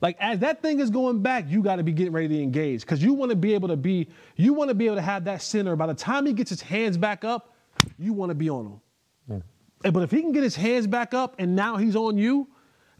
Like 0.00 0.16
as 0.20 0.38
that 0.40 0.62
thing 0.62 0.80
is 0.80 0.90
going 0.90 1.20
back, 1.22 1.44
you 1.48 1.62
got 1.62 1.76
to 1.76 1.82
be 1.82 1.92
getting 1.92 2.12
ready 2.12 2.28
to 2.28 2.42
engage 2.42 2.80
because 2.82 3.02
you 3.02 3.12
want 3.12 3.30
to 3.30 3.36
be 3.36 3.52
able 3.54 3.68
to 3.68 3.76
be, 3.76 4.08
you 4.36 4.54
want 4.54 4.68
to 4.68 4.74
be 4.74 4.86
able 4.86 4.96
to 4.96 5.02
have 5.02 5.24
that 5.24 5.42
center. 5.42 5.76
By 5.76 5.86
the 5.86 5.94
time 5.94 6.24
he 6.26 6.32
gets 6.32 6.50
his 6.50 6.62
hands 6.62 6.96
back 6.96 7.24
up, 7.24 7.54
you 7.98 8.12
want 8.12 8.30
to 8.30 8.34
be 8.34 8.48
on 8.48 8.66
him. 8.66 9.42
And- 9.84 9.92
But 9.94 10.02
if 10.02 10.10
he 10.10 10.20
can 10.22 10.32
get 10.32 10.42
his 10.42 10.56
hands 10.56 10.86
back 10.86 11.14
up 11.14 11.34
and 11.38 11.54
now 11.56 11.76
he's 11.76 11.96
on 11.96 12.16
you, 12.18 12.48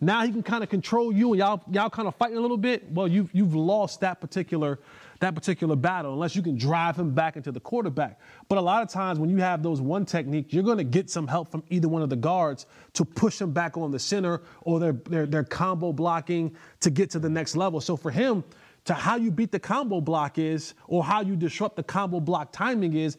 Now 0.03 0.24
he 0.24 0.32
can 0.32 0.42
kind 0.42 0.62
of 0.64 0.70
control 0.70 1.12
you 1.12 1.32
and 1.32 1.38
y'all 1.38 1.61
y'all 1.70 1.90
kind 1.90 2.09
of 2.09 2.14
fighting 2.14 2.38
a 2.38 2.40
little 2.40 2.57
bit. 2.57 2.90
Well, 2.90 3.07
you've 3.07 3.28
you've 3.34 3.55
lost 3.55 4.01
that 4.01 4.18
particular 4.18 4.78
that 5.21 5.35
particular 5.35 5.77
battle 5.77 6.12
unless 6.12 6.35
you 6.35 6.43
can 6.43 6.57
drive 6.57 6.97
him 6.99 7.14
back 7.14 7.37
into 7.37 7.53
the 7.53 7.61
quarterback. 7.61 8.18
But 8.49 8.59
a 8.59 8.61
lot 8.61 8.83
of 8.83 8.89
times 8.89 9.18
when 9.18 9.31
you 9.31 9.37
have 9.39 9.62
those 9.62 9.81
one 9.81 10.05
technique, 10.05 10.53
you're 10.53 10.64
going 10.64 10.79
to 10.79 10.85
get 10.85 11.09
some 11.09 11.27
help 11.27 11.51
from 11.51 11.62
either 11.68 11.89
one 11.89 12.03
of 12.03 12.11
the 12.11 12.16
guards 12.16 12.66
to 12.95 13.05
push 13.05 13.41
him 13.41 13.53
back 13.53 13.77
on 13.77 13.91
the 13.91 13.99
center 13.99 14.43
or 14.62 14.81
their 14.81 14.93
their, 15.27 15.45
combo 15.45 15.93
blocking 15.93 16.55
to 16.81 16.91
get 16.91 17.11
to 17.11 17.18
the 17.18 17.29
next 17.29 17.57
level. 17.57 17.81
So 17.81 17.97
for 17.97 18.11
him, 18.11 18.45
to 18.85 18.95
how 18.95 19.16
you 19.16 19.31
beat 19.31 19.53
the 19.53 19.59
combo 19.59 20.01
block 20.01 20.39
is, 20.39 20.75
or 20.87 21.05
how 21.05 21.21
you 21.21 21.37
disrupt 21.37 21.77
the 21.77 21.83
combo 21.83 22.21
block 22.21 22.53
timing 22.53 22.95
is, 22.95 23.18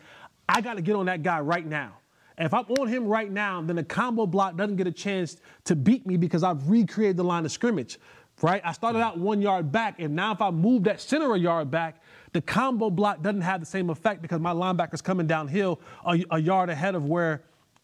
I 0.50 0.62
got 0.62 0.76
to 0.76 0.82
get 0.82 0.96
on 0.96 1.06
that 1.06 1.24
guy 1.24 1.40
right 1.40 1.66
now. 1.66 1.98
If 2.38 2.54
I'm 2.54 2.66
on 2.80 2.88
him 2.88 3.06
right 3.06 3.32
now, 3.32 3.62
then 3.62 3.76
the 3.76 3.84
combo 3.84 4.26
block 4.26 4.58
doesn't 4.58 4.78
get 4.78 4.88
a 4.88 4.92
chance 4.92 5.38
to 5.66 5.76
beat 5.76 6.08
me 6.08 6.18
because 6.18 6.44
I've 6.44 6.68
recreated 6.70 7.18
the 7.18 7.24
line 7.24 7.46
of 7.46 7.52
scrimmage, 7.52 8.00
right? 8.42 8.62
I 8.64 8.72
started 8.72 9.00
out 9.00 9.18
one 9.18 9.42
yard 9.42 9.72
back, 9.72 10.00
and 10.00 10.16
now 10.16 10.32
if 10.32 10.42
I 10.42 10.52
move 10.52 10.84
that 10.84 11.02
center 11.02 11.34
a 11.34 11.38
yard 11.38 11.70
back, 11.72 12.02
the 12.34 12.42
combo 12.42 12.90
block 12.90 13.22
doesn't 13.22 13.42
have 13.42 13.60
the 13.60 13.66
same 13.66 13.90
effect 13.90 14.22
because 14.22 14.40
my 14.40 14.54
linebacker's 14.54 15.02
coming 15.02 15.28
downhill 15.28 15.80
a, 16.06 16.24
a 16.32 16.40
yard 16.40 16.70
ahead 16.70 16.96
of 16.96 17.06
where 17.06 17.44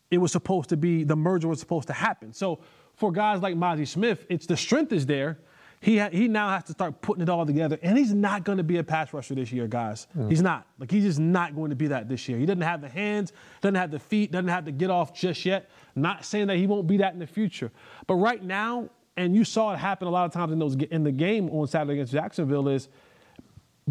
it 0.09 0.17
was 0.17 0.31
supposed 0.31 0.69
to 0.69 0.77
be, 0.77 1.03
the 1.03 1.15
merger 1.15 1.47
was 1.47 1.59
supposed 1.59 1.87
to 1.87 1.93
happen. 1.93 2.33
So 2.33 2.59
for 2.95 3.11
guys 3.11 3.41
like 3.41 3.55
Mazi 3.55 3.87
Smith, 3.87 4.25
it's 4.29 4.45
the 4.45 4.57
strength 4.57 4.93
is 4.93 5.05
there. 5.05 5.39
He, 5.79 5.99
ha- 5.99 6.09
he 6.11 6.27
now 6.27 6.49
has 6.49 6.63
to 6.65 6.71
start 6.71 7.01
putting 7.01 7.21
it 7.21 7.29
all 7.29 7.45
together, 7.45 7.77
and 7.83 7.97
he's 7.97 8.11
not 8.11 8.43
going 8.43 8.57
to 8.57 8.63
be 8.63 8.77
a 8.77 8.83
pass 8.83 9.13
rusher 9.13 9.35
this 9.35 9.51
year, 9.51 9.67
guys. 9.67 10.07
Mm. 10.17 10.29
He's 10.29 10.41
not. 10.41 10.65
Like 10.79 10.89
he's 10.89 11.03
just 11.03 11.19
not 11.19 11.55
going 11.55 11.69
to 11.69 11.75
be 11.75 11.87
that 11.87 12.09
this 12.09 12.27
year. 12.27 12.39
He 12.39 12.47
doesn't 12.47 12.61
have 12.61 12.81
the 12.81 12.89
hands, 12.89 13.31
doesn't 13.61 13.75
have 13.75 13.91
the 13.91 13.99
feet, 13.99 14.31
doesn't 14.31 14.47
have 14.47 14.65
to 14.65 14.71
get 14.71 14.89
off 14.89 15.13
just 15.13 15.45
yet. 15.45 15.69
Not 15.95 16.25
saying 16.25 16.47
that 16.47 16.57
he 16.57 16.65
won't 16.65 16.87
be 16.87 16.97
that 16.97 17.13
in 17.13 17.19
the 17.19 17.27
future, 17.27 17.71
but 18.07 18.15
right 18.15 18.43
now, 18.43 18.89
and 19.17 19.35
you 19.35 19.43
saw 19.43 19.73
it 19.73 19.77
happen 19.77 20.07
a 20.07 20.11
lot 20.11 20.25
of 20.25 20.31
times 20.31 20.53
in 20.53 20.59
those 20.59 20.75
in 20.75 21.03
the 21.03 21.11
game 21.11 21.49
on 21.49 21.67
Saturday 21.67 21.93
against 21.93 22.13
Jacksonville, 22.13 22.69
is 22.69 22.87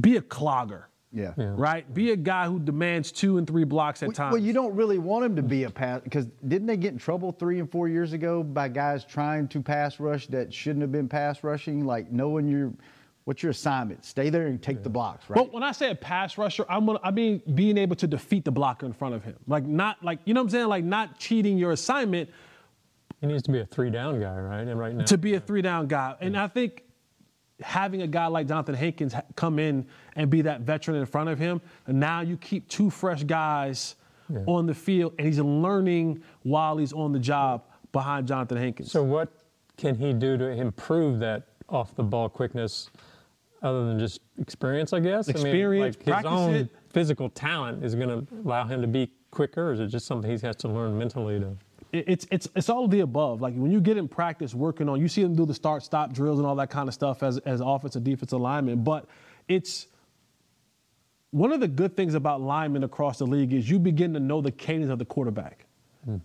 be 0.01 0.17
a 0.17 0.23
clogger. 0.23 0.85
Yeah. 1.13 1.33
yeah. 1.37 1.55
Right? 1.57 1.93
Be 1.95 2.11
a 2.11 2.17
guy 2.17 2.47
who 2.47 2.59
demands 2.59 3.11
two 3.11 3.39
and 3.39 3.47
three 3.47 3.65
blocks 3.65 4.03
at 4.03 4.09
well, 4.09 4.15
times. 4.15 4.33
Well, 4.33 4.43
you 4.43 4.53
don't 4.53 4.75
really 4.75 4.99
want 4.99 5.25
him 5.25 5.37
to 5.37 5.43
be 5.43 5.65
a 5.65 5.71
pass 5.71 6.03
because 6.03 6.27
didn't 6.47 6.67
they 6.67 6.77
get 6.77 6.93
in 6.93 6.99
trouble 6.99 7.33
three 7.33 7.59
and 7.59 7.71
four 7.71 7.89
years 7.89 8.13
ago 8.13 8.43
by 8.43 8.69
guys 8.69 9.05
trying 9.05 9.49
to 9.49 9.63
pass 9.63 9.99
rush 9.99 10.27
that 10.29 10.53
shouldn't 10.53 10.83
have 10.83 10.93
been 10.93 11.09
pass 11.09 11.43
rushing? 11.43 11.87
Like 11.87 12.13
knowing 12.13 12.49
your 12.49 12.73
what's 13.25 13.43
your 13.43 13.51
assignment? 13.51 14.05
Stay 14.05 14.31
there 14.31 14.47
and 14.47 14.63
take 14.63 14.79
yeah. 14.79 14.83
the 14.83 14.91
blocks, 14.91 15.31
right? 15.31 15.37
Well, 15.37 15.49
when 15.51 15.63
I 15.63 15.73
say 15.73 15.91
a 15.91 15.95
pass 15.95 16.37
rusher, 16.37 16.67
I'm 16.69 16.85
gonna, 16.85 17.01
I 17.03 17.11
mean 17.11 17.41
being 17.55 17.79
able 17.79 17.97
to 17.97 18.07
defeat 18.07 18.45
the 18.45 18.53
blocker 18.53 18.85
in 18.85 18.93
front 18.93 19.15
of 19.15 19.25
him. 19.25 19.37
Like 19.47 19.65
not 19.65 20.03
like 20.05 20.19
you 20.27 20.35
know 20.35 20.41
what 20.41 20.47
I'm 20.47 20.51
saying? 20.51 20.69
Like 20.69 20.85
not 20.85 21.19
cheating 21.19 21.57
your 21.57 21.73
assignment. 21.73 22.29
He 23.21 23.27
needs 23.27 23.43
to 23.45 23.53
be 23.53 23.61
a 23.61 23.67
three 23.67 23.91
down 23.91 24.21
guy, 24.21 24.39
right? 24.39 24.67
And 24.67 24.79
right 24.79 24.95
now. 24.95 25.05
To 25.05 25.19
be 25.19 25.35
a 25.35 25.41
three 25.41 25.63
down 25.63 25.87
guy. 25.87 26.15
And 26.21 26.37
I 26.37 26.49
think 26.49 26.85
having 27.61 28.03
a 28.03 28.07
guy 28.07 28.27
like 28.27 28.47
Jonathan 28.49 28.75
Hankins 28.75 29.15
come 29.35 29.59
in 29.59 29.87
and 30.15 30.31
be 30.31 30.43
that 30.43 30.61
veteran 30.61 30.97
in 30.97 31.07
front 31.07 31.31
of 31.31 31.39
him, 31.39 31.61
and 31.87 31.99
now 31.99 32.21
you 32.21 32.37
keep 32.37 32.69
two 32.69 32.91
fresh 32.91 33.25
guys 33.25 33.97
yeah. 34.29 34.41
on 34.47 34.67
the 34.67 34.75
field, 34.75 35.15
and 35.19 35.27
he's 35.27 35.39
learning 35.39 36.23
while 36.43 36.77
he's 36.77 36.93
on 36.93 37.13
the 37.13 37.19
job 37.19 37.65
behind 37.93 38.27
Jonathan 38.27 38.59
Hankins. 38.59 38.93
So, 38.93 39.03
what 39.03 39.33
can 39.77 39.95
he 39.95 40.13
do 40.13 40.37
to 40.37 40.49
improve 40.49 41.19
that 41.21 41.45
off 41.69 41.95
the 41.95 42.03
ball 42.03 42.29
quickness 42.29 42.91
other 43.63 43.87
than 43.87 43.99
just 43.99 44.21
experience, 44.39 44.93
I 44.93 45.01
guess? 45.01 45.29
Experience, 45.29 45.97
I 45.97 46.05
mean, 46.05 46.15
like 46.15 46.25
his 46.25 46.33
own 46.33 46.55
it. 46.55 46.69
physical 46.91 47.31
talent 47.31 47.85
is 47.85 47.95
going 47.95 48.09
to 48.09 48.35
allow 48.45 48.67
him 48.67 48.83
to 48.83 48.89
be 48.89 49.11
quicker, 49.31 49.71
or 49.71 49.73
is 49.73 49.81
it 49.81 49.87
just 49.89 50.07
something 50.07 50.31
he 50.31 50.47
has 50.47 50.57
to 50.57 50.69
learn 50.69 50.97
mentally 50.99 51.41
to? 51.41 51.57
It's 52.07 52.27
it's 52.31 52.49
it's 52.55 52.69
all 52.69 52.85
of 52.85 52.91
the 52.91 53.01
above. 53.01 53.41
Like 53.41 53.55
when 53.55 53.71
you 53.71 53.81
get 53.81 53.97
in 53.97 54.09
practice 54.09 54.55
working 54.55 54.89
on, 54.89 55.01
you 55.01 55.09
see 55.09 55.23
them 55.23 55.35
do 55.35 55.47
the 55.47 55.55
start 55.55 55.83
stop 55.83 56.13
drills 56.13 56.39
and 56.39 56.47
all 56.47 56.57
that 56.57 56.71
kind 56.71 56.89
of 56.89 56.95
stuff 56.95 57.23
as 57.23 57.39
as 57.39 57.61
offensive 57.61 58.05
defensive 58.05 58.41
lineman. 58.41 58.85
But 58.85 59.07
it's 59.49 59.87
one 61.31 61.53
of 61.53 61.61
the 61.61 61.69
good 61.69 61.97
things 61.97 62.15
about 62.15 62.41
linemen 62.41 62.85
across 62.85 63.19
the 63.19 63.27
league 63.27 63.53
is 63.53 63.69
you 63.69 63.79
begin 63.79 64.15
to 64.15 64.21
know 64.21 64.41
the 64.41 64.51
cadence 64.51 64.91
of 64.91 64.99
the 64.99 65.05
quarterback. 65.05 65.67
Hmm. 66.05 66.17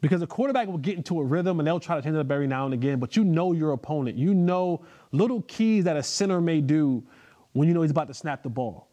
Because 0.00 0.20
the 0.20 0.26
quarterback 0.26 0.68
will 0.68 0.78
get 0.78 0.96
into 0.96 1.20
a 1.20 1.24
rhythm 1.24 1.60
and 1.60 1.66
they'll 1.66 1.80
try 1.80 1.96
to 1.96 2.02
change 2.02 2.16
it 2.16 2.20
up 2.20 2.30
every 2.30 2.46
now 2.46 2.64
and 2.64 2.74
again, 2.74 2.98
but 2.98 3.16
you 3.16 3.24
know 3.24 3.52
your 3.52 3.72
opponent. 3.72 4.16
You 4.16 4.34
know 4.34 4.84
little 5.12 5.42
keys 5.42 5.84
that 5.84 5.96
a 5.96 6.02
center 6.02 6.40
may 6.40 6.60
do 6.60 7.02
when 7.52 7.68
you 7.68 7.74
know 7.74 7.82
he's 7.82 7.90
about 7.90 8.08
to 8.08 8.14
snap 8.14 8.42
the 8.42 8.48
ball. 8.48 8.88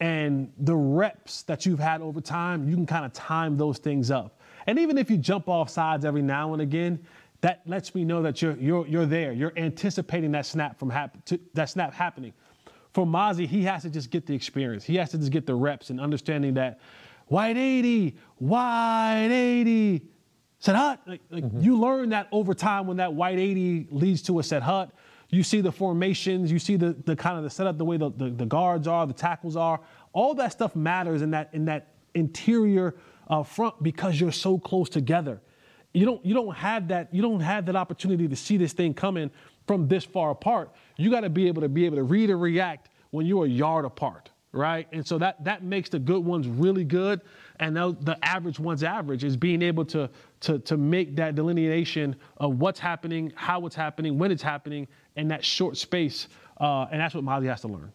And 0.00 0.52
the 0.58 0.74
reps 0.74 1.44
that 1.44 1.64
you've 1.66 1.78
had 1.78 2.00
over 2.00 2.20
time, 2.20 2.68
you 2.68 2.74
can 2.74 2.86
kind 2.86 3.04
of 3.04 3.12
time 3.12 3.56
those 3.56 3.78
things 3.78 4.10
up. 4.10 4.40
And 4.66 4.78
even 4.78 4.98
if 4.98 5.10
you 5.10 5.16
jump 5.16 5.48
off 5.48 5.70
sides 5.70 6.04
every 6.04 6.22
now 6.22 6.52
and 6.52 6.62
again, 6.62 7.04
that 7.40 7.60
lets 7.66 7.94
me 7.94 8.04
know 8.04 8.22
that 8.22 8.40
you're 8.40 8.56
you're 8.56 8.86
you're 8.86 9.06
there. 9.06 9.32
You're 9.32 9.52
anticipating 9.56 10.32
that 10.32 10.46
snap 10.46 10.78
from 10.78 10.90
hap- 10.90 11.24
to, 11.26 11.38
that 11.54 11.68
snap 11.68 11.92
happening. 11.92 12.32
For 12.92 13.06
Mazi, 13.06 13.46
he 13.46 13.62
has 13.64 13.82
to 13.82 13.90
just 13.90 14.10
get 14.10 14.26
the 14.26 14.34
experience. 14.34 14.84
He 14.84 14.96
has 14.96 15.10
to 15.10 15.18
just 15.18 15.32
get 15.32 15.46
the 15.46 15.54
reps 15.54 15.90
and 15.90 16.00
understanding 16.00 16.54
that 16.54 16.80
wide 17.28 17.56
80, 17.56 18.16
wide 18.38 19.30
80, 19.30 20.02
set 20.58 20.76
hut. 20.76 21.00
Like, 21.06 21.20
like 21.30 21.44
mm-hmm. 21.44 21.60
You 21.60 21.78
learn 21.78 22.10
that 22.10 22.28
over 22.30 22.54
time 22.54 22.86
when 22.86 22.98
that 22.98 23.12
wide 23.12 23.38
80 23.38 23.88
leads 23.90 24.22
to 24.22 24.38
a 24.38 24.42
set 24.42 24.62
hut. 24.62 24.90
You 25.30 25.42
see 25.42 25.62
the 25.62 25.72
formations, 25.72 26.52
you 26.52 26.58
see 26.58 26.76
the, 26.76 26.92
the 26.92 27.16
kind 27.16 27.38
of 27.38 27.44
the 27.44 27.50
setup, 27.50 27.78
the 27.78 27.86
way 27.86 27.96
the, 27.96 28.10
the, 28.10 28.28
the 28.28 28.44
guards 28.44 28.86
are, 28.86 29.06
the 29.06 29.14
tackles 29.14 29.56
are. 29.56 29.80
All 30.12 30.34
that 30.34 30.52
stuff 30.52 30.76
matters 30.76 31.22
in 31.22 31.30
that 31.30 31.48
in 31.54 31.64
that 31.64 31.88
interior 32.14 32.94
uh, 33.32 33.42
front 33.42 33.82
because 33.82 34.20
you're 34.20 34.30
so 34.30 34.58
close 34.58 34.90
together. 34.90 35.40
You 35.94 36.04
don't 36.04 36.24
you 36.24 36.34
don't 36.34 36.54
have 36.54 36.88
that 36.88 37.12
you 37.14 37.22
don't 37.22 37.40
have 37.40 37.64
that 37.66 37.76
opportunity 37.76 38.28
to 38.28 38.36
see 38.36 38.58
this 38.58 38.74
thing 38.74 38.92
coming 38.92 39.30
from 39.66 39.88
this 39.88 40.04
far 40.04 40.30
apart. 40.30 40.70
You 40.96 41.10
got 41.10 41.20
to 41.20 41.30
be 41.30 41.48
able 41.48 41.62
to 41.62 41.68
be 41.68 41.86
able 41.86 41.96
to 41.96 42.02
read 42.02 42.28
and 42.28 42.40
react 42.40 42.90
when 43.10 43.24
you're 43.24 43.46
a 43.46 43.48
yard 43.48 43.86
apart, 43.86 44.30
right? 44.52 44.86
And 44.92 45.06
so 45.06 45.16
that 45.18 45.42
that 45.44 45.64
makes 45.64 45.88
the 45.88 45.98
good 45.98 46.22
ones 46.22 46.46
really 46.46 46.84
good, 46.84 47.22
and 47.58 47.74
the 47.74 48.18
average 48.22 48.58
ones 48.58 48.82
average 48.82 49.24
is 49.24 49.34
being 49.34 49.62
able 49.62 49.86
to 49.86 50.10
to 50.40 50.58
to 50.58 50.76
make 50.76 51.16
that 51.16 51.34
delineation 51.34 52.16
of 52.36 52.58
what's 52.58 52.80
happening, 52.80 53.32
how 53.34 53.64
it's 53.64 53.76
happening, 53.76 54.18
when 54.18 54.30
it's 54.30 54.42
happening, 54.42 54.86
in 55.16 55.28
that 55.28 55.42
short 55.42 55.78
space, 55.78 56.28
uh, 56.60 56.86
and 56.92 57.00
that's 57.00 57.14
what 57.14 57.24
Mazi 57.24 57.48
has 57.48 57.62
to 57.62 57.68
learn. 57.68 57.92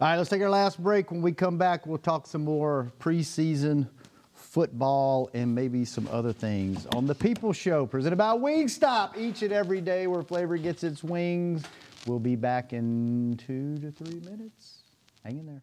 All 0.00 0.08
right, 0.08 0.16
let's 0.16 0.30
take 0.30 0.40
our 0.40 0.48
last 0.48 0.82
break. 0.82 1.10
When 1.10 1.20
we 1.20 1.32
come 1.32 1.58
back, 1.58 1.86
we'll 1.86 1.98
talk 1.98 2.26
some 2.26 2.44
more 2.44 2.90
preseason 3.00 3.88
football, 4.48 5.30
and 5.34 5.54
maybe 5.54 5.84
some 5.84 6.08
other 6.10 6.32
things 6.32 6.86
on 6.94 7.06
the 7.06 7.14
People 7.14 7.52
Show, 7.52 7.86
presented 7.86 8.16
by 8.16 8.32
Wingstop, 8.34 9.16
each 9.16 9.42
and 9.42 9.52
every 9.52 9.80
day 9.80 10.06
where 10.06 10.22
flavor 10.22 10.56
gets 10.56 10.82
its 10.82 11.04
wings. 11.04 11.62
We'll 12.06 12.18
be 12.18 12.36
back 12.36 12.72
in 12.72 13.38
two 13.46 13.76
to 13.78 13.90
three 13.90 14.20
minutes. 14.20 14.82
Hang 15.24 15.38
in 15.38 15.46
there. 15.46 15.62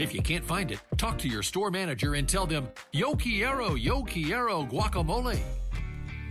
If 0.00 0.14
you 0.14 0.22
can't 0.22 0.42
find 0.42 0.70
it, 0.70 0.80
talk 0.96 1.18
to 1.18 1.28
your 1.28 1.42
store 1.42 1.70
manager 1.70 2.14
and 2.14 2.26
tell 2.26 2.46
them, 2.46 2.68
Yo 2.90 3.14
quiero, 3.14 3.74
yo 3.74 4.02
quiero 4.02 4.64
guacamole. 4.64 5.38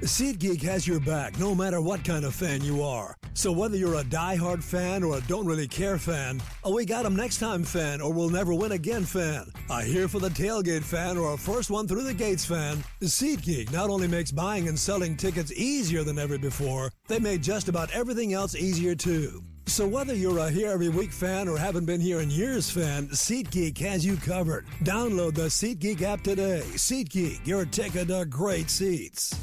SeatGeek 0.01 0.63
has 0.63 0.87
your 0.87 0.99
back 0.99 1.37
no 1.37 1.53
matter 1.53 1.79
what 1.79 2.03
kind 2.03 2.25
of 2.25 2.33
fan 2.33 2.63
you 2.63 2.81
are. 2.81 3.15
So 3.35 3.51
whether 3.51 3.77
you're 3.77 3.99
a 3.99 4.03
die-hard 4.03 4.63
fan 4.63 5.03
or 5.03 5.17
a 5.17 5.21
don't 5.27 5.45
really 5.45 5.67
care 5.67 5.99
fan, 5.99 6.41
a 6.63 6.71
we 6.71 6.83
got 6.83 7.05
'em 7.05 7.15
next 7.15 7.37
time 7.37 7.63
fan 7.63 8.01
or 8.01 8.11
we'll 8.11 8.29
never 8.29 8.55
win 8.55 8.71
again 8.71 9.05
fan, 9.05 9.51
a 9.69 9.83
here 9.83 10.07
for 10.07 10.19
the 10.19 10.29
tailgate 10.29 10.83
fan 10.83 11.15
or 11.15 11.33
a 11.33 11.37
first 11.37 11.69
one 11.69 11.87
through 11.87 12.03
the 12.03 12.13
gates 12.13 12.45
fan, 12.45 12.83
SeatGeek 13.03 13.71
not 13.71 13.91
only 13.91 14.07
makes 14.07 14.31
buying 14.31 14.67
and 14.67 14.79
selling 14.79 15.15
tickets 15.15 15.51
easier 15.51 16.03
than 16.03 16.17
ever 16.17 16.39
before, 16.39 16.91
they 17.07 17.19
made 17.19 17.43
just 17.43 17.69
about 17.69 17.91
everything 17.91 18.33
else 18.33 18.55
easier 18.55 18.95
too. 18.95 19.43
So 19.69 19.87
whether 19.87 20.15
you're 20.15 20.39
a 20.39 20.49
here 20.49 20.71
every 20.71 20.89
week 20.89 21.11
fan 21.11 21.47
or 21.47 21.55
haven't 21.55 21.85
been 21.85 22.01
here 22.01 22.21
in 22.21 22.31
years 22.31 22.71
fan, 22.71 23.07
SeatGeek 23.09 23.77
has 23.77 24.03
you 24.03 24.17
covered. 24.17 24.65
Download 24.83 25.35
the 25.35 25.43
SeatGeek 25.43 26.01
app 26.01 26.21
today. 26.21 26.63
SeatGeek, 26.73 27.45
your 27.45 27.65
ticket 27.65 28.07
to 28.07 28.25
great 28.25 28.71
seats. 28.71 29.39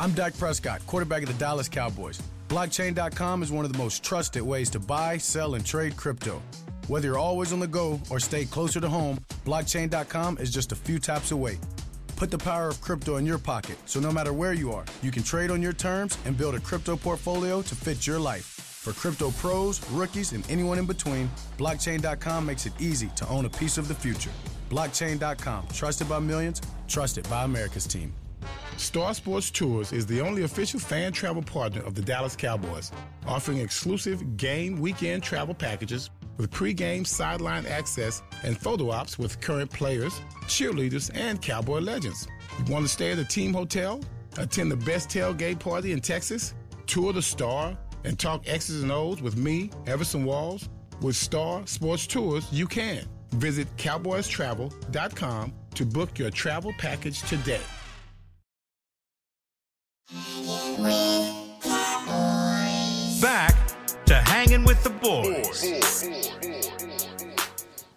I'm 0.00 0.10
Dak 0.12 0.36
Prescott, 0.36 0.84
quarterback 0.88 1.22
of 1.22 1.28
the 1.28 1.34
Dallas 1.34 1.68
Cowboys. 1.68 2.20
Blockchain.com 2.48 3.42
is 3.42 3.52
one 3.52 3.64
of 3.64 3.72
the 3.72 3.78
most 3.78 4.02
trusted 4.02 4.42
ways 4.42 4.68
to 4.70 4.80
buy, 4.80 5.16
sell, 5.16 5.54
and 5.54 5.64
trade 5.64 5.96
crypto. 5.96 6.42
Whether 6.88 7.06
you're 7.08 7.18
always 7.18 7.52
on 7.52 7.60
the 7.60 7.68
go 7.68 8.00
or 8.10 8.18
stay 8.18 8.46
closer 8.46 8.80
to 8.80 8.88
home, 8.88 9.18
blockchain.com 9.46 10.38
is 10.38 10.50
just 10.50 10.72
a 10.72 10.76
few 10.76 10.98
taps 10.98 11.30
away. 11.30 11.56
Put 12.16 12.32
the 12.32 12.38
power 12.38 12.68
of 12.68 12.80
crypto 12.80 13.16
in 13.16 13.24
your 13.24 13.38
pocket 13.38 13.78
so 13.86 14.00
no 14.00 14.10
matter 14.10 14.32
where 14.32 14.54
you 14.54 14.72
are, 14.72 14.84
you 15.02 15.12
can 15.12 15.22
trade 15.22 15.52
on 15.52 15.62
your 15.62 15.72
terms 15.72 16.18
and 16.24 16.36
build 16.36 16.56
a 16.56 16.60
crypto 16.60 16.96
portfolio 16.96 17.62
to 17.62 17.74
fit 17.76 18.06
your 18.06 18.18
life. 18.18 18.57
For 18.88 18.98
crypto 18.98 19.30
pros, 19.32 19.86
rookies, 19.90 20.32
and 20.32 20.50
anyone 20.50 20.78
in 20.78 20.86
between, 20.86 21.30
blockchain.com 21.58 22.46
makes 22.46 22.64
it 22.64 22.72
easy 22.78 23.08
to 23.16 23.28
own 23.28 23.44
a 23.44 23.50
piece 23.50 23.76
of 23.76 23.86
the 23.86 23.94
future. 23.94 24.30
Blockchain.com, 24.70 25.68
trusted 25.74 26.08
by 26.08 26.18
millions, 26.20 26.62
trusted 26.86 27.28
by 27.28 27.44
America's 27.44 27.86
team. 27.86 28.14
Star 28.78 29.12
Sports 29.12 29.50
Tours 29.50 29.92
is 29.92 30.06
the 30.06 30.22
only 30.22 30.44
official 30.44 30.80
fan 30.80 31.12
travel 31.12 31.42
partner 31.42 31.82
of 31.82 31.94
the 31.94 32.00
Dallas 32.00 32.34
Cowboys, 32.34 32.90
offering 33.26 33.58
exclusive 33.58 34.38
game 34.38 34.80
weekend 34.80 35.22
travel 35.22 35.54
packages 35.54 36.08
with 36.38 36.50
pre-game 36.50 37.04
sideline 37.04 37.66
access 37.66 38.22
and 38.42 38.56
photo 38.56 38.90
ops 38.90 39.18
with 39.18 39.38
current 39.42 39.70
players, 39.70 40.18
cheerleaders, 40.44 41.10
and 41.14 41.42
Cowboy 41.42 41.80
legends. 41.80 42.26
You 42.58 42.72
want 42.72 42.86
to 42.86 42.90
stay 42.90 43.12
at 43.12 43.18
a 43.18 43.24
team 43.24 43.52
hotel, 43.52 44.00
attend 44.38 44.72
the 44.72 44.76
best 44.76 45.10
tailgate 45.10 45.58
party 45.58 45.92
in 45.92 46.00
Texas, 46.00 46.54
tour 46.86 47.12
the 47.12 47.20
Star, 47.20 47.76
and 48.04 48.18
talk 48.18 48.48
X's 48.48 48.82
and 48.82 48.92
O's 48.92 49.22
with 49.22 49.36
me, 49.36 49.70
Everson 49.86 50.24
Walls? 50.24 50.68
With 51.00 51.16
Star 51.16 51.66
Sports 51.66 52.06
Tours, 52.06 52.46
you 52.52 52.66
can. 52.66 53.04
Visit 53.32 53.68
cowboystravel.com 53.76 55.52
to 55.74 55.86
book 55.86 56.18
your 56.18 56.30
travel 56.30 56.72
package 56.78 57.22
today. 57.22 57.60
Back 63.20 63.54
to 64.06 64.14
hanging 64.14 64.64
with 64.64 64.82
the 64.82 64.90
boys. 64.90 66.08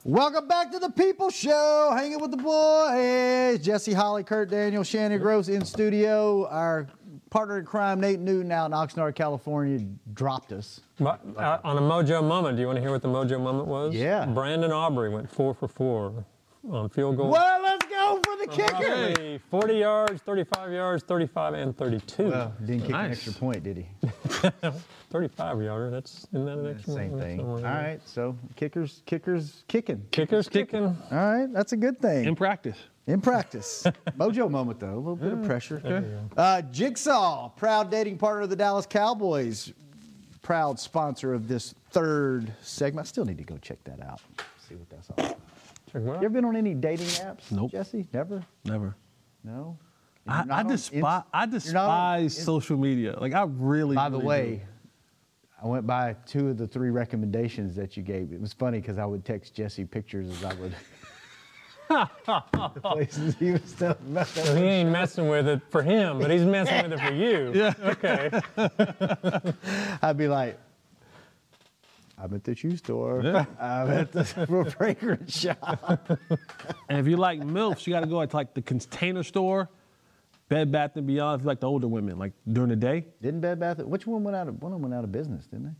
Welcome 0.04 0.48
back 0.48 0.72
to 0.72 0.80
the 0.80 0.90
People 0.90 1.30
Show, 1.30 1.94
hanging 1.96 2.20
with 2.20 2.32
the 2.32 2.38
boys. 2.38 3.64
Jesse 3.64 3.94
Holley, 3.94 4.24
Kurt 4.24 4.50
Daniel, 4.50 4.84
Shannon 4.84 5.22
Gross 5.22 5.48
in 5.48 5.64
studio. 5.64 6.48
Our 6.48 6.88
partner 7.32 7.58
in 7.58 7.66
crime, 7.66 8.00
Nate 8.00 8.20
Newton, 8.20 8.52
out 8.52 8.68
in 8.68 8.72
Oxnard, 8.74 9.16
California, 9.16 9.84
dropped 10.14 10.52
us. 10.52 10.82
But, 11.00 11.22
uh, 11.38 11.58
on 11.64 11.78
a 11.78 11.82
mojo 11.82 12.24
moment, 12.24 12.58
do 12.58 12.62
you 12.62 12.68
want 12.68 12.76
to 12.78 12.82
hear 12.82 12.92
what 12.92 13.02
the 13.02 13.08
mojo 13.08 13.42
moment 13.42 13.68
was? 13.68 13.96
Yeah. 13.96 14.26
Brandon 14.28 14.72
Aubrey 14.72 15.10
went 15.10 15.32
four 15.32 15.56
for 15.56 15.68
four 15.68 16.26
on 16.70 16.90
field 16.90 17.18
goal. 17.18 17.32
Well, 17.32 17.62
let's 17.64 17.86
go 17.88 18.20
for 18.24 18.38
the 18.38 18.48
kicker. 18.52 19.20
Hey, 19.22 19.40
40 19.50 19.74
yards, 19.74 20.22
35 20.22 20.72
yards, 20.74 21.04
35, 21.04 21.54
and 21.56 21.76
32. 21.76 22.30
Well, 22.30 22.54
didn't 22.64 22.82
kick 22.82 22.90
an 22.90 23.12
extra 23.12 23.34
point, 23.34 23.64
did 23.64 23.78
he? 23.78 23.88
35 25.10 25.62
yarder. 25.62 25.90
That's 25.90 26.28
isn't 26.34 26.46
that 26.46 26.58
an 26.58 26.68
extra 26.68 26.94
Same 26.94 27.12
one? 27.12 27.20
thing. 27.22 27.38
That's 27.38 27.40
All 27.40 27.56
somewhere 27.56 27.58
in 27.58 27.64
there. 27.64 27.74
right, 27.92 28.02
so 28.06 28.38
kickers, 28.58 29.02
kickers 29.06 29.64
kicking. 29.68 30.04
Kickers 30.12 30.48
kicking. 30.50 30.86
All 30.86 30.96
right, 31.12 31.52
that's 31.52 31.72
a 31.72 31.78
good 31.78 32.00
thing. 32.00 32.26
In 32.26 32.36
practice. 32.36 32.78
In 33.08 33.20
practice. 33.20 33.84
Mojo 34.18 34.50
moment, 34.50 34.80
though. 34.80 34.94
A 34.94 34.96
little 34.96 35.16
bit 35.16 35.34
of 35.34 35.44
pressure. 35.44 36.22
Uh, 36.38 36.62
Jigsaw, 36.62 37.50
proud 37.50 37.90
dating 37.90 38.18
partner 38.18 38.42
of 38.44 38.50
the 38.50 38.56
Dallas 38.56 38.86
Cowboys, 38.86 39.74
proud 40.42 40.80
sponsor 40.80 41.34
of 41.34 41.48
this 41.48 41.74
third 41.92 42.54
segment. 42.62 43.06
I 43.06 43.10
still 43.10 43.26
need 43.26 43.38
to 43.40 43.44
go 43.44 43.58
check 43.58 43.84
that 43.86 44.02
out. 44.02 44.22
See 44.68 44.76
what 44.76 44.90
that's 44.90 45.10
all 45.10 45.16
about. 45.18 45.40
Check 45.92 46.02
what 46.04 46.22
You 46.22 46.26
ever 46.26 46.30
been 46.30 46.46
on 46.46 46.56
any 46.56 46.74
dating 46.74 47.08
apps? 47.08 47.52
Nope. 47.52 47.72
Jesse? 47.72 48.08
Never? 48.14 48.44
Never. 48.66 48.96
No? 49.44 49.78
I, 50.28 50.46
not 50.46 50.52
I 50.52 50.60
on 50.62 50.68
despise. 50.68 50.94
Inst- 50.94 51.06
I 51.34 51.44
you're 51.44 51.74
not 51.74 51.90
on 51.90 52.20
despise 52.22 52.24
Inst- 52.36 52.46
social 52.46 52.78
media. 52.78 53.18
Like 53.20 53.34
I 53.34 53.44
really. 53.44 53.96
By 53.96 54.10
the 54.10 54.18
really 54.18 54.28
way, 54.28 54.56
do. 54.56 54.62
I 55.64 55.68
went 55.68 55.86
by 55.88 56.16
two 56.26 56.50
of 56.50 56.58
the 56.58 56.68
three 56.68 56.92
recommendations 56.92 57.76
that 57.76 57.98
you 57.98 58.04
gave. 58.04 58.32
It 58.32 58.40
was 58.40 58.54
funny 58.54 58.80
because 58.80 58.98
I 59.00 59.06
would 59.06 59.26
text 59.26 59.56
Jesse 59.56 59.86
pictures 59.86 60.30
as 60.30 60.44
I 60.44 60.54
would. 60.56 60.76
The 61.92 62.72
places 62.82 63.36
he 63.36 63.52
was 63.52 63.62
still 63.66 63.98
messing 64.08 64.46
So 64.46 64.56
he 64.56 64.64
ain't 64.64 64.90
messing 64.90 65.28
with 65.28 65.48
it 65.48 65.62
for 65.70 65.84
him, 65.84 66.20
but 66.20 66.32
he's 66.32 66.46
messing 66.46 66.90
with 66.90 66.94
it 66.94 67.06
for 67.06 67.14
you. 67.14 67.52
Yeah. 67.62 67.74
Okay. 67.84 68.42
I'd 70.02 70.18
be 70.18 70.28
like, 70.28 70.58
I'm 72.18 72.34
at 72.34 72.44
the 72.44 72.56
shoe 72.56 72.78
store. 72.78 73.20
I'm 73.60 73.90
at 73.90 74.12
the 74.12 74.24
fragrance 74.78 75.38
shop. 75.38 76.10
And 76.90 77.00
if 77.00 77.08
you 77.08 77.18
like 77.18 77.40
milfs, 77.42 77.86
you 77.86 77.94
got 77.94 78.02
to 78.02 78.08
go 78.08 78.26
to 78.26 78.36
like 78.36 78.54
the 78.54 78.62
container 78.62 79.24
store, 79.24 79.70
Bed 80.50 80.72
Bath 80.72 80.96
and 80.96 81.08
Beyond. 81.08 81.42
If 81.42 81.44
you 81.44 81.48
like 81.48 81.60
the 81.60 81.68
older 81.68 81.88
women, 81.88 82.18
like 82.18 82.34
during 82.52 82.70
the 82.70 82.76
day, 82.76 83.06
Didn't 83.22 83.42
Bed 83.42 83.60
Bath? 83.60 83.80
Which 83.80 84.08
one 84.08 84.24
went 84.24 84.36
out 84.38 84.48
of? 84.48 84.62
One 84.62 84.72
of 84.72 84.80
them 84.80 84.90
went 84.90 84.94
out 84.98 85.04
of 85.04 85.12
business, 85.12 85.46
didn't 85.48 85.66
they? 85.66 85.76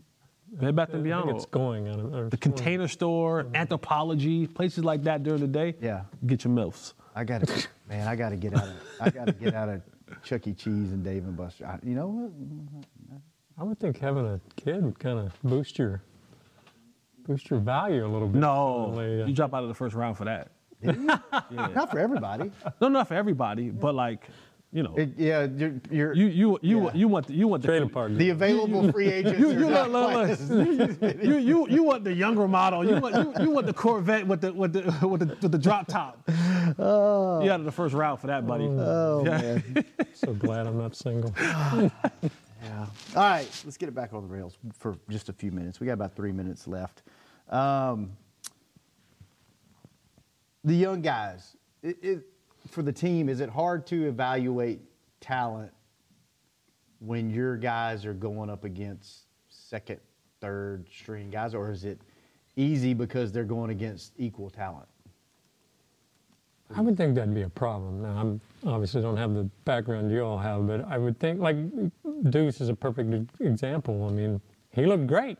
Bed 0.52 0.76
Bath 0.76 0.90
and 0.90 1.00
I 1.00 1.02
Beyond. 1.04 1.24
think 1.26 1.36
it's 1.36 1.46
going 1.46 1.88
on. 1.88 2.00
or 2.00 2.28
the 2.28 2.36
it's 2.36 2.36
going. 2.36 2.56
container 2.56 2.88
store, 2.88 3.44
Anthropologie, 3.44 4.52
places 4.52 4.84
like 4.84 5.02
that 5.04 5.22
during 5.22 5.40
the 5.40 5.46
day. 5.46 5.74
Yeah. 5.80 6.02
Get 6.26 6.44
your 6.44 6.52
milfs. 6.52 6.92
I 7.14 7.24
got 7.24 7.46
to, 7.46 7.68
man. 7.88 8.06
I 8.06 8.16
got 8.16 8.30
to 8.30 8.36
get 8.36 8.54
out 8.56 8.64
of. 8.68 8.74
I 9.00 9.10
got 9.10 9.26
to 9.26 9.32
get 9.32 9.54
out 9.54 9.68
of 9.68 9.82
Chuck 10.22 10.46
E. 10.46 10.52
Cheese 10.52 10.92
and 10.92 11.02
Dave 11.02 11.24
and 11.24 11.36
Buster. 11.36 11.66
I, 11.66 11.78
you 11.86 11.94
know 11.94 12.08
what? 12.08 13.20
I 13.58 13.64
would 13.64 13.78
think 13.78 13.98
having 13.98 14.26
a 14.26 14.40
kid 14.56 14.82
would 14.84 14.98
kind 14.98 15.18
of 15.18 15.32
boost 15.42 15.78
your 15.78 16.02
boost 17.26 17.50
your 17.50 17.60
value 17.60 18.04
a 18.04 18.08
little 18.08 18.28
bit. 18.28 18.40
No, 18.40 18.92
Certainly, 18.96 19.28
you 19.30 19.34
drop 19.34 19.54
out 19.54 19.62
of 19.62 19.68
the 19.68 19.74
first 19.74 19.94
round 19.94 20.16
for 20.16 20.24
that. 20.24 20.50
Not 20.82 21.90
for 21.90 21.98
everybody. 22.00 22.50
No, 22.80 22.88
not 22.88 23.06
for 23.06 23.14
everybody, 23.14 23.70
but 23.70 23.94
like, 23.94 24.28
you 24.72 24.82
know, 24.82 24.94
It, 24.96 25.10
yeah, 25.18 25.46
you're, 25.54 25.74
you're 25.90 26.14
you 26.14 26.26
you 26.28 26.58
you 26.62 26.84
Yeah. 26.84 26.90
you 26.94 27.08
want 27.08 27.26
the, 27.26 27.34
you 27.34 27.46
want 27.46 27.60
the 27.62 27.68
trade 27.68 27.82
apart. 27.82 28.16
the 28.16 28.30
available 28.30 28.90
free 28.90 29.08
agents. 29.08 29.38
You, 29.38 29.50
are 29.50 29.52
you, 29.52 29.68
not 29.70 29.90
look, 29.90 30.12
quite 30.12 30.40
look, 30.50 31.00
look. 31.02 31.22
you, 31.22 31.36
you, 31.36 31.68
you 31.68 31.82
want 31.82 32.04
the 32.04 32.12
younger 32.14 32.48
model. 32.48 32.82
You 32.82 32.96
want, 32.96 33.14
you, 33.14 33.44
you 33.44 33.50
want 33.50 33.66
the 33.66 33.74
Corvette 33.74 34.26
with 34.26 34.40
the, 34.40 34.52
with 34.52 34.72
the, 34.72 34.82
with 35.06 35.20
the, 35.20 35.36
with 35.42 35.52
the 35.52 35.58
drop 35.58 35.86
top. 35.88 36.22
You 36.26 36.32
out 36.82 37.60
of 37.60 37.64
the 37.64 37.72
first 37.72 37.94
round 37.94 38.20
for 38.20 38.28
that, 38.28 38.46
buddy. 38.46 38.64
Oh 38.64 39.22
man. 39.24 39.84
so 40.14 40.32
glad 40.32 40.66
I'm 40.66 40.78
not 40.78 40.96
single. 40.96 41.34
Yeah. 41.36 41.90
All 43.16 43.22
right, 43.22 43.48
let's 43.64 43.76
get 43.76 43.88
it 43.88 43.94
back 43.94 44.14
on 44.14 44.22
the 44.22 44.28
rails 44.28 44.56
for 44.78 44.96
just 45.10 45.28
a 45.28 45.32
few 45.32 45.50
minutes. 45.50 45.80
We 45.80 45.86
got 45.86 45.94
about 45.94 46.14
three 46.14 46.32
minutes 46.32 46.66
left. 46.66 47.02
Um, 47.50 48.12
the 50.64 50.74
young 50.74 51.02
guys, 51.02 51.56
it, 51.82 51.96
it, 52.02 52.22
for 52.68 52.82
the 52.82 52.92
team, 52.92 53.28
is 53.28 53.40
it 53.40 53.50
hard 53.50 53.86
to 53.88 54.08
evaluate 54.08 54.80
talent 55.20 55.72
when 57.00 57.30
your 57.30 57.56
guys 57.56 58.06
are 58.06 58.14
going 58.14 58.48
up 58.48 58.64
against 58.64 59.22
second, 59.48 60.00
third 60.40 60.86
string 60.92 61.30
guys, 61.30 61.54
or 61.54 61.70
is 61.70 61.84
it 61.84 62.00
easy 62.56 62.94
because 62.94 63.32
they're 63.32 63.44
going 63.44 63.70
against 63.70 64.12
equal 64.18 64.50
talent? 64.50 64.86
I 66.74 66.80
would 66.80 66.96
think 66.96 67.14
that'd 67.14 67.34
be 67.34 67.42
a 67.42 67.48
problem. 67.48 68.02
Now, 68.02 68.16
I'm 68.18 68.40
obviously 68.64 69.02
don't 69.02 69.16
have 69.16 69.34
the 69.34 69.44
background 69.64 70.10
you 70.10 70.24
all 70.24 70.38
have, 70.38 70.66
but 70.66 70.86
I 70.88 70.96
would 70.96 71.18
think 71.18 71.40
like 71.40 71.56
Deuce 72.30 72.60
is 72.60 72.68
a 72.68 72.74
perfect 72.74 73.30
example. 73.40 74.06
I 74.08 74.12
mean, 74.12 74.40
he 74.70 74.86
looked 74.86 75.06
great. 75.06 75.38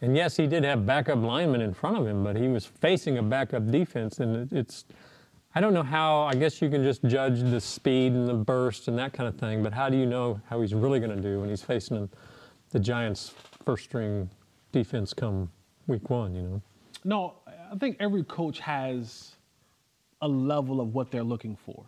And 0.00 0.16
yes, 0.16 0.36
he 0.36 0.46
did 0.46 0.62
have 0.62 0.86
backup 0.86 1.18
linemen 1.18 1.60
in 1.60 1.74
front 1.74 1.96
of 1.96 2.06
him, 2.06 2.22
but 2.22 2.36
he 2.36 2.46
was 2.46 2.64
facing 2.64 3.18
a 3.18 3.22
backup 3.22 3.68
defense, 3.70 4.20
and 4.20 4.52
it's. 4.52 4.84
I 5.58 5.60
don't 5.60 5.74
know 5.74 5.82
how. 5.82 6.20
I 6.20 6.34
guess 6.34 6.62
you 6.62 6.70
can 6.70 6.84
just 6.84 7.02
judge 7.02 7.40
the 7.40 7.60
speed 7.60 8.12
and 8.12 8.28
the 8.28 8.34
burst 8.34 8.86
and 8.86 8.96
that 9.00 9.12
kind 9.12 9.28
of 9.28 9.34
thing, 9.40 9.60
but 9.60 9.72
how 9.72 9.88
do 9.88 9.96
you 9.96 10.06
know 10.06 10.40
how 10.48 10.60
he's 10.60 10.72
really 10.72 11.00
going 11.00 11.16
to 11.16 11.20
do 11.20 11.40
when 11.40 11.48
he's 11.48 11.62
facing 11.62 12.08
the 12.70 12.78
Giants' 12.78 13.34
first 13.64 13.82
string 13.82 14.30
defense 14.70 15.12
come 15.12 15.50
week 15.88 16.10
one? 16.10 16.32
You 16.32 16.42
know. 16.42 16.62
No, 17.04 17.34
I 17.72 17.76
think 17.76 17.96
every 17.98 18.22
coach 18.22 18.60
has 18.60 19.34
a 20.22 20.28
level 20.28 20.80
of 20.80 20.94
what 20.94 21.10
they're 21.10 21.24
looking 21.24 21.56
for. 21.56 21.84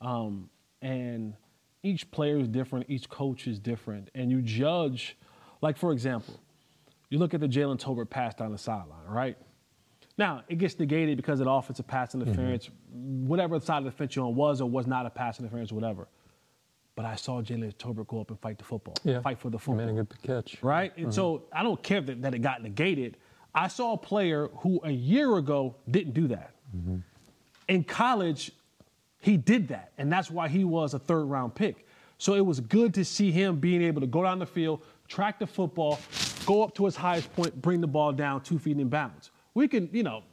Um, 0.00 0.48
and 0.80 1.34
each 1.82 2.10
player 2.10 2.38
is 2.38 2.48
different, 2.48 2.86
each 2.88 3.10
coach 3.10 3.46
is 3.46 3.58
different. 3.58 4.08
And 4.14 4.30
you 4.30 4.40
judge, 4.40 5.18
like, 5.60 5.76
for 5.76 5.92
example, 5.92 6.40
you 7.10 7.18
look 7.18 7.34
at 7.34 7.40
the 7.40 7.48
Jalen 7.48 7.78
Tolbert 7.78 8.08
pass 8.08 8.34
down 8.34 8.50
the 8.50 8.56
sideline, 8.56 9.04
right? 9.06 9.36
Now, 10.16 10.44
it 10.48 10.58
gets 10.58 10.78
negated 10.78 11.16
because 11.16 11.40
of 11.40 11.46
the 11.46 11.50
offensive 11.50 11.86
pass 11.86 12.10
mm-hmm. 12.10 12.22
interference, 12.22 12.70
whatever 12.92 13.58
side 13.60 13.78
of 13.78 13.84
the 13.84 13.90
fence 13.90 14.14
you're 14.14 14.24
on 14.24 14.34
was 14.34 14.60
or 14.60 14.68
was 14.68 14.86
not 14.86 15.06
a 15.06 15.10
pass 15.10 15.40
interference, 15.40 15.72
whatever. 15.72 16.08
But 16.94 17.04
I 17.04 17.16
saw 17.16 17.42
Jalen 17.42 17.74
Tolbert 17.74 18.06
go 18.06 18.20
up 18.20 18.30
and 18.30 18.38
fight 18.38 18.58
the 18.58 18.64
football, 18.64 18.94
Yeah. 19.02 19.20
fight 19.20 19.40
for 19.40 19.50
the 19.50 19.58
He 19.58 19.72
made 19.72 19.88
a 19.88 19.92
good 19.92 20.22
catch. 20.22 20.62
right? 20.62 20.92
And 20.96 21.06
mm-hmm. 21.06 21.12
so 21.12 21.44
I 21.52 21.64
don't 21.64 21.82
care 21.82 22.00
that, 22.00 22.22
that 22.22 22.34
it 22.34 22.38
got 22.38 22.62
negated. 22.62 23.16
I 23.54 23.68
saw 23.68 23.94
a 23.94 23.96
player 23.96 24.48
who 24.58 24.80
a 24.84 24.90
year 24.90 25.36
ago 25.36 25.76
didn't 25.90 26.14
do 26.14 26.28
that. 26.28 26.54
Mm-hmm. 26.76 26.98
In 27.68 27.84
college, 27.84 28.52
he 29.18 29.36
did 29.36 29.68
that, 29.68 29.92
and 29.96 30.12
that's 30.12 30.30
why 30.30 30.48
he 30.48 30.64
was 30.64 30.94
a 30.94 30.98
third 30.98 31.24
round 31.24 31.54
pick. 31.54 31.86
So 32.18 32.34
it 32.34 32.44
was 32.44 32.60
good 32.60 32.94
to 32.94 33.04
see 33.04 33.30
him 33.30 33.56
being 33.56 33.82
able 33.82 34.00
to 34.00 34.06
go 34.06 34.22
down 34.22 34.38
the 34.38 34.46
field, 34.46 34.84
track 35.08 35.38
the 35.38 35.46
football, 35.46 35.98
go 36.46 36.62
up 36.62 36.74
to 36.76 36.84
his 36.84 36.94
highest 36.94 37.34
point, 37.34 37.60
bring 37.60 37.80
the 37.80 37.86
ball 37.86 38.12
down 38.12 38.42
two 38.42 38.58
feet 38.58 38.78
in 38.78 38.88
bounds. 38.88 39.30
We 39.54 39.68
can, 39.68 39.88
you 39.92 40.02
know, 40.02 40.24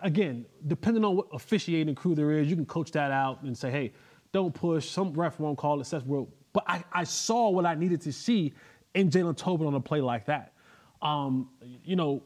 again, 0.00 0.46
depending 0.66 1.04
on 1.04 1.16
what 1.16 1.26
officiating 1.32 1.94
crew 1.94 2.14
there 2.14 2.32
is, 2.32 2.48
you 2.48 2.56
can 2.56 2.66
coach 2.66 2.90
that 2.92 3.10
out 3.10 3.42
and 3.42 3.56
say, 3.56 3.70
hey, 3.70 3.92
don't 4.32 4.54
push. 4.54 4.88
Some 4.88 5.12
ref 5.12 5.38
won't 5.38 5.58
call 5.58 5.80
it. 5.80 5.88
That's 5.88 6.04
real. 6.06 6.28
But 6.52 6.64
I, 6.66 6.84
I 6.92 7.04
saw 7.04 7.50
what 7.50 7.66
I 7.66 7.74
needed 7.74 8.00
to 8.02 8.12
see 8.12 8.52
in 8.94 9.10
Jalen 9.10 9.36
Tolbert 9.36 9.66
on 9.66 9.74
a 9.74 9.80
play 9.80 10.00
like 10.00 10.26
that. 10.26 10.52
Um, 11.00 11.48
you 11.84 11.96
know, 11.96 12.22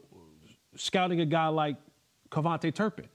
scouting 0.75 1.21
a 1.21 1.25
guy 1.25 1.47
like 1.47 1.75
KaVontae 2.29 2.73
Turpin, 2.73 3.07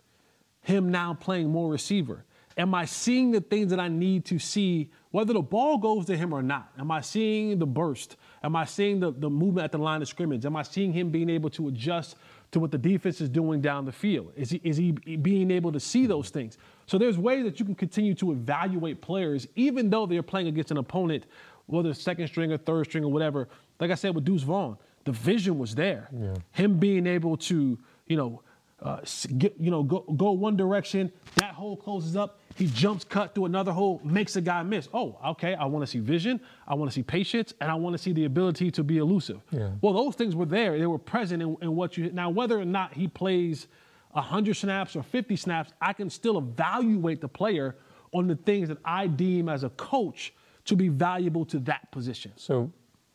him 0.62 0.90
now 0.90 1.14
playing 1.14 1.50
more 1.50 1.70
receiver. 1.70 2.24
am 2.56 2.74
I 2.74 2.84
seeing 2.84 3.30
the 3.30 3.40
things 3.40 3.70
that 3.70 3.80
I 3.80 3.88
need 3.88 4.24
to 4.26 4.38
see, 4.38 4.90
whether 5.10 5.32
the 5.32 5.42
ball 5.42 5.78
goes 5.78 6.06
to 6.06 6.16
him 6.16 6.32
or 6.32 6.42
not? 6.42 6.72
Am 6.78 6.90
I 6.90 7.00
seeing 7.00 7.58
the 7.58 7.66
burst? 7.66 8.16
Am 8.42 8.56
I 8.56 8.64
seeing 8.64 9.00
the, 9.00 9.12
the 9.12 9.30
movement 9.30 9.64
at 9.64 9.72
the 9.72 9.78
line 9.78 10.02
of 10.02 10.08
scrimmage? 10.08 10.44
Am 10.44 10.56
I 10.56 10.62
seeing 10.62 10.92
him 10.92 11.10
being 11.10 11.30
able 11.30 11.50
to 11.50 11.68
adjust 11.68 12.16
to 12.52 12.60
what 12.60 12.70
the 12.70 12.78
defense 12.78 13.20
is 13.20 13.28
doing 13.28 13.60
down 13.60 13.84
the 13.84 13.92
field? 13.92 14.32
Is 14.36 14.50
he, 14.50 14.60
is 14.62 14.76
he 14.76 14.92
being 14.92 15.50
able 15.50 15.72
to 15.72 15.80
see 15.80 16.06
those 16.06 16.30
things? 16.30 16.58
So 16.86 16.98
there's 16.98 17.18
ways 17.18 17.44
that 17.44 17.58
you 17.58 17.64
can 17.64 17.74
continue 17.74 18.14
to 18.14 18.32
evaluate 18.32 19.00
players, 19.00 19.48
even 19.56 19.90
though 19.90 20.06
they're 20.06 20.22
playing 20.22 20.48
against 20.48 20.70
an 20.70 20.76
opponent, 20.76 21.26
whether 21.66 21.92
second 21.94 22.28
string 22.28 22.52
or 22.52 22.58
third 22.58 22.84
string 22.86 23.04
or 23.04 23.10
whatever. 23.10 23.48
Like 23.80 23.90
I 23.90 23.94
said 23.94 24.14
with 24.14 24.24
Deuce 24.24 24.42
Vaughn, 24.42 24.76
the 25.04 25.12
vision 25.12 25.58
was 25.58 25.74
there. 25.74 26.08
Yeah. 26.16 26.34
Him 26.52 26.78
being 26.78 27.06
able 27.06 27.36
to, 27.38 27.78
you 28.06 28.16
know, 28.16 28.42
uh, 28.82 29.00
get, 29.38 29.54
you 29.58 29.70
know, 29.70 29.82
go, 29.82 30.00
go 30.00 30.32
one 30.32 30.56
direction, 30.56 31.10
that 31.36 31.54
hole 31.54 31.76
closes 31.76 32.16
up, 32.16 32.38
he 32.56 32.66
jumps 32.66 33.04
cut 33.04 33.34
through 33.34 33.46
another 33.46 33.72
hole, 33.72 34.00
makes 34.04 34.36
a 34.36 34.40
guy 34.40 34.62
miss. 34.62 34.88
Oh, 34.92 35.18
okay, 35.26 35.54
I 35.54 35.64
want 35.66 35.82
to 35.84 35.86
see 35.86 35.98
vision, 35.98 36.40
I 36.66 36.74
want 36.74 36.90
to 36.90 36.94
see 36.94 37.02
patience, 37.02 37.54
and 37.60 37.70
I 37.70 37.74
want 37.74 37.94
to 37.94 37.98
see 37.98 38.12
the 38.12 38.24
ability 38.24 38.70
to 38.72 38.84
be 38.84 38.98
elusive. 38.98 39.40
Yeah. 39.50 39.70
Well, 39.80 39.92
those 39.92 40.14
things 40.14 40.34
were 40.34 40.46
there. 40.46 40.78
They 40.78 40.86
were 40.86 40.98
present 40.98 41.42
in, 41.42 41.56
in 41.62 41.76
what 41.76 41.96
you 41.96 42.10
now 42.12 42.30
whether 42.30 42.58
or 42.58 42.64
not 42.64 42.94
he 42.94 43.08
plays 43.08 43.68
100 44.12 44.54
snaps 44.54 44.94
or 44.94 45.02
50 45.02 45.36
snaps, 45.36 45.72
I 45.80 45.92
can 45.92 46.10
still 46.10 46.38
evaluate 46.38 47.20
the 47.20 47.28
player 47.28 47.76
on 48.12 48.26
the 48.26 48.36
things 48.36 48.68
that 48.68 48.78
I 48.84 49.06
deem 49.06 49.48
as 49.48 49.64
a 49.64 49.70
coach 49.70 50.34
to 50.66 50.76
be 50.76 50.88
valuable 50.88 51.44
to 51.46 51.58
that 51.60 51.90
position. 51.90 52.32
So 52.36 52.70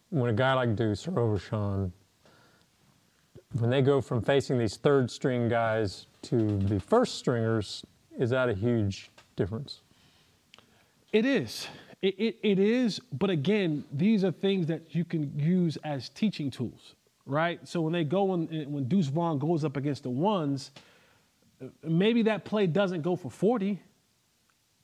when 0.09 0.29
a 0.29 0.33
guy 0.33 0.53
like 0.53 0.75
Deuce 0.75 1.07
or 1.07 1.19
Overshown 1.19 1.93
when 3.53 3.69
they 3.69 3.81
go 3.81 4.01
from 4.01 4.21
facing 4.21 4.57
these 4.57 4.77
third 4.77 5.09
string 5.09 5.47
guys 5.47 6.07
to 6.23 6.57
the 6.59 6.79
first 6.79 7.15
stringers, 7.15 7.83
is 8.17 8.29
that 8.31 8.49
a 8.49 8.53
huge 8.53 9.09
difference? 9.37 9.79
It 11.13 11.25
is. 11.25 11.67
It, 12.01 12.19
it, 12.19 12.37
it 12.43 12.59
is, 12.59 12.99
but 13.13 13.29
again, 13.29 13.85
these 13.91 14.23
are 14.23 14.31
things 14.31 14.67
that 14.67 14.93
you 14.93 15.05
can 15.05 15.31
use 15.39 15.77
as 15.83 16.09
teaching 16.09 16.51
tools, 16.51 16.95
right? 17.25 17.65
So 17.67 17.81
when 17.81 17.93
they 17.93 18.03
go 18.03 18.33
in, 18.33 18.71
when 18.71 18.83
Deuce 18.87 19.07
Vaughn 19.07 19.39
goes 19.39 19.63
up 19.63 19.77
against 19.77 20.03
the 20.03 20.09
ones, 20.09 20.71
maybe 21.81 22.23
that 22.23 22.45
play 22.45 22.67
doesn't 22.67 23.01
go 23.01 23.15
for 23.15 23.31
40, 23.31 23.79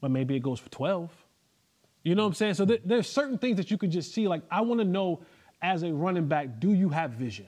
but 0.02 0.10
maybe 0.10 0.36
it 0.36 0.42
goes 0.42 0.60
for 0.60 0.70
12. 0.70 1.12
You 2.04 2.16
know 2.16 2.24
what 2.24 2.30
I'm 2.30 2.34
saying? 2.34 2.54
So 2.56 2.66
th- 2.66 2.82
there's 2.84 3.08
certain 3.08 3.38
things 3.38 3.58
that 3.58 3.70
you 3.70 3.78
can 3.78 3.92
just 3.92 4.14
see. 4.14 4.28
Like, 4.28 4.42
I 4.50 4.62
want 4.62 4.80
to 4.80 4.86
know 4.86 5.22
as 5.62 5.84
a 5.84 5.94
running 5.94 6.28
back, 6.28 6.60
do 6.60 6.74
you 6.74 6.90
have 6.90 7.12
vision? 7.12 7.48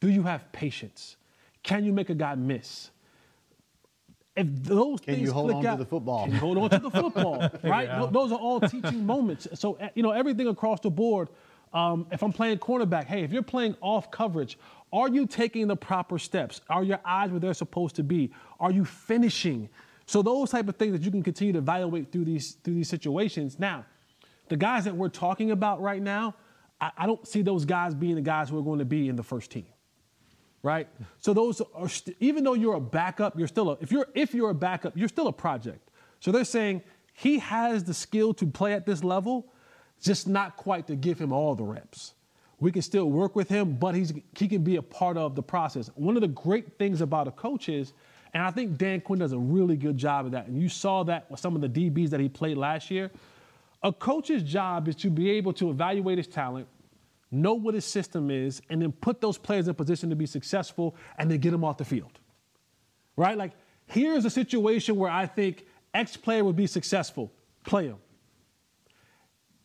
Do 0.00 0.08
you 0.08 0.22
have 0.22 0.50
patience? 0.52 1.16
Can 1.62 1.84
you 1.84 1.92
make 1.92 2.10
a 2.10 2.14
guy 2.14 2.34
miss? 2.34 2.90
If 4.36 4.46
those 4.64 5.00
can 5.00 5.14
things 5.14 5.28
you 5.28 5.32
hold 5.32 5.50
click 5.50 5.58
on 5.58 5.66
out, 5.66 5.76
to 5.78 5.84
the 5.84 5.88
football? 5.88 6.24
Can 6.24 6.34
you 6.34 6.40
hold 6.40 6.58
on 6.58 6.70
to 6.70 6.78
the 6.78 6.90
football, 6.90 7.38
right? 7.62 7.86
yeah. 7.88 8.08
Those 8.10 8.32
are 8.32 8.38
all 8.38 8.60
teaching 8.60 9.06
moments. 9.06 9.46
So 9.54 9.74
eh, 9.74 9.90
you 9.94 10.02
know 10.02 10.10
everything 10.10 10.48
across 10.48 10.80
the 10.80 10.90
board. 10.90 11.28
Um, 11.72 12.06
if 12.12 12.22
I'm 12.22 12.32
playing 12.32 12.58
cornerback, 12.58 13.04
hey, 13.06 13.22
if 13.22 13.32
you're 13.32 13.42
playing 13.42 13.76
off 13.80 14.10
coverage, 14.10 14.58
are 14.92 15.08
you 15.08 15.26
taking 15.26 15.66
the 15.66 15.76
proper 15.76 16.18
steps? 16.18 16.60
Are 16.68 16.84
your 16.84 17.00
eyes 17.04 17.30
where 17.30 17.40
they're 17.40 17.54
supposed 17.54 17.96
to 17.96 18.04
be? 18.04 18.32
Are 18.60 18.70
you 18.70 18.84
finishing? 18.84 19.68
So 20.06 20.22
those 20.22 20.50
type 20.50 20.68
of 20.68 20.76
things 20.76 20.92
that 20.92 21.02
you 21.02 21.10
can 21.10 21.22
continue 21.22 21.52
to 21.52 21.58
evaluate 21.58 22.12
through 22.12 22.26
these 22.26 22.52
through 22.64 22.74
these 22.74 22.88
situations. 22.88 23.58
Now, 23.58 23.84
the 24.48 24.56
guys 24.56 24.84
that 24.84 24.96
we're 24.96 25.08
talking 25.08 25.52
about 25.52 25.80
right 25.80 26.02
now, 26.02 26.34
I, 26.80 26.90
I 26.98 27.06
don't 27.06 27.26
see 27.26 27.42
those 27.42 27.64
guys 27.64 27.94
being 27.94 28.16
the 28.16 28.20
guys 28.20 28.48
who 28.48 28.58
are 28.58 28.62
going 28.62 28.80
to 28.80 28.84
be 28.84 29.08
in 29.08 29.16
the 29.16 29.22
first 29.22 29.50
team 29.50 29.66
right? 30.64 30.88
So 31.20 31.34
those 31.34 31.60
are 31.74 31.88
st- 31.88 32.16
even 32.18 32.42
though 32.42 32.54
you're 32.54 32.74
a 32.74 32.80
backup, 32.80 33.38
you're 33.38 33.46
still 33.46 33.70
a 33.70 33.76
if 33.80 33.92
you're 33.92 34.08
if 34.14 34.34
you're 34.34 34.50
a 34.50 34.54
backup, 34.54 34.96
you're 34.96 35.08
still 35.08 35.28
a 35.28 35.32
project. 35.32 35.90
So 36.18 36.32
they're 36.32 36.44
saying 36.44 36.82
he 37.12 37.38
has 37.38 37.84
the 37.84 37.94
skill 37.94 38.34
to 38.34 38.46
play 38.46 38.72
at 38.72 38.86
this 38.86 39.04
level, 39.04 39.52
just 40.00 40.26
not 40.26 40.56
quite 40.56 40.86
to 40.88 40.96
give 40.96 41.18
him 41.20 41.32
all 41.32 41.54
the 41.54 41.62
reps. 41.62 42.14
We 42.60 42.72
can 42.72 42.82
still 42.82 43.10
work 43.10 43.36
with 43.36 43.48
him, 43.48 43.74
but 43.74 43.94
he's 43.94 44.14
he 44.36 44.48
can 44.48 44.64
be 44.64 44.76
a 44.76 44.82
part 44.82 45.18
of 45.18 45.36
the 45.36 45.42
process. 45.42 45.90
One 45.94 46.16
of 46.16 46.22
the 46.22 46.28
great 46.28 46.78
things 46.78 47.02
about 47.02 47.28
a 47.28 47.32
coach 47.32 47.68
is, 47.68 47.92
and 48.32 48.42
I 48.42 48.50
think 48.50 48.78
Dan 48.78 49.02
Quinn 49.02 49.18
does 49.18 49.32
a 49.32 49.38
really 49.38 49.76
good 49.76 49.98
job 49.98 50.24
of 50.24 50.32
that. 50.32 50.46
And 50.46 50.60
you 50.60 50.70
saw 50.70 51.02
that 51.04 51.30
with 51.30 51.40
some 51.40 51.54
of 51.54 51.60
the 51.60 51.68
DBs 51.68 52.08
that 52.08 52.20
he 52.20 52.28
played 52.28 52.56
last 52.56 52.90
year. 52.90 53.10
A 53.82 53.92
coach's 53.92 54.42
job 54.42 54.88
is 54.88 54.96
to 54.96 55.10
be 55.10 55.30
able 55.32 55.52
to 55.52 55.68
evaluate 55.68 56.16
his 56.16 56.26
talent, 56.26 56.66
know 57.34 57.54
what 57.54 57.74
his 57.74 57.84
system 57.84 58.30
is, 58.30 58.62
and 58.70 58.80
then 58.80 58.92
put 58.92 59.20
those 59.20 59.38
players 59.38 59.68
in 59.68 59.74
position 59.74 60.10
to 60.10 60.16
be 60.16 60.26
successful 60.26 60.96
and 61.18 61.30
then 61.30 61.38
get 61.38 61.50
them 61.50 61.64
off 61.64 61.78
the 61.78 61.84
field. 61.84 62.18
Right? 63.16 63.36
Like, 63.36 63.52
here's 63.86 64.24
a 64.24 64.30
situation 64.30 64.96
where 64.96 65.10
I 65.10 65.26
think 65.26 65.66
X 65.92 66.16
player 66.16 66.44
would 66.44 66.56
be 66.56 66.66
successful. 66.66 67.32
Play 67.64 67.86
him. 67.86 67.96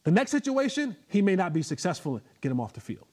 The 0.04 0.12
next 0.12 0.32
situation, 0.32 0.96
he 1.08 1.22
may 1.22 1.36
not 1.36 1.54
be 1.54 1.62
successful 1.62 2.18
in. 2.18 2.24
Get 2.42 2.52
him 2.52 2.60
off 2.60 2.74
the 2.74 2.82
field. 2.82 3.06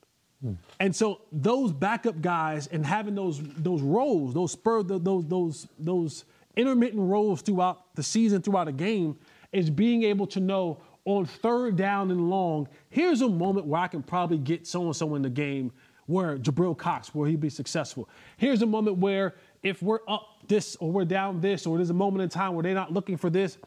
Hmm. 0.42 0.52
And 0.80 0.94
so 0.94 1.22
those 1.32 1.72
backup 1.72 2.20
guys 2.20 2.66
and 2.68 2.84
having 2.84 3.14
those 3.14 3.40
those 3.40 3.82
roles, 3.82 4.34
those 4.34 4.52
spur 4.52 4.82
those 4.82 5.26
those 5.26 5.66
those 5.78 6.24
intermittent 6.56 7.02
roles 7.02 7.42
throughout 7.42 7.94
the 7.94 8.02
season, 8.02 8.42
throughout 8.42 8.68
a 8.68 8.72
game, 8.72 9.18
is 9.52 9.70
being 9.70 10.02
able 10.04 10.26
to 10.28 10.40
know 10.40 10.80
on 11.06 11.24
third 11.24 11.76
down 11.76 12.10
and 12.10 12.28
long, 12.28 12.68
here's 12.90 13.22
a 13.22 13.28
moment 13.28 13.66
where 13.66 13.80
I 13.80 13.88
can 13.88 14.02
probably 14.02 14.38
get 14.38 14.66
so 14.66 14.84
and 14.84 14.94
so 14.94 15.14
in 15.14 15.22
the 15.22 15.30
game 15.30 15.72
where 16.06 16.36
Jabril 16.36 16.76
Cox, 16.76 17.14
where 17.14 17.28
he'd 17.28 17.40
be 17.40 17.48
successful. 17.48 18.08
Here's 18.36 18.62
a 18.62 18.66
moment 18.66 18.98
where 18.98 19.34
if 19.62 19.82
we're 19.82 20.00
up 20.06 20.26
this 20.46 20.76
or 20.76 20.90
we're 20.92 21.04
down 21.04 21.40
this, 21.40 21.66
or 21.66 21.78
there's 21.78 21.90
a 21.90 21.94
moment 21.94 22.22
in 22.22 22.28
time 22.28 22.54
where 22.54 22.62
they're 22.62 22.74
not 22.74 22.92
looking 22.92 23.16
for 23.16 23.30
this, 23.30 23.58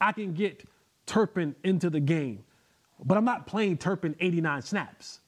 I 0.00 0.12
can 0.12 0.32
get 0.32 0.66
Turpin 1.06 1.54
into 1.62 1.90
the 1.90 2.00
game. 2.00 2.44
But 3.04 3.18
I'm 3.18 3.24
not 3.24 3.46
playing 3.46 3.78
Turpin 3.78 4.16
89 4.18 4.62
snaps. 4.62 5.20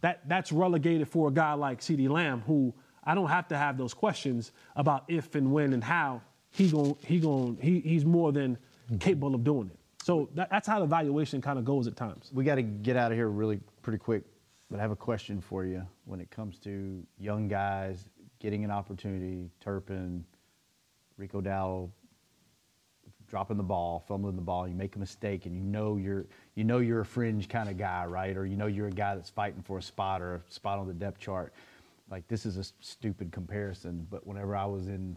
That, 0.00 0.28
that's 0.28 0.52
relegated 0.52 1.08
for 1.08 1.28
a 1.28 1.30
guy 1.30 1.54
like 1.54 1.80
CeeDee 1.80 2.08
Lamb, 2.08 2.42
who 2.46 2.74
I 3.04 3.14
don't 3.14 3.28
have 3.28 3.48
to 3.48 3.56
have 3.56 3.78
those 3.78 3.94
questions 3.94 4.52
about 4.76 5.04
if 5.08 5.34
and 5.34 5.52
when 5.52 5.72
and 5.72 5.82
how 5.82 6.22
he 6.50 6.68
gon' 6.68 6.96
he 7.06 7.18
gon' 7.18 7.56
he, 7.60 7.80
he's 7.80 8.04
more 8.04 8.32
than 8.32 8.58
capable 9.00 9.34
of 9.34 9.44
doing 9.44 9.70
it. 9.72 9.78
So 10.02 10.28
that, 10.34 10.50
that's 10.50 10.66
how 10.66 10.80
the 10.80 10.86
valuation 10.86 11.40
kind 11.40 11.58
of 11.58 11.64
goes 11.64 11.86
at 11.86 11.94
times. 11.94 12.30
We 12.34 12.42
got 12.42 12.56
to 12.56 12.62
get 12.62 12.96
out 12.96 13.12
of 13.12 13.16
here 13.16 13.28
really 13.28 13.60
pretty 13.82 13.98
quick, 13.98 14.24
but 14.68 14.80
I 14.80 14.82
have 14.82 14.90
a 14.90 14.96
question 14.96 15.40
for 15.40 15.64
you 15.64 15.86
when 16.06 16.20
it 16.20 16.28
comes 16.30 16.58
to 16.60 17.06
young 17.18 17.46
guys 17.46 18.08
getting 18.40 18.64
an 18.64 18.72
opportunity, 18.72 19.48
Turpin, 19.60 20.24
Rico 21.16 21.40
Dowdle, 21.40 21.90
dropping 23.28 23.56
the 23.56 23.62
ball, 23.62 24.04
fumbling 24.08 24.34
the 24.34 24.42
ball, 24.42 24.66
you 24.66 24.74
make 24.74 24.96
a 24.96 24.98
mistake, 24.98 25.46
and 25.46 25.54
you 25.56 25.62
know 25.62 25.96
you're 25.96 26.26
you 26.56 26.64
know 26.64 26.78
you're 26.78 27.00
a 27.00 27.06
fringe 27.06 27.48
kind 27.48 27.68
of 27.68 27.78
guy, 27.78 28.04
right? 28.04 28.36
Or 28.36 28.44
you 28.44 28.56
know 28.56 28.66
you're 28.66 28.88
a 28.88 28.90
guy 28.90 29.14
that's 29.14 29.30
fighting 29.30 29.62
for 29.62 29.78
a 29.78 29.82
spot 29.82 30.20
or 30.20 30.34
a 30.34 30.52
spot 30.52 30.80
on 30.80 30.88
the 30.88 30.94
depth 30.94 31.20
chart. 31.20 31.54
Like 32.10 32.26
this 32.26 32.44
is 32.44 32.58
a 32.58 32.64
stupid 32.80 33.30
comparison, 33.30 34.04
but 34.10 34.26
whenever 34.26 34.56
I 34.56 34.64
was 34.64 34.88
in 34.88 35.16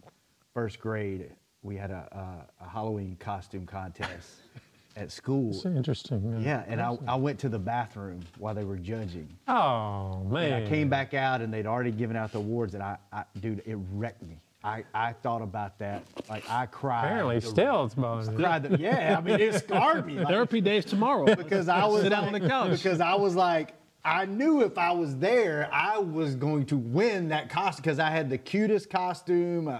first 0.53 0.79
grade, 0.79 1.31
we 1.63 1.75
had 1.75 1.89
a, 1.89 2.45
a, 2.61 2.65
a 2.65 2.69
Halloween 2.69 3.17
costume 3.19 3.65
contest. 3.65 4.29
at 4.95 5.11
school. 5.11 5.51
That's 5.51 5.65
interesting. 5.65 6.41
Yeah, 6.41 6.63
and 6.67 6.81
I, 6.81 6.97
I 7.07 7.15
went 7.15 7.39
to 7.39 7.49
the 7.49 7.59
bathroom 7.59 8.21
while 8.37 8.53
they 8.53 8.63
were 8.63 8.77
judging. 8.77 9.27
Oh 9.47 10.23
man! 10.29 10.53
And 10.53 10.65
I 10.65 10.69
came 10.69 10.89
back 10.89 11.13
out 11.13 11.41
and 11.41 11.53
they'd 11.53 11.65
already 11.65 11.91
given 11.91 12.15
out 12.15 12.31
the 12.31 12.39
awards, 12.39 12.73
and 12.73 12.83
I, 12.83 12.97
I 13.11 13.23
dude, 13.39 13.61
it 13.65 13.77
wrecked 13.93 14.23
me. 14.23 14.39
I, 14.63 14.83
I 14.95 15.13
thought 15.13 15.43
about 15.43 15.77
that. 15.77 16.03
Like 16.27 16.49
I 16.49 16.65
cried. 16.65 17.05
Apparently, 17.05 17.39
the, 17.39 17.47
still 17.47 17.85
it's 17.85 17.93
bothering. 17.93 18.35
Cried. 18.35 18.63
The, 18.63 18.79
yeah, 18.79 19.15
I 19.15 19.21
mean 19.21 19.39
it 19.39 19.53
scarred 19.53 20.07
me. 20.07 20.15
Like, 20.15 20.27
Therapy 20.27 20.59
days 20.59 20.85
tomorrow. 20.85 21.35
Because 21.35 21.69
I 21.69 21.85
was 21.85 22.01
sit 22.01 22.11
like, 22.11 22.23
on 22.23 22.33
the 22.33 22.39
couch. 22.39 22.71
Because 22.71 22.99
I 22.99 23.13
was 23.13 23.35
like, 23.35 23.75
I 24.03 24.25
knew 24.25 24.63
if 24.63 24.77
I 24.79 24.91
was 24.91 25.17
there, 25.17 25.69
I 25.71 25.99
was 25.99 26.35
going 26.35 26.65
to 26.67 26.77
win 26.77 27.29
that 27.29 27.49
costume 27.49 27.83
because 27.83 27.99
I 27.99 28.09
had 28.09 28.27
the 28.29 28.39
cutest 28.39 28.89
costume. 28.89 29.67
Uh, 29.67 29.79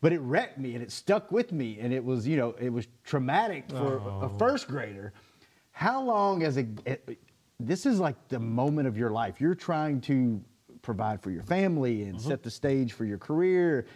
but 0.00 0.12
it 0.12 0.20
wrecked 0.20 0.58
me 0.58 0.74
and 0.74 0.82
it 0.82 0.90
stuck 0.90 1.30
with 1.30 1.52
me 1.52 1.78
and 1.80 1.92
it 1.92 2.04
was 2.04 2.26
you 2.26 2.36
know 2.36 2.54
it 2.58 2.72
was 2.72 2.86
traumatic 3.04 3.64
for 3.68 4.00
oh. 4.00 4.22
a 4.22 4.38
first 4.38 4.68
grader. 4.68 5.12
How 5.72 6.02
long 6.02 6.42
as 6.42 6.58
a 6.58 6.66
this 7.58 7.86
is 7.86 8.00
like 8.00 8.16
the 8.28 8.38
moment 8.38 8.88
of 8.88 8.96
your 8.96 9.10
life. 9.10 9.40
You're 9.40 9.54
trying 9.54 10.00
to 10.02 10.42
provide 10.82 11.22
for 11.22 11.30
your 11.30 11.42
family 11.42 12.04
and 12.04 12.16
mm-hmm. 12.16 12.28
set 12.28 12.42
the 12.42 12.50
stage 12.50 12.94
for 12.94 13.04
your 13.04 13.18
career. 13.18 13.86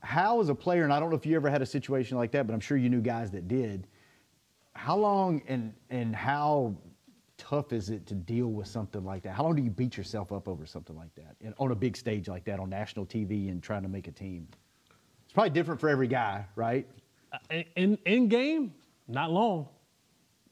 How 0.00 0.40
as 0.40 0.48
a 0.48 0.54
player 0.54 0.84
and 0.84 0.92
i 0.92 1.00
don't 1.00 1.10
know 1.10 1.16
if 1.16 1.26
you 1.26 1.36
ever 1.36 1.50
had 1.50 1.62
a 1.62 1.66
situation 1.66 2.16
like 2.16 2.30
that 2.32 2.46
but 2.46 2.52
i'm 2.52 2.60
sure 2.60 2.76
you 2.76 2.88
knew 2.88 3.00
guys 3.00 3.30
that 3.32 3.48
did. 3.48 3.86
How 4.74 4.96
long 4.96 5.42
and 5.48 5.72
and 5.90 6.14
how 6.14 6.76
tough 7.38 7.72
is 7.72 7.90
it 7.90 8.06
to 8.06 8.14
deal 8.14 8.48
with 8.48 8.66
something 8.66 9.04
like 9.04 9.22
that? 9.22 9.34
How 9.34 9.42
long 9.42 9.54
do 9.54 9.62
you 9.62 9.70
beat 9.70 9.96
yourself 9.96 10.32
up 10.32 10.48
over 10.48 10.66
something 10.66 10.96
like 10.96 11.14
that 11.14 11.36
and 11.44 11.54
on 11.58 11.70
a 11.70 11.74
big 11.74 11.96
stage 11.96 12.28
like 12.28 12.44
that 12.44 12.58
on 12.58 12.68
national 12.70 13.06
tv 13.06 13.50
and 13.50 13.62
trying 13.62 13.82
to 13.82 13.88
make 13.88 14.08
a 14.08 14.12
team 14.12 14.48
probably 15.36 15.50
different 15.50 15.78
for 15.78 15.90
every 15.90 16.08
guy, 16.08 16.46
right? 16.56 16.86
Uh, 17.30 17.62
in 17.76 17.98
in 18.06 18.28
game, 18.28 18.72
not 19.06 19.30
long. 19.30 19.68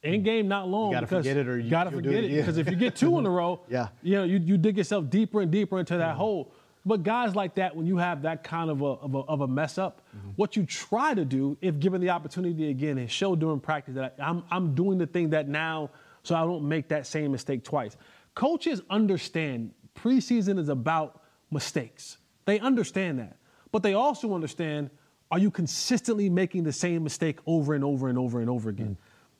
In 0.02 0.22
game, 0.22 0.46
not 0.46 0.68
long. 0.68 0.90
You 0.90 0.96
gotta 0.96 1.06
forget 1.06 1.38
it, 1.38 1.48
or 1.48 1.58
you 1.58 1.70
gotta 1.70 1.90
forget 1.90 2.22
it. 2.22 2.30
Because 2.30 2.58
if 2.58 2.68
you 2.68 2.76
get 2.76 2.94
two 2.94 3.18
in 3.18 3.24
a 3.24 3.30
row, 3.40 3.60
yeah, 3.66 3.88
you 4.02 4.16
know 4.16 4.24
you, 4.24 4.38
you 4.38 4.58
dig 4.58 4.76
yourself 4.76 5.08
deeper 5.08 5.40
and 5.40 5.50
deeper 5.50 5.78
into 5.78 5.96
that 5.96 6.14
mm. 6.14 6.18
hole. 6.18 6.52
But 6.84 7.02
guys 7.02 7.34
like 7.34 7.54
that, 7.54 7.74
when 7.74 7.86
you 7.86 7.96
have 7.96 8.20
that 8.22 8.44
kind 8.44 8.68
of 8.68 8.82
a, 8.82 8.84
of 8.84 9.14
a, 9.14 9.18
of 9.20 9.40
a 9.40 9.48
mess 9.48 9.78
up, 9.78 10.02
what 10.36 10.54
you 10.54 10.66
try 10.66 11.14
to 11.14 11.24
do, 11.24 11.56
if 11.62 11.80
given 11.80 12.02
the 12.02 12.10
opportunity 12.10 12.68
again, 12.68 12.98
is 12.98 13.10
show 13.10 13.34
during 13.34 13.60
practice 13.60 13.94
that 13.94 14.14
I'm, 14.18 14.44
I'm 14.50 14.74
doing 14.74 14.98
the 14.98 15.06
thing 15.06 15.30
that 15.30 15.48
now 15.48 15.88
so 16.24 16.34
I 16.34 16.42
don't 16.42 16.68
make 16.68 16.88
that 16.88 17.06
same 17.06 17.32
mistake 17.32 17.64
twice. 17.64 17.96
Coaches 18.34 18.82
understand 18.90 19.70
preseason 19.94 20.58
is 20.58 20.68
about 20.68 21.22
mistakes. 21.50 22.18
They 22.44 22.60
understand 22.60 23.18
that. 23.18 23.38
But 23.74 23.82
they 23.82 23.94
also 23.94 24.32
understand 24.34 24.88
are 25.32 25.38
you 25.40 25.50
consistently 25.50 26.30
making 26.30 26.62
the 26.62 26.72
same 26.72 27.02
mistake 27.02 27.40
over 27.44 27.74
and 27.74 27.82
over 27.82 28.08
and 28.08 28.16
over 28.16 28.40
and 28.40 28.48
over 28.48 28.70
again? 28.70 28.90
Mm. 28.90 28.96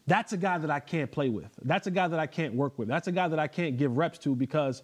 That's 0.09 0.32
a 0.32 0.37
guy 0.37 0.59
that 0.59 0.72
I 0.72 0.80
can't 0.80 1.09
play 1.09 1.28
with. 1.28 1.53
That's 1.62 1.87
a 1.87 1.91
guy 1.93 2.09
that 2.09 2.18
I 2.18 2.26
can't 2.26 2.53
work 2.53 2.76
with. 2.76 2.89
That's 2.89 3.07
a 3.07 3.12
guy 3.12 3.28
that 3.28 3.39
I 3.39 3.47
can't 3.47 3.76
give 3.76 3.97
reps 3.97 4.18
to 4.18 4.35
because 4.35 4.82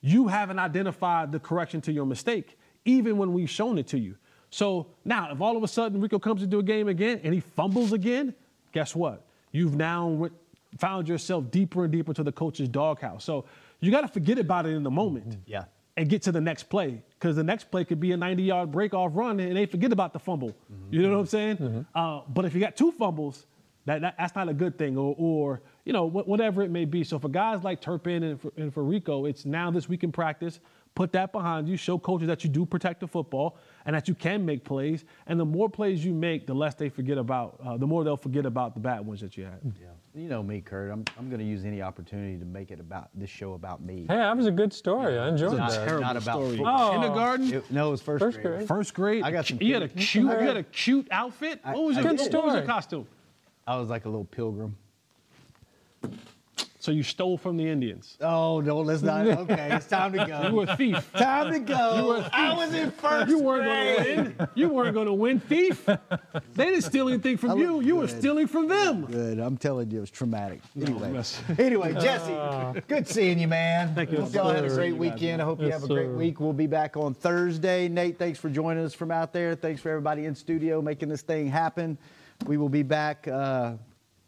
you 0.00 0.26
haven't 0.26 0.58
identified 0.58 1.32
the 1.32 1.38
correction 1.38 1.82
to 1.82 1.92
your 1.92 2.06
mistake, 2.06 2.58
even 2.86 3.18
when 3.18 3.34
we've 3.34 3.50
shown 3.50 3.76
it 3.76 3.88
to 3.88 3.98
you. 3.98 4.16
So 4.48 4.86
now, 5.04 5.30
if 5.30 5.42
all 5.42 5.54
of 5.54 5.62
a 5.62 5.68
sudden 5.68 6.00
Rico 6.00 6.18
comes 6.18 6.42
into 6.42 6.58
a 6.58 6.62
game 6.62 6.88
again 6.88 7.20
and 7.24 7.34
he 7.34 7.40
fumbles 7.40 7.92
again, 7.92 8.34
guess 8.72 8.96
what? 8.96 9.26
You've 9.50 9.76
now 9.76 10.30
found 10.78 11.08
yourself 11.10 11.50
deeper 11.50 11.84
and 11.84 11.92
deeper 11.92 12.14
to 12.14 12.22
the 12.22 12.32
coach's 12.32 12.70
doghouse. 12.70 13.22
So 13.22 13.44
you 13.80 13.90
got 13.90 14.00
to 14.00 14.08
forget 14.08 14.38
about 14.38 14.64
it 14.64 14.70
in 14.70 14.82
the 14.82 14.90
moment. 14.90 15.40
Yeah. 15.44 15.64
And 15.96 16.08
get 16.08 16.22
to 16.22 16.32
the 16.32 16.40
next 16.40 16.64
play 16.70 17.02
because 17.10 17.36
the 17.36 17.44
next 17.44 17.70
play 17.70 17.84
could 17.84 18.00
be 18.00 18.12
a 18.12 18.16
90 18.16 18.42
yard 18.42 18.72
break 18.72 18.94
off 18.94 19.12
run 19.14 19.38
and 19.40 19.54
they 19.54 19.66
forget 19.66 19.92
about 19.92 20.14
the 20.14 20.18
fumble. 20.18 20.56
You 20.90 21.02
know 21.02 21.10
what 21.10 21.20
I'm 21.20 21.26
saying? 21.26 21.86
Uh, 21.94 22.20
but 22.28 22.46
if 22.46 22.54
you 22.54 22.60
got 22.60 22.76
two 22.76 22.92
fumbles, 22.92 23.44
that, 23.84 24.00
that, 24.00 24.14
that's 24.16 24.34
not 24.34 24.48
a 24.48 24.54
good 24.54 24.78
thing, 24.78 24.96
or, 24.96 25.14
or 25.18 25.60
you 25.84 25.92
know 25.92 26.08
wh- 26.08 26.26
whatever 26.26 26.62
it 26.62 26.70
may 26.70 26.84
be. 26.86 27.02
So 27.04 27.18
for 27.18 27.28
guys 27.28 27.62
like 27.62 27.80
Turpin 27.82 28.22
and 28.22 28.40
for, 28.40 28.52
and 28.56 28.72
for 28.72 28.84
Rico, 28.84 29.26
it's 29.26 29.44
now 29.44 29.70
this 29.70 29.86
week 29.88 30.02
in 30.04 30.12
practice. 30.12 30.60
Put 30.94 31.12
that 31.12 31.32
behind 31.32 31.68
you. 31.68 31.76
Show 31.76 31.98
coaches 31.98 32.28
that 32.28 32.42
you 32.44 32.48
do 32.48 32.64
protect 32.64 33.00
the 33.00 33.08
football 33.08 33.58
and 33.84 33.94
that 33.96 34.08
you 34.08 34.14
can 34.14 34.44
make 34.44 34.64
plays. 34.64 35.04
And 35.26 35.38
the 35.38 35.44
more 35.44 35.68
plays 35.68 36.04
you 36.04 36.12
make, 36.12 36.46
the 36.46 36.54
less 36.54 36.74
they 36.74 36.88
forget 36.88 37.18
about. 37.18 37.58
Uh, 37.64 37.76
the 37.76 37.86
more 37.86 38.04
they'll 38.04 38.16
forget 38.16 38.46
about 38.46 38.74
the 38.74 38.80
bad 38.80 39.04
ones 39.06 39.20
that 39.20 39.36
you 39.36 39.44
had. 39.44 39.60
Yeah. 39.80 39.88
You 40.14 40.28
know 40.28 40.42
me, 40.42 40.60
Kurt. 40.60 40.90
I'm, 40.92 41.04
I'm 41.18 41.28
going 41.30 41.40
to 41.40 41.44
use 41.46 41.64
any 41.64 41.80
opportunity 41.80 42.36
to 42.38 42.44
make 42.44 42.70
it 42.70 42.80
about 42.80 43.08
this 43.14 43.30
show 43.30 43.54
about 43.54 43.82
me. 43.82 44.00
Hey, 44.08 44.16
that 44.16 44.36
was 44.36 44.46
a 44.46 44.50
good 44.50 44.72
story. 44.72 45.18
I 45.18 45.28
enjoyed 45.28 45.58
It's 45.58 45.74
that. 45.76 45.86
not, 45.88 46.00
not 46.00 46.16
about 46.18 46.34
story. 46.52 46.60
Oh. 46.64 46.90
Kindergarten, 46.92 47.52
It- 47.52 47.70
no, 47.70 47.88
it 47.88 47.90
was 47.92 48.02
first, 48.02 48.20
First 48.22 48.40
grade. 48.42 48.56
grade. 48.56 48.68
first 48.68 48.94
grade. 48.94 49.22
I 49.24 49.30
got 49.30 49.46
some 49.46 49.58
You 49.62 49.72
had 49.74 49.82
a 49.82 49.88
cute. 49.88 50.24
You 50.24 50.28
had 50.28 50.56
a 50.58 50.62
cute 50.64 51.08
outfit. 51.10 51.60
I- 51.64 51.72
What 51.72 51.84
was 51.84 51.96
I 51.96 52.02
your, 52.02 52.14
did. 52.14 52.34
what 52.34 52.44
was 52.44 52.54
your 52.54 52.62
costume? 52.64 53.06
I 53.66 53.76
was 53.78 53.88
like 53.88 54.04
a 54.04 54.08
little 54.08 54.24
pilgrim. 54.26 54.76
So 56.82 56.90
you 56.90 57.04
stole 57.04 57.38
from 57.38 57.56
the 57.56 57.68
Indians. 57.68 58.18
Oh 58.20 58.60
no, 58.60 58.80
let's 58.80 59.02
not. 59.02 59.24
Okay, 59.42 59.68
it's 59.70 59.86
time 59.86 60.12
to 60.14 60.26
go. 60.26 60.48
You 60.48 60.54
were 60.56 60.64
a 60.64 60.76
thief. 60.76 61.12
time 61.12 61.52
to 61.52 61.60
go. 61.60 61.96
You 61.96 62.06
were 62.06 62.16
a 62.16 62.22
thief. 62.24 62.32
I 62.32 62.54
was 62.56 62.74
in 62.74 62.90
first 62.90 63.28
You 63.28 63.38
weren't 63.38 63.62
grade. 63.62 64.06
going 64.06 64.24
to 64.24 64.36
win. 64.38 64.48
You 64.56 64.68
weren't 64.68 64.94
going 64.94 65.06
to 65.06 65.12
win, 65.12 65.38
thief. 65.38 65.86
They 65.86 66.64
didn't 66.64 66.82
steal 66.82 67.08
anything 67.08 67.36
from 67.36 67.56
you. 67.56 67.74
look 67.76 67.84
You 67.84 67.96
were 67.96 68.08
stealing 68.08 68.48
from 68.48 68.66
them. 68.66 69.06
Good. 69.06 69.38
I'm 69.38 69.56
telling 69.56 69.92
you, 69.92 69.98
it 69.98 70.00
was 70.00 70.10
traumatic. 70.10 70.60
Anyway, 70.80 71.12
mess. 71.12 71.40
anyway, 71.58 71.92
Jesse, 71.92 72.80
good 72.88 73.06
seeing 73.06 73.38
you, 73.38 73.46
man. 73.46 73.94
Thank 73.94 74.10
you. 74.10 74.20
Hope 74.20 74.34
y'all 74.34 74.50
had 74.50 74.64
a 74.64 74.68
great 74.68 74.96
weekend. 74.96 75.40
I 75.40 75.44
hope 75.44 75.60
you 75.60 75.70
have 75.70 75.84
a 75.84 75.88
great 75.88 76.06
sir. 76.06 76.14
week. 76.14 76.40
We'll 76.40 76.52
be 76.52 76.66
back 76.66 76.96
on 76.96 77.14
Thursday. 77.14 77.86
Nate, 77.88 78.18
thanks 78.18 78.40
for 78.40 78.50
joining 78.50 78.84
us 78.84 78.92
from 78.92 79.12
out 79.12 79.32
there. 79.32 79.54
Thanks 79.54 79.80
for 79.80 79.90
everybody 79.90 80.24
in 80.24 80.34
studio 80.34 80.82
making 80.82 81.10
this 81.10 81.22
thing 81.22 81.46
happen. 81.46 81.96
We 82.44 82.56
will 82.56 82.68
be 82.68 82.82
back 82.82 83.28
uh, 83.28 83.74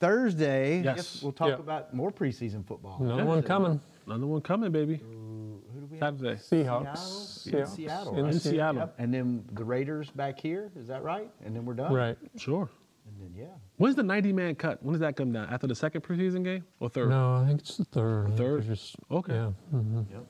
Thursday. 0.08 0.82
Yes. 0.82 1.22
We'll 1.22 1.32
talk 1.32 1.48
Yeah. 1.48 1.54
about 1.54 1.94
more 1.94 2.12
preseason 2.12 2.64
football. 2.66 2.98
Another 3.00 3.24
one 3.24 3.42
coming. 3.42 3.80
Another 4.06 4.26
one 4.26 4.40
coming, 4.42 4.70
baby. 4.70 4.96
Who 4.98 5.60
do 5.80 5.86
we 5.90 5.98
Saturday. 5.98 6.34
Seahawks. 6.34 6.98
Seattle? 6.98 7.58
In 7.58 7.64
Seahawks. 7.64 7.68
Seattle, 7.76 8.16
In 8.18 8.24
right? 8.24 8.34
In 8.34 8.40
Se- 8.40 8.50
Seattle. 8.50 8.80
Yep. 8.80 8.94
And 8.98 9.14
then 9.14 9.44
the 9.52 9.64
Raiders 9.64 10.10
back 10.10 10.38
here. 10.38 10.70
Is 10.76 10.86
that 10.88 11.02
right? 11.02 11.30
And 11.44 11.56
then 11.56 11.64
we're 11.64 11.74
done. 11.74 11.92
Right. 11.92 12.18
Sure. 12.36 12.68
And 13.06 13.20
then 13.20 13.34
yeah. 13.34 13.54
When's 13.76 13.96
the 13.96 14.02
90 14.02 14.32
man 14.32 14.54
cut? 14.54 14.82
When 14.82 14.92
does 14.92 15.00
that 15.00 15.16
come 15.16 15.32
down? 15.32 15.48
After 15.48 15.66
the 15.66 15.74
second 15.74 16.02
preseason 16.02 16.44
game 16.44 16.64
or 16.80 16.88
third? 16.90 17.08
No, 17.10 17.34
I 17.36 17.46
think 17.46 17.60
it's 17.60 17.76
the 17.78 17.84
third. 17.86 18.32
I 18.32 18.36
Third? 18.36 18.66
Just, 18.66 18.96
Okay. 19.10 19.32
Yeah. 19.34 19.52
mhm. 19.72 20.04
Yep. 20.10 20.26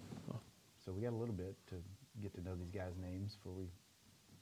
So 0.85 0.93
we 0.93 1.01
got 1.03 1.13
a 1.13 1.17
little 1.17 1.35
bit 1.35 1.57
to 1.69 1.77
get 2.21 2.35
to 2.35 2.43
know 2.43 2.55
these 2.57 2.71
guys' 2.71 2.93
names 3.03 3.37
before 3.37 3.55
we 3.55 3.65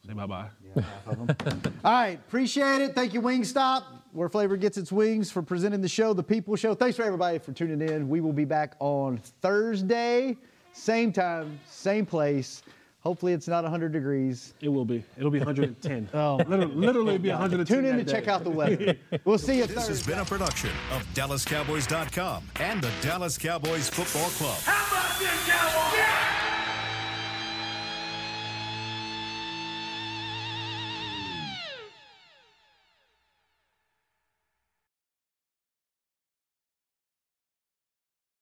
Say 0.04 0.14
bye 0.14 0.26
bye. 0.26 0.48
Yeah, 0.74 0.82
half 0.82 1.06
of 1.06 1.26
them. 1.28 1.72
All 1.84 1.92
right, 1.92 2.18
appreciate 2.18 2.82
it. 2.82 2.92
Thank 2.96 3.14
you, 3.14 3.22
Wingstop, 3.22 3.84
where 4.12 4.28
flavor 4.28 4.56
gets 4.56 4.76
its 4.78 4.92
wings, 4.92 5.30
for 5.30 5.42
presenting 5.42 5.80
the 5.80 5.88
show, 5.88 6.12
The 6.12 6.22
People 6.22 6.54
Show. 6.56 6.74
Thanks 6.74 6.96
for 6.96 7.02
everybody 7.02 7.38
for 7.38 7.52
tuning 7.52 7.80
in. 7.88 8.08
We 8.08 8.20
will 8.20 8.32
be 8.32 8.44
back 8.44 8.74
on 8.78 9.18
Thursday, 9.40 10.36
same 10.72 11.12
time, 11.12 11.58
same 11.68 12.06
place. 12.06 12.62
Hopefully, 13.00 13.32
it's 13.32 13.48
not 13.48 13.64
100 13.64 13.90
degrees. 13.92 14.54
It 14.60 14.68
will 14.68 14.84
be. 14.84 15.02
It'll 15.18 15.30
be 15.30 15.38
110. 15.40 16.08
Oh, 16.14 16.36
literally, 16.46 16.74
literally 16.74 17.18
be 17.18 17.30
110. 17.30 17.66
tune 17.76 17.84
in 17.84 17.98
to 17.98 18.04
that 18.04 18.10
check 18.12 18.28
out 18.28 18.44
the 18.44 18.50
weather. 18.50 18.94
We'll 19.24 19.38
see 19.38 19.56
you 19.58 19.66
This 19.66 19.74
Thursday. 19.74 19.92
has 19.92 20.06
been 20.06 20.18
a 20.20 20.24
production 20.24 20.70
of 20.92 21.02
DallasCowboys.com 21.14 22.44
and 22.60 22.80
the 22.80 22.90
Dallas 23.00 23.36
Cowboys 23.38 23.88
Football 23.90 24.30
Club. 24.30 24.58
How 24.62 24.86
about 24.86 25.18
this, 25.18 25.48
Cowboys? 25.48 26.21